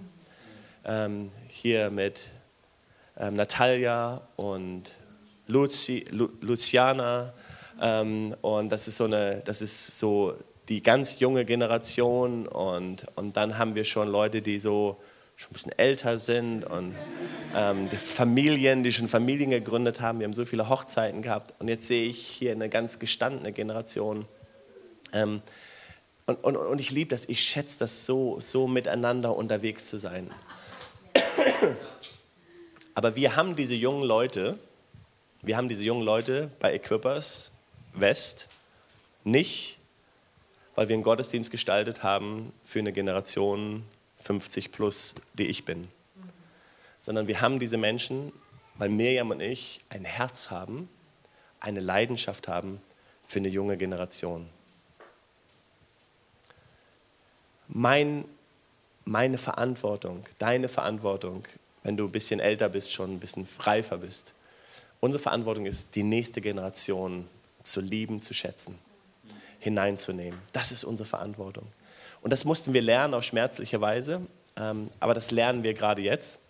Ähm, 0.85 1.31
hier 1.47 1.89
mit 1.89 2.29
ähm, 3.17 3.37
Natalia 3.37 4.21
und 4.35 4.95
Luzi, 5.47 6.05
Lu, 6.11 6.29
Luciana. 6.41 7.33
Ähm, 7.81 8.35
und 8.41 8.71
das 8.71 8.89
ist, 8.89 8.97
so 8.97 9.05
eine, 9.05 9.43
das 9.45 9.63
ist 9.63 9.97
so 9.97 10.35
die 10.69 10.83
ganz 10.83 11.21
junge 11.21 11.45
Generation. 11.45 12.49
Und, 12.49 13.07
und 13.15 13.37
dann 13.37 13.59
haben 13.59 13.77
wir 13.77 13.85
schon 13.85 14.09
Leute, 14.09 14.43
die 14.43 14.59
so 14.59 14.97
schon 15.39 15.53
ein 15.53 15.55
bisschen 15.55 15.79
älter 15.79 16.19
sind 16.19 16.65
und 16.65 16.97
ähm, 17.55 17.89
die 17.91 17.97
Familien, 17.97 18.83
die 18.83 18.93
schon 18.93 19.09
Familien 19.09 19.51
gegründet 19.51 20.01
haben. 20.01 20.19
Wir 20.19 20.27
haben 20.27 20.35
so 20.35 20.45
viele 20.45 20.69
Hochzeiten 20.69 21.23
gehabt 21.23 21.55
und 21.61 21.69
jetzt 21.69 21.87
sehe 21.87 22.09
ich 22.09 22.19
hier 22.27 22.51
eine 22.51 22.69
ganz 22.69 22.99
gestandene 22.99 23.53
Generation. 23.53 24.27
Ähm, 25.13 25.41
und, 26.27 26.45
und, 26.45 26.57
und 26.57 26.81
ich 26.81 26.91
liebe 26.91 27.11
das, 27.11 27.29
ich 27.29 27.41
schätze 27.41 27.79
das 27.79 28.05
so, 28.05 28.41
so 28.41 28.67
miteinander 28.67 29.37
unterwegs 29.37 29.89
zu 29.89 29.99
sein. 29.99 30.29
Aber 32.95 33.15
wir 33.15 33.37
haben 33.37 33.55
diese 33.55 33.77
jungen 33.77 34.03
Leute, 34.03 34.59
wir 35.43 35.57
haben 35.57 35.69
diese 35.69 35.85
jungen 35.85 36.03
Leute 36.03 36.51
bei 36.59 36.75
Equippers 36.75 37.53
West 37.95 38.49
nicht, 39.23 39.79
weil 40.75 40.89
wir 40.89 40.95
einen 40.95 41.05
Gottesdienst 41.05 41.53
gestaltet 41.53 42.03
haben 42.03 42.53
für 42.65 42.81
eine 42.81 42.93
Generation 42.93 43.85
50 44.21 44.73
plus, 44.73 45.15
die 45.35 45.47
ich 45.47 45.65
bin. 45.65 45.89
sondern 47.01 47.27
wir 47.29 47.41
haben 47.41 47.59
diese 47.59 47.77
Menschen, 47.77 48.33
weil 48.75 48.89
Mirjam 48.89 49.31
und 49.31 49.41
ich 49.41 49.81
ein 49.89 50.05
Herz 50.05 50.51
haben, 50.51 50.89
eine 51.61 51.81
Leidenschaft 51.81 52.49
haben 52.49 52.81
für 53.25 53.39
eine 53.39 53.49
junge 53.49 53.77
Generation. 53.77 54.49
Mein, 57.69 58.25
meine 59.05 59.39
Verantwortung, 59.39 60.27
deine 60.39 60.69
Verantwortung, 60.69 61.47
wenn 61.83 61.97
du 61.97 62.07
ein 62.07 62.13
bisschen 62.13 62.41
älter 62.41 62.69
bist, 62.69 62.93
schon 62.93 63.15
ein 63.15 63.21
bisschen 63.21 63.47
reifer 63.61 63.99
bist, 63.99 64.33
unsere 65.01 65.23
Verantwortung 65.23 65.67
ist, 65.67 65.95
die 65.95 66.03
nächste 66.03 66.41
Generation 66.41 67.29
zu 67.63 67.81
lieben, 67.81 68.23
zu 68.23 68.35
schätzen, 68.35 68.79
hineinzunehmen. 69.59 70.41
Das 70.53 70.73
ist 70.73 70.85
unsere 70.85 71.09
Verantwortung. 71.09 71.67
Und 72.21 72.33
das 72.33 72.45
mussten 72.45 72.75
wir 72.75 72.83
lernen 72.83 73.15
auf 73.15 73.25
schmerzliche 73.25 73.81
Weise, 73.81 74.21
ähm, 74.57 74.91
aber 75.01 75.15
das 75.15 75.31
lernen 75.31 75.63
wir 75.63 75.75
gerade 75.75 76.03
jetzt. 76.03 76.41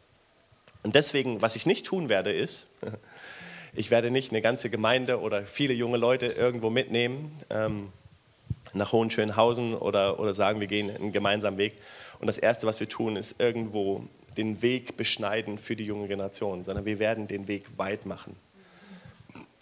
Und 0.83 0.95
deswegen, 0.95 1.43
was 1.43 1.57
ich 1.57 1.67
nicht 1.67 1.87
tun 1.87 2.09
werde, 2.09 2.33
ist, 2.33 2.67
ich 3.75 3.91
werde 3.91 4.11
nicht 4.11 4.33
eine 4.33 4.41
ganze 4.41 4.71
Gemeinde 4.71 5.21
oder 5.21 5.43
viele 5.43 5.75
junge 5.75 5.99
Leute 5.99 6.27
irgendwo 6.27 6.71
mitnehmen 6.71 7.37
ähm, 7.51 7.93
nach 8.73 8.93
Hohenschönhausen 8.93 9.75
oder, 9.75 10.21
oder 10.21 10.35
sagen, 10.35 10.61
wir 10.61 10.67
gehen 10.67 10.95
einen 10.95 11.13
gemeinsamen 11.13 11.59
Weg. 11.59 11.75
Und 12.21 12.27
das 12.27 12.39
Erste, 12.39 12.67
was 12.67 12.81
wir 12.81 12.89
tun, 12.89 13.17
ist 13.17 13.41
irgendwo 13.41 14.05
den 14.37 14.63
Weg 14.63 14.97
beschneiden 14.97 15.59
für 15.59 15.77
die 15.77 15.85
junge 15.85 16.09
Generation, 16.09 16.65
sondern 16.65 16.85
wir 16.85 16.99
werden 16.99 17.27
den 17.27 17.49
Weg 17.49 17.67
weit 17.77 18.07
machen. 18.07 18.37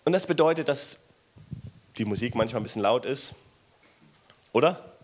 Und 0.04 0.12
das 0.12 0.26
bedeutet, 0.26 0.68
dass 0.68 1.00
die 1.98 2.04
Musik 2.04 2.34
manchmal 2.34 2.60
ein 2.60 2.64
bisschen 2.64 2.82
laut 2.82 3.06
ist, 3.06 3.34
oder? 4.52 4.95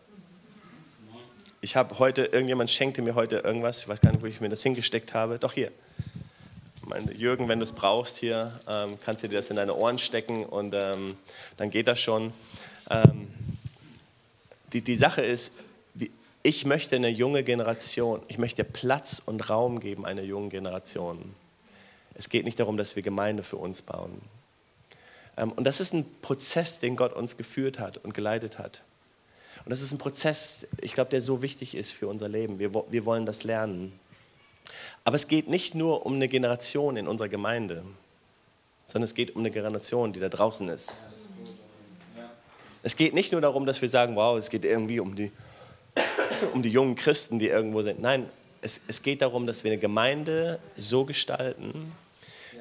Ich 1.65 1.77
habe 1.77 2.01
heute, 2.01 2.25
irgendjemand 2.25 2.73
schenkte 2.73 3.03
mir 3.03 3.15
heute 3.15 3.37
irgendwas, 3.37 3.83
ich 3.83 3.89
weiß 3.89 4.01
gar 4.01 4.11
nicht, 4.11 4.21
wo 4.21 4.27
ich 4.27 4.41
mir 4.41 4.49
das 4.49 4.65
hingesteckt 4.65 5.15
habe. 5.15 5.39
Doch 5.39 5.53
hier. 5.53 5.71
Mein, 6.85 7.07
Jürgen, 7.17 7.47
wenn 7.47 7.61
du 7.61 7.65
es 7.65 7.71
brauchst 7.71 8.17
hier, 8.17 8.59
ähm, 8.69 8.99
kannst 9.05 9.23
du 9.23 9.29
dir 9.29 9.37
das 9.37 9.49
in 9.49 9.55
deine 9.55 9.77
Ohren 9.77 10.01
stecken 10.01 10.45
und 10.45 10.75
ähm, 10.75 11.15
dann 11.59 11.71
geht 11.71 11.87
das 11.87 12.01
schon. 12.01 12.33
Ähm, 12.91 13.29
die, 14.73 14.81
die 14.81 14.97
Sache 14.97 15.23
ist, 15.23 15.53
ich 16.43 16.65
möchte 16.65 16.97
eine 16.97 17.09
junge 17.09 17.45
Generation, 17.45 18.21
ich 18.27 18.39
möchte 18.39 18.65
Platz 18.65 19.23
und 19.25 19.49
Raum 19.49 19.79
geben 19.79 20.05
einer 20.05 20.23
jungen 20.23 20.51
Generation. 20.51 21.33
Es 22.15 22.29
geht 22.29 22.45
nicht 22.45 22.59
darum, 22.59 22.77
dass 22.77 22.97
wir 22.97 23.05
Gemeinde 23.05 23.45
für 23.45 23.59
uns 23.59 23.83
bauen. 23.83 24.21
Ähm, 25.37 25.53
und 25.53 25.63
das 25.63 25.79
ist 25.79 25.95
ein 25.95 26.07
Prozess, 26.23 26.81
den 26.81 26.97
Gott 26.97 27.13
uns 27.13 27.37
geführt 27.37 27.79
hat 27.79 27.99
und 27.99 28.15
geleitet 28.15 28.59
hat. 28.59 28.83
Und 29.65 29.71
das 29.71 29.81
ist 29.81 29.93
ein 29.93 29.99
Prozess, 29.99 30.67
ich 30.81 30.93
glaube, 30.93 31.11
der 31.11 31.21
so 31.21 31.41
wichtig 31.41 31.77
ist 31.77 31.93
für 31.93 32.09
unser 32.09 32.29
Leben. 32.29 32.59
Wir, 32.59 32.73
wir 32.73 33.05
wollen 33.05 33.27
das 33.27 33.45
lernen. 33.45 33.93
Aber 35.05 35.17
es 35.17 35.29
geht 35.29 35.49
nicht 35.49 35.75
nur 35.75 36.05
um 36.05 36.15
eine 36.15 36.29
Generation 36.29 36.97
in 36.97 37.07
unserer 37.07 37.29
Gemeinde, 37.29 37.85
sondern 38.87 39.05
es 39.05 39.15
geht 39.15 39.35
um 39.37 39.43
eine 39.43 39.51
Generation, 39.51 40.13
die 40.13 40.21
da 40.21 40.29
draußen 40.29 40.69
ist. 40.69 40.97
Es 42.83 42.97
geht 42.97 43.15
nicht 43.15 43.31
nur 43.31 43.41
darum, 43.41 43.65
dass 43.65 43.81
wir 43.81 43.89
sagen, 43.89 44.17
wow, 44.17 44.37
es 44.37 44.51
geht 44.51 44.65
irgendwie 44.65 44.99
um 44.99 45.15
die, 45.15 45.31
um 46.53 46.63
die 46.63 46.71
jungen 46.71 46.97
Christen, 46.97 47.39
die 47.39 47.49
irgendwo 47.49 47.83
sind. 47.83 48.01
Nein, 48.01 48.29
es, 48.61 48.81
es 48.89 49.03
geht 49.03 49.23
darum, 49.23 49.47
dass 49.47 49.63
wir 49.63 49.71
eine 49.71 49.81
Gemeinde 49.81 50.59
so 50.77 51.05
gestalten, 51.05 51.93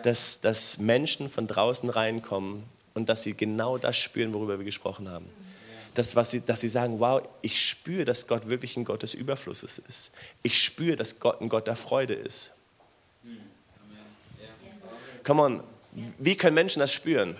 dass, 0.03 0.39
dass 0.41 0.77
Menschen 0.77 1.29
von 1.29 1.47
draußen 1.47 1.89
reinkommen 1.89 2.63
und 2.93 3.09
dass 3.09 3.23
sie 3.23 3.33
genau 3.33 3.79
das 3.79 3.97
spüren, 3.97 4.33
worüber 4.33 4.59
wir 4.59 4.65
gesprochen 4.65 5.09
haben 5.09 5.25
dass, 5.93 6.15
was 6.15 6.31
sie, 6.31 6.41
dass 6.41 6.61
sie 6.61 6.69
sagen, 6.69 6.99
wow, 6.99 7.21
ich 7.41 7.67
spüre, 7.67 8.05
dass 8.05 8.27
Gott 8.27 8.49
wirklich 8.49 8.77
ein 8.77 8.85
Gott 8.85 9.03
des 9.03 9.13
Überflusses 9.13 9.77
ist. 9.77 10.11
Ich 10.43 10.61
spüre, 10.61 10.95
dass 10.95 11.19
Gott 11.19 11.41
ein 11.41 11.49
Gott 11.49 11.67
der 11.67 11.75
Freude 11.75 12.13
ist. 12.13 12.51
Come 15.23 15.41
on, 15.41 15.63
wie 16.17 16.35
können 16.35 16.55
Menschen 16.55 16.79
das 16.79 16.91
spüren? 16.91 17.35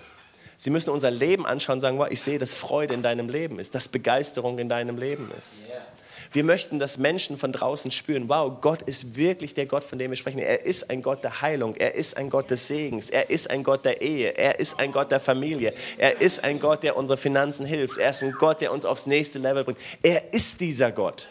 Sie 0.56 0.70
müssen 0.70 0.90
unser 0.90 1.10
Leben 1.10 1.44
anschauen 1.44 1.78
und 1.78 1.80
sagen, 1.80 1.98
wow, 1.98 2.08
ich 2.08 2.20
sehe, 2.20 2.38
dass 2.38 2.54
Freude 2.54 2.94
in 2.94 3.02
deinem 3.02 3.28
Leben 3.28 3.58
ist, 3.58 3.74
dass 3.74 3.88
Begeisterung 3.88 4.58
in 4.58 4.68
deinem 4.68 4.96
Leben 4.96 5.32
ist. 5.36 5.66
Wir 6.30 6.44
möchten, 6.44 6.78
dass 6.78 6.98
Menschen 6.98 7.36
von 7.36 7.52
draußen 7.52 7.90
spüren, 7.90 8.28
wow, 8.28 8.52
Gott 8.60 8.82
ist 8.82 9.16
wirklich 9.16 9.54
der 9.54 9.66
Gott, 9.66 9.84
von 9.84 9.98
dem 9.98 10.10
wir 10.10 10.16
sprechen. 10.16 10.38
Er 10.38 10.64
ist 10.64 10.90
ein 10.90 11.02
Gott 11.02 11.24
der 11.24 11.40
Heilung, 11.40 11.74
er 11.76 11.94
ist 11.94 12.16
ein 12.16 12.30
Gott 12.30 12.50
des 12.50 12.68
Segens, 12.68 13.10
er 13.10 13.30
ist 13.30 13.50
ein 13.50 13.64
Gott 13.64 13.84
der 13.84 14.00
Ehe, 14.00 14.36
er 14.36 14.60
ist 14.60 14.78
ein 14.78 14.92
Gott 14.92 15.10
der 15.10 15.20
Familie, 15.20 15.74
er 15.98 16.20
ist 16.20 16.44
ein 16.44 16.58
Gott, 16.58 16.82
der 16.82 16.96
unsere 16.96 17.16
Finanzen 17.16 17.66
hilft, 17.66 17.98
er 17.98 18.10
ist 18.10 18.22
ein 18.22 18.32
Gott, 18.32 18.60
der 18.60 18.72
uns 18.72 18.84
aufs 18.84 19.06
nächste 19.06 19.38
Level 19.38 19.64
bringt. 19.64 19.78
Er 20.02 20.32
ist 20.32 20.60
dieser 20.60 20.92
Gott. 20.92 21.28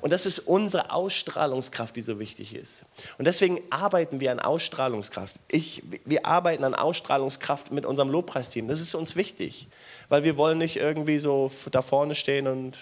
Und 0.00 0.10
das 0.10 0.26
ist 0.26 0.40
unsere 0.40 0.92
Ausstrahlungskraft, 0.92 1.96
die 1.96 2.02
so 2.02 2.18
wichtig 2.18 2.54
ist. 2.54 2.84
Und 3.18 3.24
deswegen 3.24 3.60
arbeiten 3.70 4.20
wir 4.20 4.30
an 4.30 4.40
Ausstrahlungskraft. 4.40 5.36
Ich, 5.48 5.82
wir 6.04 6.26
arbeiten 6.26 6.64
an 6.64 6.74
Ausstrahlungskraft 6.74 7.72
mit 7.72 7.84
unserem 7.84 8.10
Lobpreisteam. 8.10 8.68
Das 8.68 8.80
ist 8.80 8.94
uns 8.94 9.16
wichtig, 9.16 9.68
weil 10.08 10.22
wir 10.22 10.36
wollen 10.36 10.58
nicht 10.58 10.76
irgendwie 10.76 11.18
so 11.18 11.50
da 11.70 11.82
vorne 11.82 12.14
stehen 12.14 12.46
und 12.46 12.78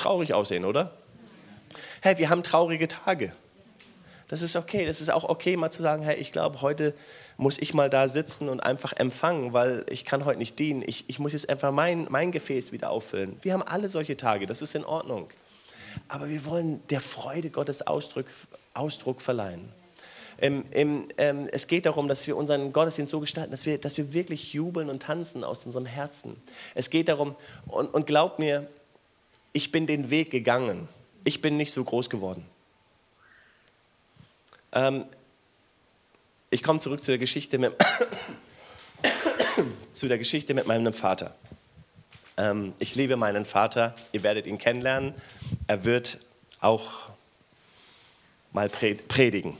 traurig 0.00 0.34
aussehen, 0.34 0.64
oder? 0.64 0.92
Hey, 2.00 2.18
wir 2.18 2.30
haben 2.30 2.42
traurige 2.42 2.88
Tage. 2.88 3.32
Das 4.28 4.42
ist 4.42 4.56
okay. 4.56 4.86
Das 4.86 5.00
ist 5.00 5.10
auch 5.10 5.24
okay, 5.24 5.56
mal 5.56 5.70
zu 5.70 5.82
sagen, 5.82 6.02
hey, 6.02 6.16
ich 6.16 6.32
glaube, 6.32 6.62
heute 6.62 6.94
muss 7.36 7.58
ich 7.58 7.74
mal 7.74 7.90
da 7.90 8.08
sitzen 8.08 8.48
und 8.48 8.60
einfach 8.60 8.92
empfangen, 8.92 9.52
weil 9.52 9.84
ich 9.90 10.04
kann 10.04 10.24
heute 10.24 10.38
nicht 10.38 10.58
dienen. 10.58 10.82
Ich, 10.86 11.04
ich 11.08 11.18
muss 11.18 11.32
jetzt 11.32 11.48
einfach 11.48 11.72
mein, 11.72 12.06
mein 12.10 12.32
Gefäß 12.32 12.72
wieder 12.72 12.90
auffüllen. 12.90 13.36
Wir 13.42 13.52
haben 13.52 13.62
alle 13.62 13.88
solche 13.88 14.16
Tage, 14.16 14.46
das 14.46 14.62
ist 14.62 14.74
in 14.74 14.84
Ordnung. 14.84 15.28
Aber 16.08 16.28
wir 16.28 16.44
wollen 16.44 16.80
der 16.88 17.00
Freude 17.00 17.50
Gottes 17.50 17.86
Ausdruck, 17.86 18.26
Ausdruck 18.74 19.20
verleihen. 19.20 19.68
Im, 20.38 20.64
im, 20.70 21.08
ähm, 21.18 21.48
es 21.52 21.66
geht 21.66 21.84
darum, 21.84 22.08
dass 22.08 22.26
wir 22.26 22.36
unseren 22.36 22.72
Gottesdienst 22.72 23.10
so 23.10 23.20
gestalten, 23.20 23.50
dass 23.50 23.66
wir, 23.66 23.78
dass 23.78 23.98
wir 23.98 24.12
wirklich 24.12 24.54
jubeln 24.54 24.88
und 24.88 25.02
tanzen 25.02 25.44
aus 25.44 25.66
unserem 25.66 25.86
Herzen. 25.86 26.36
Es 26.74 26.88
geht 26.88 27.08
darum, 27.08 27.34
und, 27.66 27.92
und 27.92 28.06
glaubt 28.06 28.38
mir, 28.38 28.68
ich 29.52 29.72
bin 29.72 29.86
den 29.86 30.10
Weg 30.10 30.30
gegangen. 30.30 30.88
Ich 31.24 31.40
bin 31.40 31.56
nicht 31.56 31.72
so 31.72 31.84
groß 31.84 32.10
geworden. 32.10 32.44
Ähm, 34.72 35.04
ich 36.50 36.62
komme 36.62 36.80
zurück 36.80 37.00
zu 37.00 37.10
der 37.10 37.18
Geschichte 37.18 37.58
mit, 37.58 37.74
zu 39.90 40.08
der 40.08 40.18
Geschichte 40.18 40.54
mit 40.54 40.66
meinem 40.66 40.92
Vater. 40.92 41.34
Ähm, 42.36 42.72
ich 42.78 42.94
liebe 42.94 43.16
meinen 43.16 43.44
Vater. 43.44 43.94
Ihr 44.12 44.22
werdet 44.22 44.46
ihn 44.46 44.58
kennenlernen. 44.58 45.14
Er 45.66 45.84
wird 45.84 46.20
auch 46.60 47.10
mal 48.52 48.68
predigen. 48.68 49.56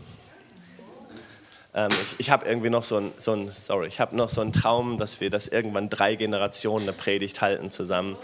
Ähm, 1.74 1.90
ich, 1.90 2.20
ich 2.20 2.30
habe 2.30 2.46
irgendwie 2.46 2.70
noch 2.70 2.84
so 2.84 2.96
ein, 2.96 3.12
so 3.18 3.32
ein, 3.32 3.52
sorry, 3.52 3.86
ich 3.86 4.00
habe 4.00 4.16
noch 4.16 4.28
so 4.28 4.40
einen 4.40 4.52
Traum, 4.52 4.98
dass 4.98 5.20
wir 5.20 5.30
das 5.30 5.46
irgendwann 5.46 5.88
drei 5.88 6.16
Generationen 6.16 6.88
eine 6.88 6.96
Predigt 6.96 7.40
halten 7.40 7.70
zusammen. 7.70 8.16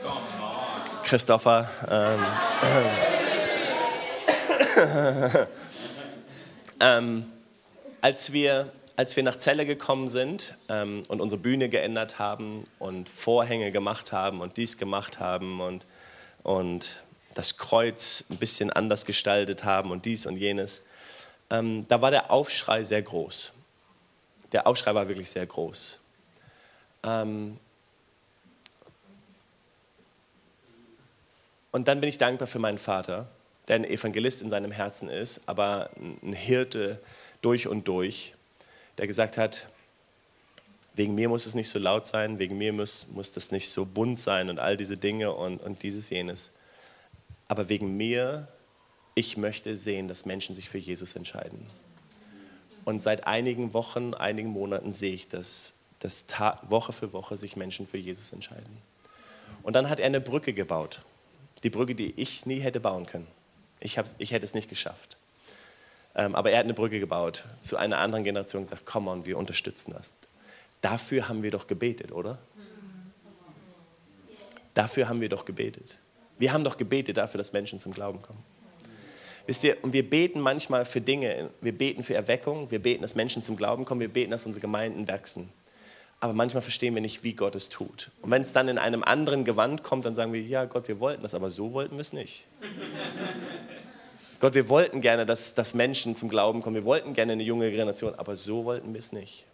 Christopher. 1.07 1.71
Ähm, 1.89 2.27
ähm, 6.81 7.33
als, 8.01 8.33
wir, 8.33 8.73
als 8.97 9.15
wir 9.15 9.23
nach 9.23 9.37
Celle 9.39 9.67
gekommen 9.67 10.11
sind 10.11 10.55
ähm, 10.69 11.05
und 11.07 11.21
unsere 11.21 11.41
Bühne 11.41 11.69
geändert 11.69 12.19
haben 12.19 12.67
und 12.81 13.09
Vorhänge 13.09 13.71
gemacht 13.71 14.11
haben 14.11 14.41
und 14.41 14.57
dies 14.57 14.79
gemacht 14.79 15.21
haben 15.21 15.61
und, 15.61 15.87
und 16.43 17.01
das 17.35 17.57
Kreuz 17.57 18.25
ein 18.29 18.39
bisschen 18.39 18.73
anders 18.73 19.07
gestaltet 19.07 19.63
haben 19.63 19.93
und 19.93 20.07
dies 20.07 20.27
und 20.27 20.37
jenes, 20.37 20.83
ähm, 21.51 21.87
da 21.87 22.03
war 22.03 22.11
der 22.11 22.33
Aufschrei 22.33 22.83
sehr 22.83 23.03
groß. 23.03 23.53
Der 24.51 24.67
Aufschrei 24.67 24.93
war 24.93 25.07
wirklich 25.07 25.31
sehr 25.31 25.47
groß. 25.47 26.01
Ähm, 27.05 27.61
Und 31.77 31.89
dann 31.89 32.01
bin 32.01 32.09
ich 32.09 32.17
dankbar 32.17 32.49
für 32.49 32.59
meinen 32.59 32.79
Vater, 32.79 33.29
der 33.69 33.77
ein 33.77 33.85
Evangelist 33.85 34.41
in 34.41 34.49
seinem 34.49 34.71
Herzen 34.71 35.11
ist, 35.11 35.43
aber 35.45 35.91
ein 35.99 36.33
Hirte 36.33 36.99
durch 37.43 37.69
und 37.69 37.87
durch, 37.87 38.33
der 38.97 39.07
gesagt 39.07 39.37
hat, 39.37 39.67
wegen 40.95 41.15
mir 41.15 41.29
muss 41.29 41.45
es 41.45 41.55
nicht 41.55 41.69
so 41.69 41.79
laut 41.79 42.07
sein, 42.07 42.39
wegen 42.39 42.57
mir 42.57 42.73
muss, 42.73 43.09
muss 43.09 43.31
das 43.31 43.51
nicht 43.51 43.69
so 43.69 43.85
bunt 43.85 44.19
sein 44.19 44.49
und 44.49 44.59
all 44.59 44.79
diese 44.79 44.97
Dinge 44.97 45.35
und, 45.35 45.63
und 45.63 45.83
dieses, 45.83 46.09
jenes. 46.09 46.51
Aber 47.47 47.69
wegen 47.69 47.95
mir, 47.95 48.49
ich 49.15 49.37
möchte 49.37 49.77
sehen, 49.77 50.09
dass 50.09 50.25
Menschen 50.25 50.55
sich 50.55 50.71
für 50.71 50.79
Jesus 50.79 51.15
entscheiden. 51.15 51.67
Und 52.87 53.01
seit 53.01 53.27
einigen 53.27 53.75
Wochen, 53.75 54.15
einigen 54.15 54.49
Monaten 54.49 54.95
sehe 54.95 55.13
ich, 55.13 55.29
dass, 55.29 55.75
dass 55.99 56.25
Woche 56.71 56.95
für 56.95 57.13
Woche 57.13 57.37
sich 57.37 57.55
Menschen 57.55 57.87
für 57.87 57.99
Jesus 57.99 58.33
entscheiden. 58.33 58.79
Und 59.63 59.75
dann 59.75 59.91
hat 59.91 60.01
er 60.01 60.07
eine 60.07 60.23
Brücke 60.23 60.55
gebaut. 60.55 61.03
Die 61.63 61.71
Brücke, 61.71 61.95
die 61.95 62.13
ich 62.21 62.47
nie 62.47 62.61
hätte 62.61 62.81
bauen 62.81 63.07
können. 63.07 63.27
Ich, 63.81 63.99
ich 64.19 64.31
hätte 64.33 64.45
es 64.45 64.55
nicht 64.55 64.69
geschafft. 64.69 65.17
Ähm, 66.15 66.35
aber 66.35 66.51
er 66.51 66.59
hat 66.59 66.65
eine 66.65 66.75
Brücke 66.75 66.99
gebaut 66.99 67.45
zu 67.61 67.77
einer 67.77 67.99
anderen 67.99 68.25
Generation 68.25 68.63
und 68.63 68.71
gesagt, 68.71 68.87
komm 68.87 69.09
on, 69.09 69.27
wir 69.27 69.37
unterstützen 69.37 69.93
das. 69.93 70.13
Dafür 70.81 71.29
haben 71.29 71.43
wir 71.43 71.51
doch 71.51 71.67
gebetet, 71.67 72.13
oder? 72.13 72.39
Dafür 74.75 75.09
haben 75.09 75.21
wir 75.21 75.29
doch 75.29 75.45
gebetet. 75.45 75.99
Wir 76.39 76.53
haben 76.53 76.65
doch 76.65 76.77
gebetet 76.77 77.17
dafür, 77.17 77.39
dass 77.39 77.53
Menschen 77.53 77.79
zum 77.79 77.93
Glauben 77.93 78.21
kommen. 78.21 78.43
Wisst 79.47 79.63
ihr, 79.65 79.83
und 79.83 79.93
wir 79.93 80.09
beten 80.09 80.41
manchmal 80.41 80.85
für 80.85 81.01
Dinge, 81.01 81.51
wir 81.61 81.77
beten 81.77 82.03
für 82.03 82.15
Erweckung, 82.15 82.71
wir 82.71 82.81
beten, 82.81 83.03
dass 83.03 83.15
Menschen 83.15 83.43
zum 83.43 83.57
Glauben 83.57 83.85
kommen, 83.85 84.01
wir 84.01 84.13
beten, 84.13 84.33
dass 84.33 84.45
unsere 84.45 84.61
Gemeinden 84.61 85.07
wachsen. 85.07 85.51
Aber 86.21 86.33
manchmal 86.33 86.63
verstehen 86.63 86.95
wir 86.95 87.03
nicht, 87.03 87.25
wie 87.25 87.35
Gott 87.35 87.55
es 87.55 87.69
tut. 87.69 88.11
Und 88.23 88.31
wenn 88.31 88.43
es 88.43 88.53
dann 88.53 88.69
in 88.69 88.79
einem 88.79 89.05
anderen 89.05 89.45
Gewand 89.45 89.83
kommt, 89.83 90.07
dann 90.07 90.15
sagen 90.15 90.33
wir, 90.33 90.41
ja 90.41 90.65
Gott, 90.65 90.89
wir 90.89 90.99
wollten 90.99 91.23
das, 91.23 91.35
aber 91.35 91.51
so 91.51 91.73
wollten 91.73 91.97
wir 91.97 92.01
es 92.01 92.13
nicht. 92.13 92.47
Gott, 94.41 94.55
wir 94.55 94.69
wollten 94.69 95.01
gerne, 95.01 95.27
dass, 95.27 95.55
dass 95.55 95.75
Menschen 95.75 96.15
zum 96.15 96.29
Glauben 96.29 96.63
kommen, 96.63 96.77
wir 96.77 96.85
wollten 96.85 97.15
gerne 97.15 97.33
eine 97.33 97.43
junge 97.43 97.71
Generation, 97.71 98.15
aber 98.17 98.37
so 98.37 98.65
wollten 98.65 98.93
wir 98.93 98.99
es 98.99 99.13
nicht. 99.13 99.45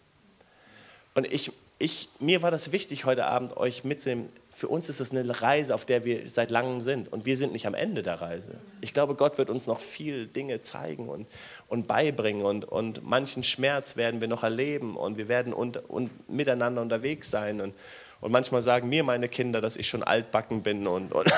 Und 1.15 1.31
ich, 1.31 1.51
ich, 1.83 2.07
mir 2.19 2.41
war 2.41 2.49
das 2.49 2.71
wichtig, 2.71 3.03
heute 3.03 3.25
Abend 3.25 3.57
euch 3.57 3.83
mitzunehmen. 3.83 4.29
Für 4.49 4.69
uns 4.69 4.87
ist 4.87 5.01
es 5.01 5.11
eine 5.11 5.41
Reise, 5.41 5.75
auf 5.75 5.83
der 5.83 6.05
wir 6.05 6.29
seit 6.29 6.49
langem 6.49 6.79
sind. 6.79 7.11
Und 7.11 7.25
wir 7.25 7.35
sind 7.35 7.51
nicht 7.51 7.67
am 7.67 7.73
Ende 7.73 8.03
der 8.03 8.21
Reise. 8.21 8.51
Ich 8.79 8.93
glaube, 8.93 9.15
Gott 9.15 9.37
wird 9.37 9.49
uns 9.49 9.67
noch 9.67 9.81
viel 9.81 10.27
Dinge 10.27 10.61
zeigen 10.61 11.09
und, 11.09 11.27
und 11.67 11.85
beibringen. 11.85 12.45
Und, 12.45 12.63
und 12.63 13.03
manchen 13.03 13.43
Schmerz 13.43 13.97
werden 13.97 14.21
wir 14.21 14.29
noch 14.29 14.43
erleben. 14.43 14.95
Und 14.95 15.17
wir 15.17 15.27
werden 15.27 15.51
und, 15.51 15.77
und 15.89 16.29
miteinander 16.29 16.81
unterwegs 16.81 17.29
sein. 17.29 17.59
Und, 17.59 17.73
und 18.21 18.31
manchmal 18.31 18.63
sagen 18.63 18.87
mir 18.87 19.03
meine 19.03 19.27
Kinder, 19.27 19.59
dass 19.59 19.75
ich 19.75 19.89
schon 19.89 20.03
altbacken 20.03 20.63
bin 20.63 20.87
und, 20.87 21.11
und, 21.11 21.29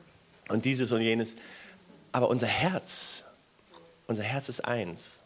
und 0.48 0.64
dieses 0.64 0.92
und 0.92 1.00
jenes. 1.00 1.34
Aber 2.12 2.28
unser 2.28 2.46
Herz, 2.46 3.24
unser 4.06 4.22
Herz 4.22 4.48
ist 4.48 4.64
eins. 4.64 5.18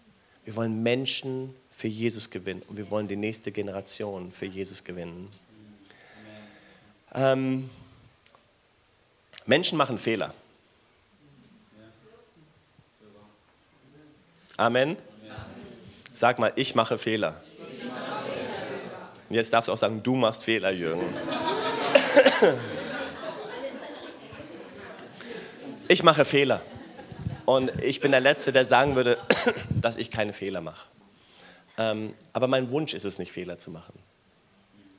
Wir 0.47 0.57
wollen 0.57 0.83
Menschen 0.83 1.55
für 1.83 1.89
Jesus 1.89 2.31
gewinnen 2.31 2.63
und 2.69 2.77
wir 2.77 2.89
wollen 2.93 3.09
die 3.09 3.17
nächste 3.17 3.51
Generation 3.51 4.31
für 4.31 4.47
Jesus 4.47 4.85
gewinnen. 4.85 5.29
Ähm, 7.13 7.69
Menschen 9.47 9.77
machen 9.77 9.99
Fehler. 9.99 10.33
Amen. 14.57 14.97
Sag 16.13 16.39
mal, 16.39 16.53
ich 16.55 16.77
mache 16.77 16.99
Fehler. 16.99 17.43
Jetzt 19.29 19.53
darfst 19.53 19.67
du 19.67 19.73
auch 19.73 19.79
sagen, 19.79 20.05
du 20.05 20.15
machst 20.15 20.45
Fehler, 20.45 20.71
Jürgen. 20.71 21.03
Ich 25.89 26.05
mache 26.05 26.25
Fehler. 26.25 26.63
Und 27.45 27.73
ich 27.83 27.99
bin 27.99 28.13
der 28.13 28.21
Letzte, 28.21 28.53
der 28.53 28.65
sagen 28.65 28.95
würde, 28.95 29.19
dass 29.81 29.97
ich 29.97 30.13
keine 30.13 30.33
Fehler 30.33 30.61
mache. 30.61 30.92
Ähm, 31.79 32.15
aber 32.33 32.47
mein 32.47 32.71
Wunsch 32.71 32.95
ist 32.95 33.05
es 33.05 33.19
nicht, 33.19 33.33
Fehler 33.33 33.59
zu 33.59 33.71
machen. 33.71 33.95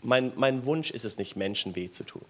Mein, 0.01 0.31
mein 0.35 0.65
Wunsch 0.65 0.91
ist 0.91 1.05
es 1.05 1.17
nicht, 1.17 1.35
Menschen 1.35 1.75
weh 1.75 1.89
zu 1.89 2.03
tun. 2.03 2.25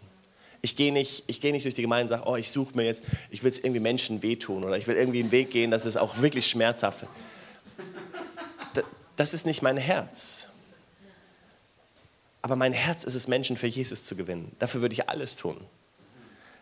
Ich 0.61 0.75
gehe 0.75 0.93
nicht, 0.93 1.25
geh 1.27 1.51
nicht 1.51 1.65
durch 1.65 1.73
die 1.73 1.81
Gemeinde 1.81 2.13
und 2.13 2.19
sage, 2.19 2.29
oh, 2.29 2.35
ich 2.35 2.51
suche 2.51 2.75
mir 2.75 2.85
jetzt, 2.85 3.03
ich 3.29 3.43
will 3.43 3.51
jetzt 3.51 3.63
irgendwie 3.63 3.81
Menschen 3.81 4.21
wehtun 4.21 4.63
oder 4.63 4.77
ich 4.77 4.87
will 4.87 4.95
irgendwie 4.95 5.19
einen 5.19 5.31
Weg 5.31 5.51
gehen, 5.51 5.71
dass 5.71 5.85
es 5.85 5.97
auch 5.97 6.21
wirklich 6.21 6.47
schmerzhaft 6.47 7.03
ist. 7.03 7.09
Das 9.15 9.33
ist 9.33 9.45
nicht 9.45 9.61
mein 9.61 9.77
Herz. 9.77 10.49
Aber 12.41 12.55
mein 12.55 12.73
Herz 12.73 13.03
ist 13.03 13.15
es, 13.15 13.27
Menschen 13.27 13.57
für 13.57 13.67
Jesus 13.67 14.03
zu 14.03 14.15
gewinnen. 14.15 14.51
Dafür 14.59 14.81
würde 14.81 14.93
ich 14.93 15.09
alles 15.09 15.35
tun. 15.35 15.57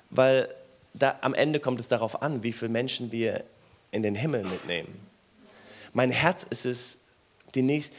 Weil 0.10 0.50
da, 0.94 1.18
am 1.22 1.34
Ende 1.34 1.60
kommt 1.60 1.80
es 1.80 1.88
darauf 1.88 2.22
an, 2.22 2.44
wie 2.44 2.52
viele 2.52 2.70
Menschen 2.70 3.12
wir 3.12 3.44
in 3.92 4.04
den 4.04 4.16
Himmel 4.16 4.44
mitnehmen. 4.44 5.08
Mein 5.94 6.12
Herz 6.12 6.46
ist 6.50 6.66
es, 6.66 6.98
die 7.56 7.62
nächste, 7.62 7.94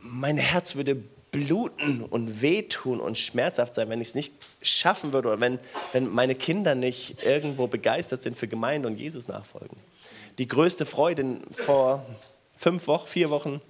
mein 0.00 0.36
Herz 0.36 0.74
würde 0.74 0.96
bluten 1.32 2.04
und 2.04 2.42
wehtun 2.42 3.00
und 3.00 3.18
schmerzhaft 3.18 3.74
sein, 3.74 3.88
wenn 3.88 4.00
ich 4.00 4.08
es 4.08 4.14
nicht 4.14 4.32
schaffen 4.60 5.12
würde 5.12 5.28
oder 5.28 5.40
wenn, 5.40 5.58
wenn 5.92 6.12
meine 6.12 6.34
Kinder 6.34 6.74
nicht 6.74 7.22
irgendwo 7.24 7.66
begeistert 7.66 8.22
sind 8.22 8.36
für 8.36 8.48
Gemeinde 8.48 8.86
und 8.86 8.98
Jesus 8.98 9.28
nachfolgen. 9.28 9.76
Die 10.38 10.46
größte 10.46 10.86
Freude 10.86 11.38
vor 11.52 12.04
fünf 12.56 12.86
Wochen, 12.86 13.08
vier 13.08 13.30
Wochen 13.30 13.60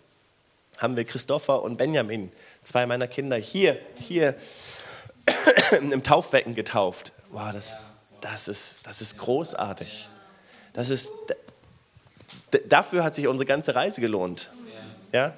haben 0.79 0.97
wir 0.97 1.05
Christopher 1.05 1.63
und 1.63 1.77
Benjamin, 1.77 2.33
zwei 2.65 2.87
meiner 2.87 3.07
Kinder, 3.07 3.37
hier, 3.37 3.79
hier 3.99 4.35
im 5.81 6.03
Taufbecken 6.03 6.57
getauft. 6.57 7.13
Wow, 7.31 7.53
das, 7.53 7.79
das, 8.21 8.49
ist, 8.49 8.81
das 8.85 9.01
ist 9.01 9.19
großartig. 9.19 10.09
Das 10.73 10.91
ist, 10.91 11.13
dafür 12.69 13.05
hat 13.05 13.15
sich 13.15 13.29
unsere 13.29 13.47
ganze 13.47 13.75
Reise 13.75 14.01
gelohnt. 14.01 14.51
Ja? 15.13 15.35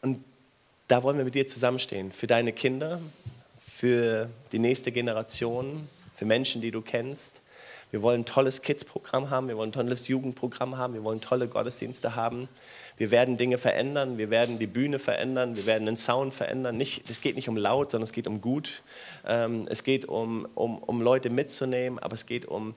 Und 0.00 0.24
da 0.86 1.02
wollen 1.02 1.18
wir 1.18 1.24
mit 1.24 1.34
dir 1.34 1.46
zusammenstehen. 1.46 2.12
Für 2.12 2.26
deine 2.26 2.52
Kinder, 2.52 3.00
für 3.60 4.30
die 4.52 4.58
nächste 4.58 4.92
Generation, 4.92 5.88
für 6.14 6.24
Menschen, 6.24 6.62
die 6.62 6.70
du 6.70 6.80
kennst. 6.80 7.42
Wir 7.90 8.02
wollen 8.02 8.20
ein 8.20 8.26
tolles 8.26 8.60
Kids-Programm 8.60 9.30
haben, 9.30 9.48
wir 9.48 9.56
wollen 9.56 9.70
ein 9.70 9.72
tolles 9.72 10.08
Jugendprogramm 10.08 10.76
haben, 10.76 10.92
wir 10.92 11.04
wollen 11.04 11.22
tolle 11.22 11.48
Gottesdienste 11.48 12.16
haben. 12.16 12.48
Wir 12.98 13.10
werden 13.10 13.36
Dinge 13.38 13.56
verändern, 13.56 14.18
wir 14.18 14.28
werden 14.28 14.58
die 14.58 14.66
Bühne 14.66 14.98
verändern, 14.98 15.56
wir 15.56 15.64
werden 15.64 15.86
den 15.86 15.96
Sound 15.96 16.34
verändern. 16.34 16.80
Es 16.80 17.20
geht 17.20 17.36
nicht 17.36 17.48
um 17.48 17.56
laut, 17.56 17.92
sondern 17.92 18.04
es 18.04 18.12
geht 18.12 18.26
um 18.26 18.40
gut. 18.40 18.82
Ähm, 19.26 19.66
es 19.70 19.84
geht 19.84 20.04
um, 20.04 20.46
um, 20.54 20.78
um 20.78 21.00
Leute 21.00 21.30
mitzunehmen, 21.30 21.98
aber 21.98 22.14
es 22.14 22.26
geht 22.26 22.44
um, 22.44 22.74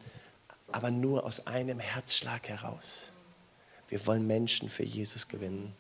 aber 0.72 0.92
nur 0.92 1.26
aus 1.26 1.46
einem 1.46 1.80
Herzschlag 1.80 2.48
heraus. 2.48 3.11
Wir 3.92 4.08
wollen 4.08 4.26
Menschen 4.26 4.70
für 4.70 4.86
Jesus 4.86 5.28
gewinnen. 5.28 5.76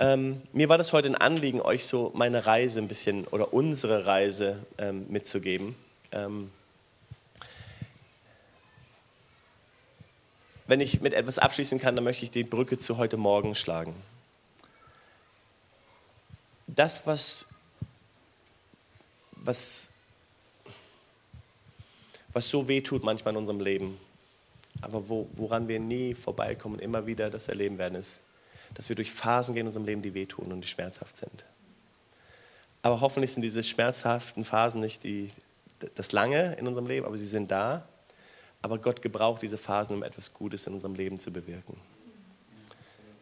Ähm, 0.00 0.42
mir 0.52 0.68
war 0.68 0.78
das 0.78 0.92
heute 0.92 1.06
ein 1.06 1.14
Anliegen, 1.14 1.62
euch 1.62 1.86
so 1.86 2.10
meine 2.12 2.44
Reise 2.44 2.80
ein 2.80 2.88
bisschen 2.88 3.24
oder 3.28 3.54
unsere 3.54 4.04
Reise 4.04 4.66
ähm, 4.78 5.06
mitzugeben. 5.08 5.76
Ähm, 6.10 6.50
wenn 10.66 10.80
ich 10.80 11.02
mit 11.02 11.12
etwas 11.12 11.38
abschließen 11.38 11.78
kann, 11.78 11.94
dann 11.94 12.04
möchte 12.04 12.24
ich 12.24 12.32
die 12.32 12.42
Brücke 12.42 12.76
zu 12.76 12.96
heute 12.96 13.16
Morgen 13.16 13.54
schlagen. 13.54 13.94
Das, 16.66 17.06
was, 17.06 17.46
was, 19.36 19.92
was 22.32 22.50
so 22.50 22.66
weh 22.66 22.80
tut 22.80 23.04
manchmal 23.04 23.34
in 23.34 23.38
unserem 23.38 23.60
Leben, 23.60 24.00
aber 24.80 25.08
wo, 25.08 25.28
woran 25.32 25.68
wir 25.68 25.80
nie 25.80 26.14
vorbeikommen 26.14 26.78
immer 26.78 27.06
wieder 27.06 27.30
das 27.30 27.48
erleben 27.48 27.78
werden, 27.78 27.96
ist, 27.96 28.20
dass 28.74 28.88
wir 28.88 28.96
durch 28.96 29.12
Phasen 29.12 29.54
gehen 29.54 29.62
in 29.62 29.66
unserem 29.66 29.86
Leben, 29.86 30.02
die 30.02 30.14
wehtun 30.14 30.52
und 30.52 30.60
die 30.60 30.68
schmerzhaft 30.68 31.16
sind. 31.16 31.44
Aber 32.82 33.00
hoffentlich 33.00 33.32
sind 33.32 33.42
diese 33.42 33.62
schmerzhaften 33.62 34.44
Phasen 34.44 34.80
nicht 34.80 35.02
die, 35.04 35.30
das 35.94 36.12
Lange 36.12 36.54
in 36.54 36.66
unserem 36.66 36.86
Leben, 36.86 37.06
aber 37.06 37.16
sie 37.16 37.26
sind 37.26 37.50
da. 37.50 37.88
Aber 38.62 38.78
Gott 38.78 39.02
gebraucht 39.02 39.42
diese 39.42 39.58
Phasen, 39.58 39.96
um 39.96 40.02
etwas 40.02 40.32
Gutes 40.34 40.66
in 40.66 40.74
unserem 40.74 40.94
Leben 40.94 41.18
zu 41.18 41.32
bewirken. 41.32 41.76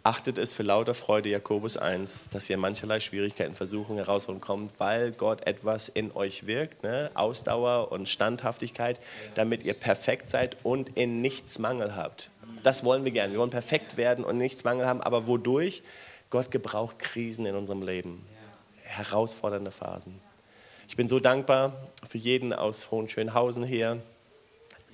Achtet 0.07 0.39
es 0.39 0.55
für 0.55 0.63
lauter 0.63 0.95
Freude, 0.95 1.31
Jakobus 1.31 1.77
1, 1.77 2.29
dass 2.31 2.49
ihr 2.49 2.57
mancherlei 2.57 3.01
Schwierigkeiten, 3.01 3.57
Versuchungen, 3.57 3.99
Herausforderungen 3.99 4.41
kommt, 4.41 4.79
weil 4.79 5.11
Gott 5.11 5.45
etwas 5.49 5.89
in 5.89 6.15
euch 6.15 6.47
wirkt, 6.47 6.85
ne? 6.85 7.11
Ausdauer 7.15 7.91
und 7.91 8.09
Standhaftigkeit, 8.09 9.01
damit 9.35 9.65
ihr 9.65 9.75
perfekt 9.75 10.29
seid 10.29 10.59
und 10.63 10.97
in 10.97 11.23
nichts 11.23 11.59
Mangel 11.59 11.97
habt. 11.97 12.31
Das 12.63 12.85
wollen 12.85 13.05
wir 13.05 13.11
gerne. 13.11 13.33
Wir 13.33 13.41
wollen 13.41 13.51
perfekt 13.51 13.97
werden 13.97 14.25
und 14.25 14.39
nichts 14.39 14.63
Mangel 14.63 14.87
haben, 14.87 15.01
aber 15.01 15.27
wodurch? 15.27 15.83
Gott 16.31 16.53
gebraucht 16.53 17.01
Krisen 17.01 17.45
in 17.45 17.57
unserem 17.57 17.83
Leben, 17.83 18.25
herausfordernde 18.85 19.73
Phasen. 19.73 20.21
Ich 20.87 20.95
bin 20.95 21.09
so 21.09 21.19
dankbar 21.19 21.73
für 22.09 22.19
jeden 22.19 22.53
aus 22.53 22.93
Hohenschönhausen 22.93 23.65
hier. 23.65 24.01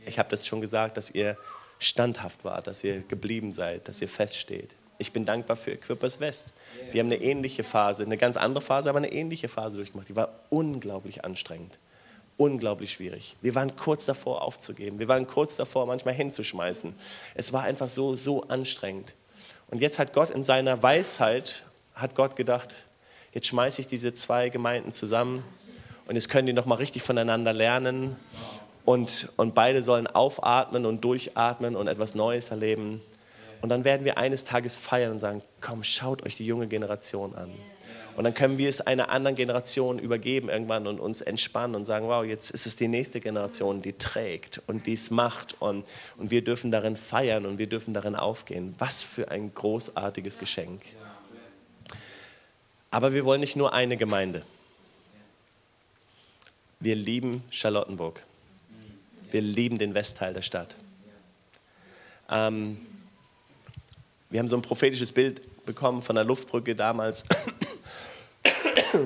Ich 0.06 0.18
habe 0.18 0.30
das 0.30 0.46
schon 0.46 0.62
gesagt, 0.62 0.96
dass 0.96 1.10
ihr 1.10 1.36
standhaft 1.78 2.46
wart, 2.46 2.66
dass 2.66 2.82
ihr 2.82 3.00
geblieben 3.00 3.52
seid, 3.52 3.88
dass 3.88 4.00
ihr 4.00 4.08
feststeht. 4.08 4.74
Ich 5.02 5.12
bin 5.12 5.24
dankbar 5.24 5.56
für 5.56 5.72
Equippers 5.72 6.20
West. 6.20 6.52
Wir 6.92 7.00
haben 7.00 7.08
eine 7.08 7.20
ähnliche 7.20 7.64
Phase, 7.64 8.04
eine 8.04 8.16
ganz 8.16 8.36
andere 8.36 8.62
Phase, 8.62 8.88
aber 8.88 8.98
eine 8.98 9.10
ähnliche 9.10 9.48
Phase 9.48 9.76
durchgemacht. 9.76 10.08
Die 10.08 10.14
war 10.14 10.28
unglaublich 10.48 11.24
anstrengend, 11.24 11.80
unglaublich 12.36 12.92
schwierig. 12.92 13.36
Wir 13.42 13.56
waren 13.56 13.74
kurz 13.74 14.06
davor 14.06 14.42
aufzugeben. 14.42 15.00
Wir 15.00 15.08
waren 15.08 15.26
kurz 15.26 15.56
davor, 15.56 15.86
manchmal 15.86 16.14
hinzuschmeißen. 16.14 16.94
Es 17.34 17.52
war 17.52 17.64
einfach 17.64 17.88
so, 17.88 18.14
so 18.14 18.44
anstrengend. 18.44 19.16
Und 19.72 19.80
jetzt 19.80 19.98
hat 19.98 20.12
Gott 20.12 20.30
in 20.30 20.44
seiner 20.44 20.80
Weisheit, 20.84 21.64
hat 21.96 22.14
Gott 22.14 22.36
gedacht, 22.36 22.76
jetzt 23.32 23.48
schmeiße 23.48 23.80
ich 23.80 23.88
diese 23.88 24.14
zwei 24.14 24.50
Gemeinden 24.50 24.92
zusammen 24.92 25.42
und 26.06 26.14
jetzt 26.14 26.28
können 26.28 26.46
die 26.46 26.52
noch 26.52 26.66
mal 26.66 26.76
richtig 26.76 27.02
voneinander 27.02 27.52
lernen 27.52 28.14
und, 28.84 29.32
und 29.36 29.56
beide 29.56 29.82
sollen 29.82 30.06
aufatmen 30.06 30.86
und 30.86 31.02
durchatmen 31.02 31.74
und 31.74 31.88
etwas 31.88 32.14
Neues 32.14 32.52
erleben. 32.52 33.02
Und 33.62 33.68
dann 33.68 33.84
werden 33.84 34.04
wir 34.04 34.18
eines 34.18 34.44
Tages 34.44 34.76
feiern 34.76 35.12
und 35.12 35.18
sagen, 35.20 35.40
komm, 35.60 35.84
schaut 35.84 36.26
euch 36.26 36.36
die 36.36 36.44
junge 36.44 36.66
Generation 36.66 37.34
an. 37.34 37.50
Und 38.16 38.24
dann 38.24 38.34
können 38.34 38.58
wir 38.58 38.68
es 38.68 38.80
einer 38.82 39.10
anderen 39.10 39.36
Generation 39.36 39.98
übergeben 39.98 40.50
irgendwann 40.50 40.86
und 40.86 41.00
uns 41.00 41.22
entspannen 41.22 41.76
und 41.76 41.84
sagen, 41.84 42.08
wow, 42.08 42.24
jetzt 42.24 42.50
ist 42.50 42.66
es 42.66 42.76
die 42.76 42.88
nächste 42.88 43.20
Generation, 43.20 43.80
die 43.80 43.94
trägt 43.94 44.60
und 44.66 44.86
dies 44.86 45.10
macht 45.10 45.56
und, 45.60 45.86
und 46.18 46.30
wir 46.30 46.44
dürfen 46.44 46.70
darin 46.70 46.96
feiern 46.96 47.46
und 47.46 47.56
wir 47.56 47.68
dürfen 47.68 47.94
darin 47.94 48.16
aufgehen. 48.16 48.74
Was 48.78 49.00
für 49.00 49.30
ein 49.30 49.54
großartiges 49.54 50.38
Geschenk. 50.38 50.82
Aber 52.90 53.14
wir 53.14 53.24
wollen 53.24 53.40
nicht 53.40 53.56
nur 53.56 53.72
eine 53.72 53.96
Gemeinde. 53.96 54.42
Wir 56.80 56.96
lieben 56.96 57.44
Charlottenburg. 57.50 58.22
Wir 59.30 59.40
lieben 59.40 59.78
den 59.78 59.94
Westteil 59.94 60.34
der 60.34 60.42
Stadt. 60.42 60.76
Ähm, 62.28 62.78
wir 64.32 64.40
haben 64.40 64.48
so 64.48 64.56
ein 64.56 64.62
prophetisches 64.62 65.12
Bild 65.12 65.42
bekommen 65.66 66.02
von 66.02 66.16
der 66.16 66.24
Luftbrücke 66.24 66.74
damals. 66.74 67.24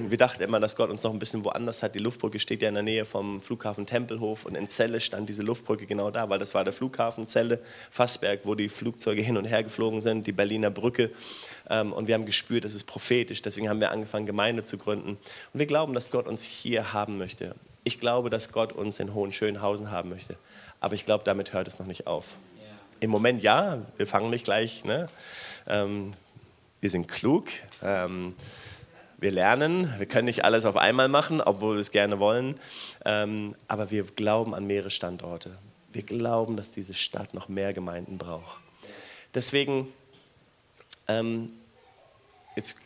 Wir 0.08 0.16
dachten 0.16 0.42
immer, 0.42 0.60
dass 0.60 0.76
Gott 0.76 0.90
uns 0.90 1.02
noch 1.02 1.12
ein 1.12 1.18
bisschen 1.18 1.44
woanders 1.44 1.82
hat. 1.82 1.94
Die 1.94 1.98
Luftbrücke 1.98 2.38
steht 2.38 2.62
ja 2.62 2.68
in 2.68 2.74
der 2.74 2.82
Nähe 2.82 3.04
vom 3.04 3.40
Flughafen 3.40 3.84
Tempelhof 3.84 4.44
und 4.44 4.54
in 4.54 4.68
Celle 4.68 5.00
stand 5.00 5.28
diese 5.28 5.42
Luftbrücke 5.42 5.86
genau 5.86 6.10
da, 6.10 6.28
weil 6.28 6.38
das 6.38 6.54
war 6.54 6.62
der 6.62 6.72
Flughafen 6.72 7.26
Celle, 7.26 7.58
Fassberg, 7.90 8.40
wo 8.44 8.54
die 8.54 8.68
Flugzeuge 8.68 9.22
hin 9.22 9.36
und 9.36 9.44
her 9.44 9.64
geflogen 9.64 10.02
sind, 10.02 10.26
die 10.26 10.32
Berliner 10.32 10.70
Brücke. 10.70 11.10
Ähm, 11.68 11.92
und 11.92 12.06
wir 12.06 12.14
haben 12.14 12.24
gespürt, 12.24 12.64
das 12.64 12.74
ist 12.74 12.84
prophetisch. 12.84 13.42
Deswegen 13.42 13.68
haben 13.68 13.80
wir 13.80 13.90
angefangen, 13.90 14.26
Gemeinde 14.26 14.62
zu 14.62 14.78
gründen. 14.78 15.10
Und 15.10 15.58
wir 15.58 15.66
glauben, 15.66 15.92
dass 15.92 16.10
Gott 16.10 16.28
uns 16.28 16.44
hier 16.44 16.92
haben 16.92 17.18
möchte. 17.18 17.56
Ich 17.82 17.98
glaube, 17.98 18.30
dass 18.30 18.52
Gott 18.52 18.72
uns 18.72 19.00
in 19.00 19.14
Hohenschönhausen 19.14 19.90
haben 19.90 20.08
möchte. 20.08 20.36
Aber 20.80 20.94
ich 20.94 21.04
glaube, 21.04 21.24
damit 21.24 21.52
hört 21.52 21.66
es 21.68 21.78
noch 21.78 21.86
nicht 21.86 22.06
auf. 22.06 22.36
Im 23.00 23.10
Moment 23.10 23.42
ja, 23.42 23.82
wir 23.96 24.06
fangen 24.06 24.30
nicht 24.30 24.44
gleich. 24.44 24.84
Ne? 24.84 25.08
Ähm, 25.66 26.12
wir 26.80 26.90
sind 26.90 27.08
klug. 27.08 27.48
Ähm, 27.82 28.34
wir 29.18 29.30
lernen, 29.30 29.94
wir 29.98 30.06
können 30.06 30.26
nicht 30.26 30.44
alles 30.44 30.64
auf 30.66 30.76
einmal 30.76 31.08
machen, 31.08 31.40
obwohl 31.40 31.76
wir 31.76 31.80
es 31.80 31.90
gerne 31.90 32.18
wollen, 32.18 32.60
ähm, 33.04 33.54
aber 33.66 33.90
wir 33.90 34.04
glauben 34.04 34.54
an 34.54 34.66
mehrere 34.66 34.90
Standorte. 34.90 35.56
Wir 35.92 36.02
glauben, 36.02 36.56
dass 36.56 36.70
diese 36.70 36.92
Stadt 36.92 37.32
noch 37.32 37.48
mehr 37.48 37.72
Gemeinden 37.72 38.18
braucht. 38.18 38.60
Deswegen, 39.34 39.88
ähm, 41.08 41.50
jetzt 42.56 42.76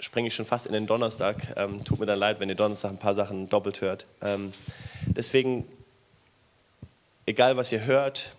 springe 0.00 0.28
ich 0.28 0.34
schon 0.34 0.46
fast 0.46 0.66
in 0.66 0.72
den 0.72 0.86
Donnerstag. 0.86 1.54
Ähm, 1.56 1.84
tut 1.84 2.00
mir 2.00 2.06
dann 2.06 2.18
leid, 2.18 2.40
wenn 2.40 2.48
ihr 2.48 2.56
Donnerstag 2.56 2.90
ein 2.90 2.98
paar 2.98 3.14
Sachen 3.14 3.48
doppelt 3.48 3.80
hört. 3.80 4.06
Ähm, 4.20 4.52
deswegen, 5.06 5.66
egal 7.26 7.56
was 7.56 7.70
ihr 7.70 7.84
hört, 7.84 8.34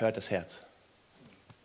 hört 0.00 0.16
das 0.16 0.30
Herz. 0.30 0.60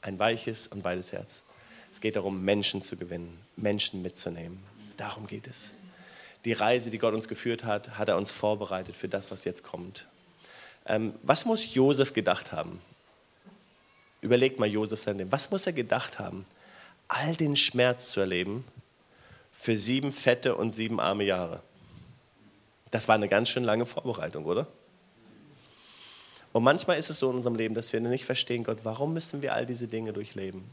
Ein 0.01 0.19
weiches 0.19 0.67
und 0.67 0.84
weites 0.84 1.11
Herz. 1.11 1.43
Es 1.91 2.01
geht 2.01 2.15
darum, 2.15 2.43
Menschen 2.43 2.81
zu 2.81 2.97
gewinnen, 2.97 3.39
Menschen 3.55 4.01
mitzunehmen. 4.01 4.63
Darum 4.97 5.27
geht 5.27 5.47
es. 5.47 5.71
Die 6.45 6.53
Reise, 6.53 6.89
die 6.89 6.97
Gott 6.97 7.13
uns 7.13 7.27
geführt 7.27 7.63
hat, 7.63 7.97
hat 7.97 8.09
er 8.09 8.17
uns 8.17 8.31
vorbereitet 8.31 8.95
für 8.95 9.07
das, 9.07 9.31
was 9.31 9.45
jetzt 9.45 9.63
kommt. 9.63 10.07
Ähm, 10.86 11.13
was 11.21 11.45
muss 11.45 11.73
Josef 11.73 12.13
gedacht 12.13 12.51
haben? 12.51 12.81
Überlegt 14.21 14.59
mal 14.59 14.67
Josef 14.67 14.99
sein 14.99 15.17
Leben. 15.17 15.31
Was 15.31 15.51
muss 15.51 15.65
er 15.65 15.73
gedacht 15.73 16.19
haben, 16.19 16.45
all 17.07 17.36
den 17.36 17.55
Schmerz 17.55 18.09
zu 18.09 18.19
erleben 18.19 18.65
für 19.51 19.77
sieben 19.77 20.11
fette 20.11 20.55
und 20.55 20.71
sieben 20.71 20.99
arme 20.99 21.23
Jahre? 21.23 21.61
Das 22.91 23.07
war 23.07 23.15
eine 23.15 23.29
ganz 23.29 23.49
schön 23.49 23.63
lange 23.63 23.86
Vorbereitung, 23.86 24.45
oder? 24.45 24.67
Und 26.53 26.63
manchmal 26.63 26.97
ist 26.97 27.09
es 27.09 27.19
so 27.19 27.29
in 27.29 27.35
unserem 27.35 27.55
Leben, 27.55 27.75
dass 27.75 27.91
wir 27.91 27.99
nicht 27.99 28.25
verstehen, 28.25 28.63
Gott, 28.63 28.79
warum 28.83 29.13
müssen 29.13 29.41
wir 29.41 29.53
all 29.53 29.65
diese 29.65 29.87
Dinge 29.87 30.13
durchleben? 30.13 30.63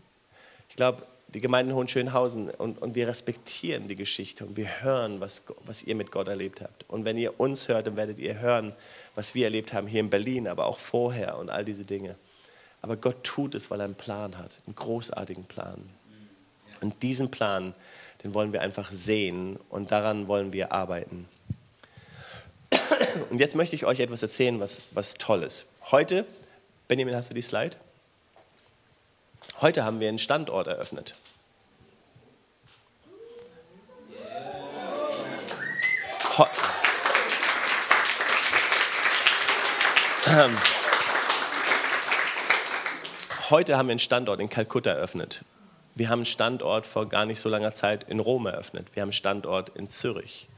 Ich 0.69 0.77
glaube, 0.77 1.03
die 1.29 1.41
Gemeinde 1.41 1.71
in 1.71 1.77
Hohenschönhausen 1.77 2.51
und, 2.51 2.81
und 2.83 2.95
wir 2.95 3.09
respektieren 3.09 3.89
die 3.89 3.97
Geschichte 3.97 4.45
und 4.45 4.57
wir 4.57 4.83
hören, 4.83 5.21
was, 5.21 5.43
was 5.65 5.83
ihr 5.83 5.95
mit 5.95 6.13
Gott 6.13 6.29
erlebt 6.29 6.61
habt. 6.61 6.85
Und 6.89 7.05
wenn 7.05 7.17
ihr 7.17 7.41
uns 7.41 7.69
hört, 7.69 7.87
dann 7.87 7.97
werdet 7.97 8.19
ihr 8.19 8.39
hören, 8.41 8.75
was 9.15 9.35
wir 9.35 9.45
erlebt 9.45 9.73
haben 9.73 9.87
hier 9.87 10.01
in 10.01 10.11
Berlin, 10.11 10.49
aber 10.49 10.67
auch 10.67 10.79
vorher 10.79 11.39
und 11.39 11.51
all 11.51 11.65
diese 11.65 11.85
Dinge. 11.85 12.17
Aber 12.83 12.97
Gott 12.97 13.25
tut 13.25 13.55
es, 13.55 13.71
weil 13.71 13.81
er 13.81 13.85
einen 13.85 13.95
Plan 13.95 14.39
hat, 14.39 14.61
einen 14.67 14.75
großartigen 14.75 15.45
Plan. 15.45 15.89
Und 16.81 17.03
diesen 17.03 17.31
Plan, 17.31 17.75
den 18.23 18.35
wollen 18.35 18.53
wir 18.53 18.63
einfach 18.63 18.91
sehen 18.91 19.59
und 19.69 19.93
daran 19.93 20.29
wollen 20.29 20.53
wir 20.53 20.73
arbeiten. 20.73 21.29
Und 23.31 23.39
jetzt 23.39 23.55
möchte 23.55 23.77
ich 23.77 23.87
euch 23.87 24.01
etwas 24.01 24.23
erzählen, 24.23 24.61
was, 24.61 24.83
was 24.93 25.15
toll 25.15 25.43
ist. 25.43 25.67
Heute, 25.91 26.25
Benjamin, 26.89 27.15
hast 27.15 27.31
du 27.31 27.35
die 27.35 27.43
Slide? 27.43 27.77
Heute 29.61 29.85
haben 29.85 30.01
wir 30.01 30.09
einen 30.09 30.19
Standort 30.19 30.67
eröffnet. 30.69 31.15
Ho 36.39 36.47
ähm. 40.29 40.57
Heute 43.51 43.77
haben 43.77 43.89
wir 43.89 43.93
einen 43.93 43.99
Standort 43.99 44.41
in 44.41 44.49
Kalkutta 44.49 44.91
eröffnet. 44.91 45.45
Wir 45.97 46.09
haben 46.09 46.21
einen 46.21 46.27
Standort 46.27 46.87
vor 46.87 47.09
gar 47.09 47.27
nicht 47.27 47.41
so 47.41 47.49
langer 47.49 47.75
Zeit 47.75 48.05
in 48.05 48.21
Rom 48.21 48.47
eröffnet. 48.47 48.87
Wir 48.95 49.03
haben 49.03 49.09
einen 49.09 49.13
Standort 49.13 49.71
in 49.71 49.89
Zürich. 49.89 50.49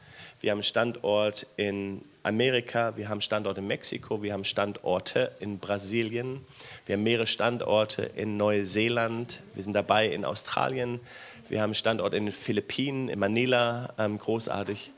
Wir 0.41 0.51
haben 0.51 0.59
einen 0.59 0.65
Standort 0.65 1.47
in 1.57 2.05
Amerika, 2.25 2.97
wir 2.97 3.09
haben 3.09 3.21
Standorte 3.21 3.61
in 3.61 3.67
Mexiko, 3.67 4.23
wir 4.23 4.33
haben 4.33 4.45
Standorte 4.45 5.33
in 5.41 5.59
Brasilien, 5.59 6.45
wir 6.87 6.95
haben 6.95 7.03
mehrere 7.03 7.27
Standorte 7.27 8.03
in 8.15 8.37
Neuseeland, 8.37 9.43
wir 9.55 9.65
sind 9.65 9.73
dabei 9.73 10.07
in 10.09 10.25
Australien, 10.25 11.01
wir 11.49 11.61
haben 11.61 11.75
Standorte 11.75 12.17
in 12.17 12.27
den 12.27 12.33
Philippinen, 12.33 13.09
in 13.09 13.19
Manila, 13.19 13.93
ähm, 13.99 14.19
großartig, 14.19 14.93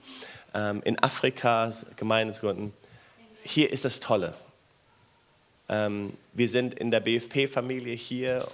ähm, 0.55 0.83
in 0.85 1.03
Afrika, 1.03 1.71
Gemeindegründen. 1.97 2.75
Hier 3.43 3.73
ist 3.73 3.85
das 3.85 4.01
Tolle. 4.01 4.35
Ähm, 5.69 6.13
wir 6.35 6.49
sind 6.49 6.75
in 6.75 6.91
der 6.91 7.01
BFP-Familie 7.01 7.95
hier, 7.95 8.47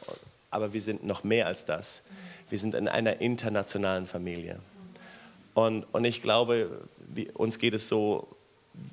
aber 0.51 0.73
wir 0.73 0.81
sind 0.81 1.05
noch 1.05 1.25
mehr 1.25 1.47
als 1.47 1.65
das. 1.65 2.03
Wir 2.49 2.59
sind 2.59 2.75
in 2.75 2.89
einer 2.89 3.21
internationalen 3.21 4.07
Familie. 4.07 4.61
Und, 5.55 5.85
und 5.93 6.05
ich 6.05 6.23
glaube, 6.23 6.87
wie, 6.99 7.29
uns 7.33 7.59
geht 7.59 7.75
es 7.75 7.89
so, 7.89 8.29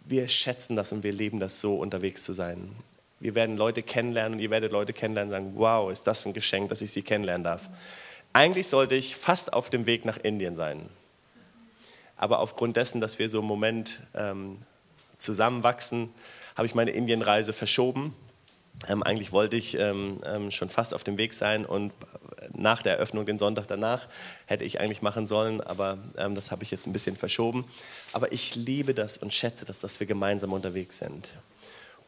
wir 0.05 0.27
schätzen 0.27 0.75
das 0.75 0.91
und 0.91 1.03
wir 1.03 1.13
leben 1.13 1.39
das 1.39 1.59
so, 1.59 1.75
unterwegs 1.75 2.23
zu 2.23 2.33
sein. 2.33 2.71
Wir 3.19 3.35
werden 3.35 3.57
Leute 3.57 3.81
kennenlernen 3.81 4.33
und 4.33 4.39
ihr 4.39 4.49
werdet 4.49 4.71
Leute 4.71 4.93
kennenlernen 4.93 5.33
und 5.33 5.39
sagen, 5.39 5.53
wow, 5.57 5.91
ist 5.91 6.05
das 6.05 6.25
ein 6.25 6.33
Geschenk, 6.33 6.69
dass 6.69 6.81
ich 6.81 6.91
sie 6.91 7.01
kennenlernen 7.01 7.43
darf. 7.43 7.69
Eigentlich 8.33 8.67
sollte 8.67 8.95
ich 8.95 9.15
fast 9.15 9.53
auf 9.53 9.69
dem 9.69 9.85
Weg 9.85 10.05
nach 10.05 10.17
Indien 10.17 10.55
sein. 10.55 10.89
Aber 12.15 12.39
aufgrund 12.39 12.77
dessen, 12.77 13.01
dass 13.01 13.19
wir 13.19 13.29
so 13.29 13.39
im 13.39 13.45
Moment 13.45 14.01
ähm, 14.13 14.57
zusammenwachsen, 15.17 16.09
habe 16.55 16.65
ich 16.67 16.75
meine 16.75 16.91
Indienreise 16.91 17.53
verschoben. 17.53 18.15
Ähm, 18.87 19.03
eigentlich 19.03 19.31
wollte 19.31 19.55
ich 19.55 19.77
ähm, 19.77 20.19
ähm 20.25 20.51
schon 20.51 20.69
fast 20.69 20.93
auf 20.93 21.03
dem 21.03 21.17
Weg 21.17 21.33
sein 21.33 21.65
und 21.65 21.93
nach 22.55 22.81
der 22.81 22.93
Eröffnung, 22.93 23.25
den 23.25 23.39
Sonntag 23.39 23.67
danach, 23.67 24.07
hätte 24.45 24.63
ich 24.63 24.79
eigentlich 24.79 25.01
machen 25.01 25.27
sollen, 25.27 25.61
aber 25.61 25.97
ähm, 26.17 26.35
das 26.35 26.51
habe 26.51 26.63
ich 26.63 26.71
jetzt 26.71 26.87
ein 26.87 26.93
bisschen 26.93 27.15
verschoben. 27.15 27.65
Aber 28.13 28.31
ich 28.31 28.55
liebe 28.55 28.93
das 28.93 29.17
und 29.17 29.33
schätze 29.33 29.65
das, 29.65 29.79
dass 29.79 29.99
wir 29.99 30.07
gemeinsam 30.07 30.53
unterwegs 30.53 30.99
sind. 30.99 31.31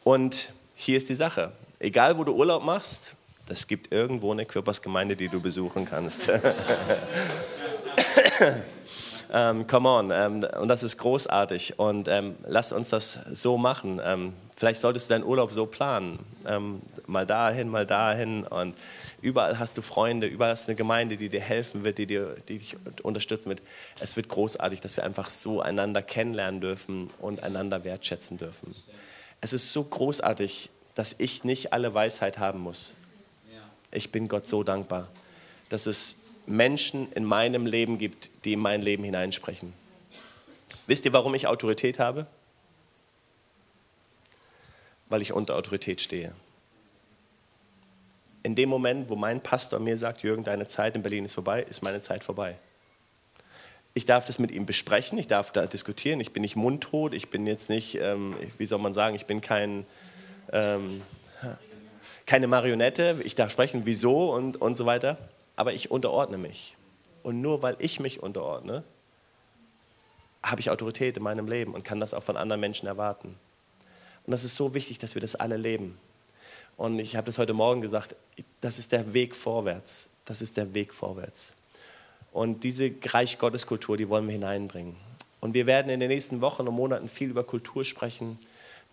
Und 0.04 0.54
hier 0.76 0.98
ist 0.98 1.10
die 1.10 1.16
Sache. 1.16 1.52
Egal, 1.80 2.18
wo 2.18 2.24
du 2.24 2.34
Urlaub 2.34 2.64
machst, 2.64 3.16
es 3.50 3.68
gibt 3.68 3.92
irgendwo 3.92 4.32
eine 4.32 4.46
Körpersgemeinde, 4.46 5.16
die 5.16 5.28
du 5.28 5.42
besuchen 5.42 5.86
kannst. 5.86 6.30
ähm, 9.34 9.66
come 9.68 9.90
on. 9.90 10.12
Ähm, 10.12 10.46
und 10.62 10.68
das 10.68 10.84
ist 10.84 10.98
großartig. 10.98 11.80
Und 11.80 12.08
ähm, 12.08 12.36
lass 12.48 12.72
uns 12.72 12.90
das 12.90 13.14
so 13.14 13.58
machen. 13.58 14.00
Ähm, 14.04 14.34
vielleicht 14.56 14.80
solltest 14.80 15.10
du 15.10 15.16
deinen 15.16 15.24
Urlaub 15.24 15.52
so 15.52 15.66
planen. 15.66 16.20
Ähm, 16.46 16.82
mal 17.08 17.26
dahin, 17.26 17.70
mal 17.70 17.86
dahin. 17.86 18.44
Und 18.46 18.76
Überall 19.22 19.60
hast 19.60 19.78
du 19.78 19.82
Freunde, 19.82 20.28
überall 20.28 20.52
hast 20.52 20.68
du 20.68 20.72
eine 20.72 20.78
Gemeinde, 20.78 21.18
die 21.18 21.30
dir 21.30 21.42
helfen 21.42 21.84
wird, 21.84 21.98
die, 21.98 22.06
dir, 22.06 22.38
die 22.48 22.60
dich 22.60 22.78
unterstützen 23.04 23.50
wird. 23.50 23.62
Es 24.00 24.16
wird 24.16 24.30
großartig, 24.30 24.80
dass 24.80 24.96
wir 24.96 25.04
einfach 25.04 25.30
so 25.30 25.62
einander 25.62 26.02
kennenlernen 26.02 26.62
dürfen 26.62 27.10
und 27.20 27.44
einander 27.44 27.84
wertschätzen 27.84 28.38
dürfen. 28.38 28.76
Es 29.42 29.52
ist 29.52 29.74
so 29.74 29.84
großartig, 29.84 30.70
dass 30.96 31.16
ich 31.18 31.44
nicht 31.44 31.74
alle 31.74 31.94
Weisheit 31.94 32.38
haben 32.38 32.60
muss. 32.60 32.94
Ich 33.92 34.12
bin 34.12 34.28
Gott 34.28 34.48
so 34.48 34.64
dankbar, 34.64 35.10
dass 35.70 35.86
es 35.86 36.18
Menschen 36.46 37.12
in 37.14 37.26
meinem 37.26 37.66
Leben 37.66 37.98
gibt, 37.98 38.30
die 38.46 38.54
in 38.54 38.60
mein 38.60 38.82
Leben 38.82 39.04
hineinsprechen. 39.04 39.74
Wisst 40.88 41.06
ihr, 41.06 41.14
warum 41.14 41.36
ich 41.36 41.48
Autorität 41.48 42.00
habe? 42.00 42.26
Weil 45.10 45.22
ich 45.22 45.34
unter 45.34 45.56
Autorität 45.56 46.02
stehe 46.02 46.34
in 48.50 48.56
dem 48.56 48.68
Moment, 48.68 49.10
wo 49.10 49.16
mein 49.16 49.42
Pastor 49.42 49.80
mir 49.80 49.96
sagt, 49.96 50.24
Jürgen, 50.24 50.44
deine 50.44 50.66
Zeit 50.66 50.96
in 50.96 51.04
Berlin 51.04 51.24
ist 51.24 51.36
vorbei, 51.36 51.62
ist 51.70 51.84
meine 51.84 52.02
Zeit 52.02 52.24
vorbei. 52.24 52.56
Ich 53.94 54.08
darf 54.08 54.26
das 54.26 54.40
mit 54.40 54.50
ihm 54.50 54.66
besprechen, 54.66 55.20
ich 55.20 55.28
darf 55.28 55.52
da 55.52 55.68
diskutieren, 55.68 56.20
ich 56.20 56.34
bin 56.34 56.42
nicht 56.42 56.56
mundtot, 56.56 57.14
ich 57.14 57.30
bin 57.30 57.46
jetzt 57.46 57.70
nicht, 57.70 58.00
ähm, 58.02 58.36
wie 58.58 58.66
soll 58.66 58.80
man 58.80 58.96
sagen, 58.96 59.16
ich 59.16 59.28
bin 59.28 59.42
kein, 59.42 59.86
ähm, 60.52 61.04
keine 62.26 62.48
Marionette, 62.48 63.22
ich 63.24 63.36
darf 63.36 63.52
sprechen, 63.52 63.82
wieso 63.86 64.34
und, 64.34 64.60
und 64.60 64.76
so 64.76 64.88
weiter, 64.88 65.20
aber 65.56 65.74
ich 65.74 65.92
unterordne 65.92 66.40
mich. 66.40 66.76
Und 67.22 67.42
nur 67.42 67.62
weil 67.62 67.76
ich 67.78 68.00
mich 68.00 68.24
unterordne, 68.24 68.84
habe 70.42 70.60
ich 70.60 70.72
Autorität 70.72 71.18
in 71.18 71.24
meinem 71.24 71.48
Leben 71.48 71.76
und 71.76 71.84
kann 71.84 72.00
das 72.00 72.16
auch 72.16 72.24
von 72.24 72.36
anderen 72.36 72.62
Menschen 72.62 72.88
erwarten. 72.88 73.38
Und 74.26 74.32
das 74.32 74.44
ist 74.44 74.56
so 74.56 74.74
wichtig, 74.74 74.98
dass 74.98 75.14
wir 75.14 75.22
das 75.22 75.36
alle 75.36 75.58
leben. 75.58 76.00
Und 76.80 76.98
ich 76.98 77.18
habe 77.18 77.26
das 77.26 77.38
heute 77.38 77.54
Morgen 77.54 77.82
gesagt, 77.82 78.16
das 78.62 78.80
ist 78.80 78.94
der 78.94 79.14
Weg 79.14 79.36
vorwärts. 79.36 80.08
Das 80.24 80.42
ist 80.42 80.56
der 80.56 80.74
Weg 80.74 80.94
vorwärts. 80.94 81.52
Und 82.32 82.64
diese 82.64 82.90
Reich 83.04 83.38
Gottes 83.38 83.68
Kultur, 83.68 83.98
die 83.98 84.08
wollen 84.08 84.26
wir 84.28 84.32
hineinbringen. 84.32 84.96
Und 85.42 85.54
wir 85.54 85.66
werden 85.66 85.90
in 85.90 86.00
den 86.00 86.08
nächsten 86.08 86.40
Wochen 86.40 86.70
und 86.70 86.74
Monaten 86.74 87.10
viel 87.10 87.32
über 87.32 87.44
Kultur 87.44 87.84
sprechen. 87.84 88.40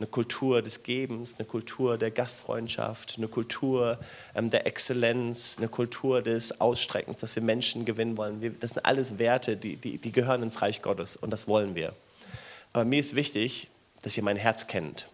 Eine 0.01 0.09
Kultur 0.09 0.63
des 0.63 0.83
Gebens, 0.83 1.37
eine 1.39 1.47
Kultur 1.47 1.97
der 1.97 2.11
Gastfreundschaft, 2.11 3.15
eine 3.19 3.29
Kultur 3.29 4.01
ähm, 4.35 4.51
der 4.51 4.67
Exzellenz, 4.67 5.55
eine 5.57 5.69
Kultur 5.69 6.23
des 6.23 6.61
Ausstreckens, 6.61 7.21
dass 7.21 7.37
wir 7.37 7.43
Menschen 7.45 7.85
gewinnen 7.85 8.17
wollen. 8.17 8.43
Wir, 8.43 8.51
das 8.51 8.73
sind 8.73 8.85
alles 8.85 9.21
Werte, 9.21 9.57
die, 9.57 9.77
die, 9.77 9.99
die 9.99 10.11
gehören 10.11 10.43
ins 10.43 10.61
Reich 10.61 10.83
Gottes 10.83 11.15
und 11.15 11.31
das 11.31 11.47
wollen 11.47 11.77
wir. 11.77 11.95
Aber 12.73 12.85
mir 12.85 12.99
ist 12.99 13.15
wichtig, 13.15 13.69
dass 14.03 14.17
ihr 14.17 14.25
mein 14.25 14.37
Herz 14.37 14.67
kennt. 14.67 15.07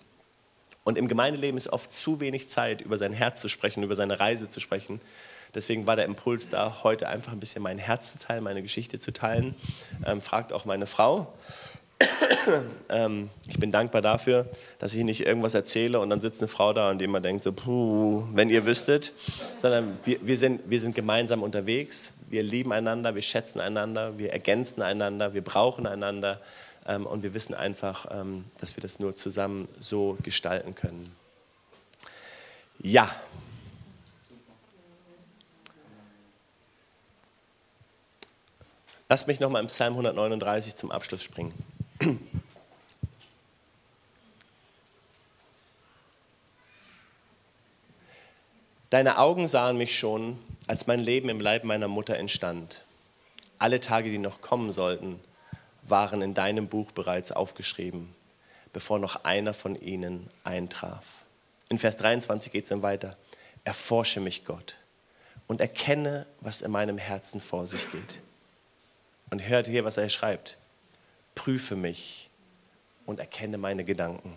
Und 0.85 0.99
im 0.99 1.09
Gemeindeleben 1.09 1.57
ist 1.57 1.69
oft 1.69 1.91
zu 1.91 2.21
wenig 2.21 2.49
Zeit, 2.49 2.81
über 2.81 2.99
sein 2.99 3.13
Herz 3.13 3.41
zu 3.41 3.49
sprechen, 3.49 3.83
über 3.83 3.95
seine 3.95 4.19
Reise 4.19 4.49
zu 4.49 4.61
sprechen. 4.61 5.01
Deswegen 5.55 5.87
war 5.87 5.97
der 5.97 6.07
Impuls 6.07 6.49
da, 6.49 6.83
heute 6.83 7.09
einfach 7.09 7.33
ein 7.33 7.41
bisschen 7.41 7.63
mein 7.63 7.79
Herz 7.79 8.13
zu 8.13 8.19
teilen, 8.19 8.43
meine 8.43 8.63
Geschichte 8.63 8.99
zu 8.99 9.13
teilen. 9.13 9.55
Ähm, 10.05 10.21
fragt 10.21 10.53
auch 10.53 10.65
meine 10.65 10.87
Frau. 10.87 11.33
ähm, 12.89 13.31
ich 13.47 13.59
bin 13.59 13.71
dankbar 13.71 14.03
dafür, 14.03 14.47
dass 14.79 14.95
ich 14.95 15.05
nicht 15.05 15.25
irgendwas 15.27 15.55
erzähle 15.55 16.01
und 16.01 16.11
dann 16.11 16.21
sitzt 16.21 16.41
eine 16.41 16.49
Frau 16.49 16.73
da 16.73 16.91
und 16.91 16.99
die 16.99 17.05
immer 17.05 17.21
denkt, 17.21 17.45
so, 17.45 17.53
puh, 17.53 18.25
wenn 18.33 18.51
ihr 18.51 18.65
wüsstet, 18.65 19.13
sondern 19.59 19.99
wir, 20.05 20.19
wir, 20.23 20.39
sind, 20.39 20.63
wir 20.69 20.81
sind 20.81 20.95
gemeinsam 20.95 21.43
unterwegs, 21.43 22.13
wir 22.29 22.43
lieben 22.43 22.73
einander, 22.73 23.15
wir 23.15 23.23
schätzen 23.23 23.61
einander, 23.61 24.19
wir 24.19 24.33
ergänzen 24.33 24.83
einander, 24.83 25.35
wir 25.35 25.43
brauchen 25.43 25.87
einander 25.87 26.41
und 26.85 27.23
wir 27.23 27.33
wissen 27.35 27.55
einfach, 27.55 28.07
ähm, 28.11 28.45
dass 28.59 28.77
wir 28.77 28.83
das 28.83 28.99
nur 28.99 29.15
zusammen 29.15 29.69
so 29.79 30.19
gestalten 30.23 30.75
können. 30.75 31.15
Ja. 32.81 33.15
Lass 39.09 39.27
mich 39.27 39.39
nochmal 39.41 39.61
im 39.61 39.69
Psalm 39.69 39.93
139 39.93 40.75
zum 40.75 40.91
Abschluss 40.91 41.23
springen. 41.23 41.53
Deine 48.91 49.19
Augen 49.19 49.47
sahen 49.47 49.79
mich 49.79 49.99
schon, 49.99 50.39
als 50.67 50.87
mein 50.87 51.01
Leben 51.01 51.29
im 51.29 51.41
Leib 51.41 51.65
meiner 51.65 51.89
Mutter 51.89 52.17
entstand. 52.17 52.85
Alle 53.59 53.81
Tage, 53.81 54.11
die 54.11 54.19
noch 54.19 54.41
kommen 54.41 54.73
sollten, 54.73 55.21
waren 55.83 56.23
in 56.23 56.35
deinem 56.35 56.69
Buch 56.69 56.93
bereits 56.93 57.33
aufgeschrieben, 57.33 58.15
bevor 58.73 58.99
noch 58.99 59.25
einer 59.25 59.55
von 59.55 59.77
ihnen 59.77 60.31
eintraf. 60.45 61.05
In 61.69 61.79
Vers 61.79 61.97
23 61.97 62.53
geht 62.53 62.65
es 62.65 62.71
dann 62.71 62.83
weiter. 62.83 63.17
Erforsche 63.65 64.21
mich, 64.21 64.45
Gott, 64.45 64.77
und 65.47 65.61
erkenne, 65.61 66.27
was 66.41 66.63
in 66.63 66.71
meinem 66.71 66.99
Herzen 66.99 67.41
vor 67.41 67.67
sich 67.67 67.91
geht. 67.91 68.21
Und 69.31 69.49
hört 69.49 69.67
hier, 69.67 69.85
was 69.85 69.97
er 69.97 70.09
schreibt. 70.09 70.59
Prüfe 71.35 71.77
mich 71.77 72.29
und 73.07 73.21
erkenne 73.21 73.59
meine 73.59 73.85
Gedanken. 73.85 74.37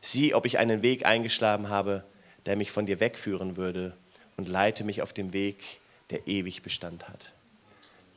Sieh, 0.00 0.34
ob 0.34 0.46
ich 0.46 0.58
einen 0.58 0.82
Weg 0.82 1.06
eingeschlagen 1.06 1.68
habe, 1.68 2.04
der 2.46 2.56
mich 2.56 2.72
von 2.72 2.86
dir 2.86 2.98
wegführen 2.98 3.56
würde, 3.56 3.96
und 4.36 4.48
leite 4.48 4.82
mich 4.82 5.02
auf 5.02 5.12
den 5.12 5.32
Weg, 5.32 5.80
der 6.10 6.26
ewig 6.26 6.62
Bestand 6.62 7.08
hat. 7.08 7.32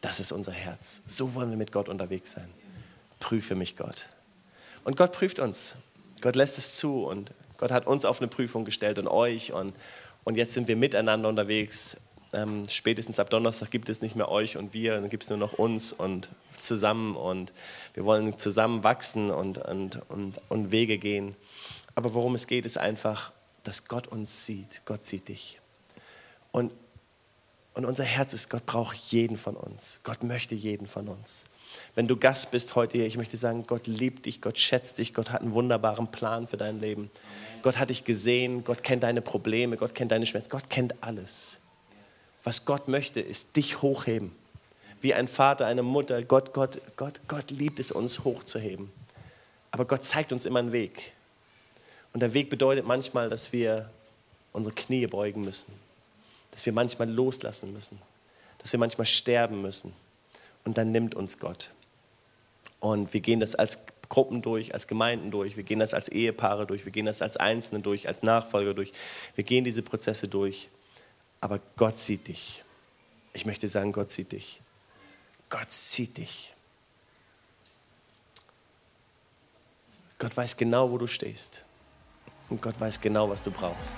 Das 0.05 0.19
ist 0.19 0.31
unser 0.31 0.51
Herz. 0.51 1.01
So 1.07 1.33
wollen 1.33 1.49
wir 1.49 1.57
mit 1.57 1.71
Gott 1.71 1.89
unterwegs 1.89 2.33
sein. 2.33 2.47
Prüfe 3.19 3.55
mich, 3.55 3.75
Gott. 3.75 4.07
Und 4.83 4.97
Gott 4.97 5.11
prüft 5.11 5.39
uns. 5.39 5.77
Gott 6.21 6.35
lässt 6.35 6.59
es 6.59 6.75
zu 6.75 7.07
und 7.07 7.31
Gott 7.57 7.71
hat 7.71 7.87
uns 7.87 8.05
auf 8.05 8.21
eine 8.21 8.27
Prüfung 8.27 8.65
gestellt 8.65 8.99
und 8.99 9.07
euch. 9.07 9.51
Und, 9.51 9.75
und 10.23 10.37
jetzt 10.37 10.53
sind 10.53 10.67
wir 10.67 10.75
miteinander 10.75 11.27
unterwegs. 11.27 11.97
Ähm, 12.33 12.69
spätestens 12.69 13.17
ab 13.17 13.31
Donnerstag 13.31 13.71
gibt 13.71 13.89
es 13.89 14.03
nicht 14.03 14.15
mehr 14.15 14.29
euch 14.29 14.57
und 14.57 14.75
wir, 14.75 14.93
dann 15.01 15.09
gibt 15.09 15.23
es 15.23 15.29
nur 15.29 15.39
noch 15.39 15.53
uns 15.53 15.91
und 15.91 16.29
zusammen. 16.59 17.15
Und 17.15 17.51
wir 17.95 18.05
wollen 18.05 18.37
zusammen 18.37 18.83
wachsen 18.83 19.31
und, 19.31 19.57
und, 19.57 20.07
und, 20.09 20.35
und 20.49 20.71
Wege 20.71 20.99
gehen. 20.99 21.35
Aber 21.95 22.13
worum 22.13 22.35
es 22.35 22.45
geht, 22.45 22.67
ist 22.67 22.77
einfach, 22.77 23.31
dass 23.63 23.87
Gott 23.87 24.05
uns 24.05 24.45
sieht. 24.45 24.83
Gott 24.85 25.03
sieht 25.03 25.29
dich. 25.29 25.59
Und 26.51 26.71
und 27.75 27.83
unser 27.83 28.05
Herz 28.05 28.33
ist, 28.33 28.49
Gott 28.49 28.65
braucht 28.65 28.95
jeden 28.95 29.37
von 29.37 29.55
uns. 29.55 29.99
Gott 30.03 30.23
möchte 30.23 30.55
jeden 30.55 30.87
von 30.87 31.09
uns. 31.09 31.43
Wenn 31.93 32.07
du 32.07 32.15
Gast 32.15 32.51
bist 32.51 32.75
heute 32.75 32.97
hier, 32.97 33.05
ich 33.05 33.17
möchte 33.17 33.35
sagen, 33.35 33.65
Gott 33.67 33.85
liebt 33.85 34.25
dich, 34.25 34.41
Gott 34.41 34.57
schätzt 34.57 34.97
dich, 34.97 35.13
Gott 35.13 35.31
hat 35.31 35.41
einen 35.41 35.53
wunderbaren 35.53 36.09
Plan 36.09 36.47
für 36.47 36.55
dein 36.55 36.79
Leben. 36.79 37.11
Gott 37.63 37.77
hat 37.77 37.89
dich 37.89 38.05
gesehen, 38.05 38.63
Gott 38.63 38.81
kennt 38.81 39.03
deine 39.03 39.21
Probleme, 39.21 39.75
Gott 39.75 39.93
kennt 39.93 40.11
deine 40.11 40.25
Schmerzen, 40.25 40.49
Gott 40.49 40.69
kennt 40.69 41.03
alles. 41.03 41.57
Was 42.45 42.63
Gott 42.63 42.87
möchte, 42.87 43.19
ist 43.19 43.55
dich 43.57 43.81
hochheben. 43.81 44.31
Wie 45.01 45.13
ein 45.13 45.27
Vater, 45.27 45.65
eine 45.65 45.83
Mutter, 45.83 46.23
Gott, 46.23 46.53
Gott, 46.53 46.79
Gott, 46.95 47.19
Gott 47.27 47.51
liebt 47.51 47.79
es, 47.79 47.91
uns 47.91 48.23
hochzuheben. 48.23 48.89
Aber 49.71 49.83
Gott 49.83 50.05
zeigt 50.05 50.31
uns 50.31 50.45
immer 50.45 50.59
einen 50.59 50.71
Weg. 50.71 51.11
Und 52.13 52.21
der 52.21 52.33
Weg 52.33 52.49
bedeutet 52.49 52.85
manchmal, 52.85 53.27
dass 53.27 53.51
wir 53.51 53.89
unsere 54.53 54.73
Knie 54.73 55.05
beugen 55.07 55.43
müssen 55.43 55.84
dass 56.55 56.65
wir 56.65 56.71
manchmal 56.71 57.09
loslassen 57.09 57.73
müssen, 57.73 58.01
dass 58.59 58.71
wir 58.71 58.79
manchmal 58.79 59.05
sterben 59.05 59.61
müssen. 59.61 59.91
Und 60.63 60.77
dann 60.77 60.93
nimmt 60.93 61.13
uns 61.13 61.37
Gott. 61.37 61.71
Und 62.79 63.13
wir 63.13 63.19
gehen 63.19 63.41
das 63.41 63.55
als 63.55 63.79
Gruppen 64.07 64.41
durch, 64.41 64.73
als 64.73 64.87
Gemeinden 64.87 65.31
durch, 65.31 65.57
wir 65.57 65.63
gehen 65.63 65.79
das 65.79 65.93
als 65.93 66.07
Ehepaare 66.07 66.65
durch, 66.65 66.85
wir 66.85 66.93
gehen 66.93 67.05
das 67.05 67.21
als 67.21 67.35
Einzelne 67.35 67.81
durch, 67.81 68.07
als 68.07 68.23
Nachfolger 68.23 68.73
durch. 68.73 68.93
Wir 69.35 69.43
gehen 69.43 69.65
diese 69.65 69.81
Prozesse 69.81 70.29
durch. 70.29 70.69
Aber 71.41 71.59
Gott 71.75 71.99
sieht 71.99 72.29
dich. 72.29 72.63
Ich 73.33 73.45
möchte 73.45 73.67
sagen, 73.67 73.91
Gott 73.91 74.09
sieht 74.09 74.31
dich. 74.31 74.61
Gott 75.49 75.73
sieht 75.73 76.15
dich. 76.17 76.53
Gott 80.19 80.37
weiß 80.37 80.55
genau, 80.55 80.89
wo 80.89 80.97
du 80.97 81.07
stehst. 81.07 81.65
Und 82.49 82.61
Gott 82.61 82.79
weiß 82.79 83.01
genau, 83.01 83.29
was 83.29 83.43
du 83.43 83.51
brauchst. 83.51 83.97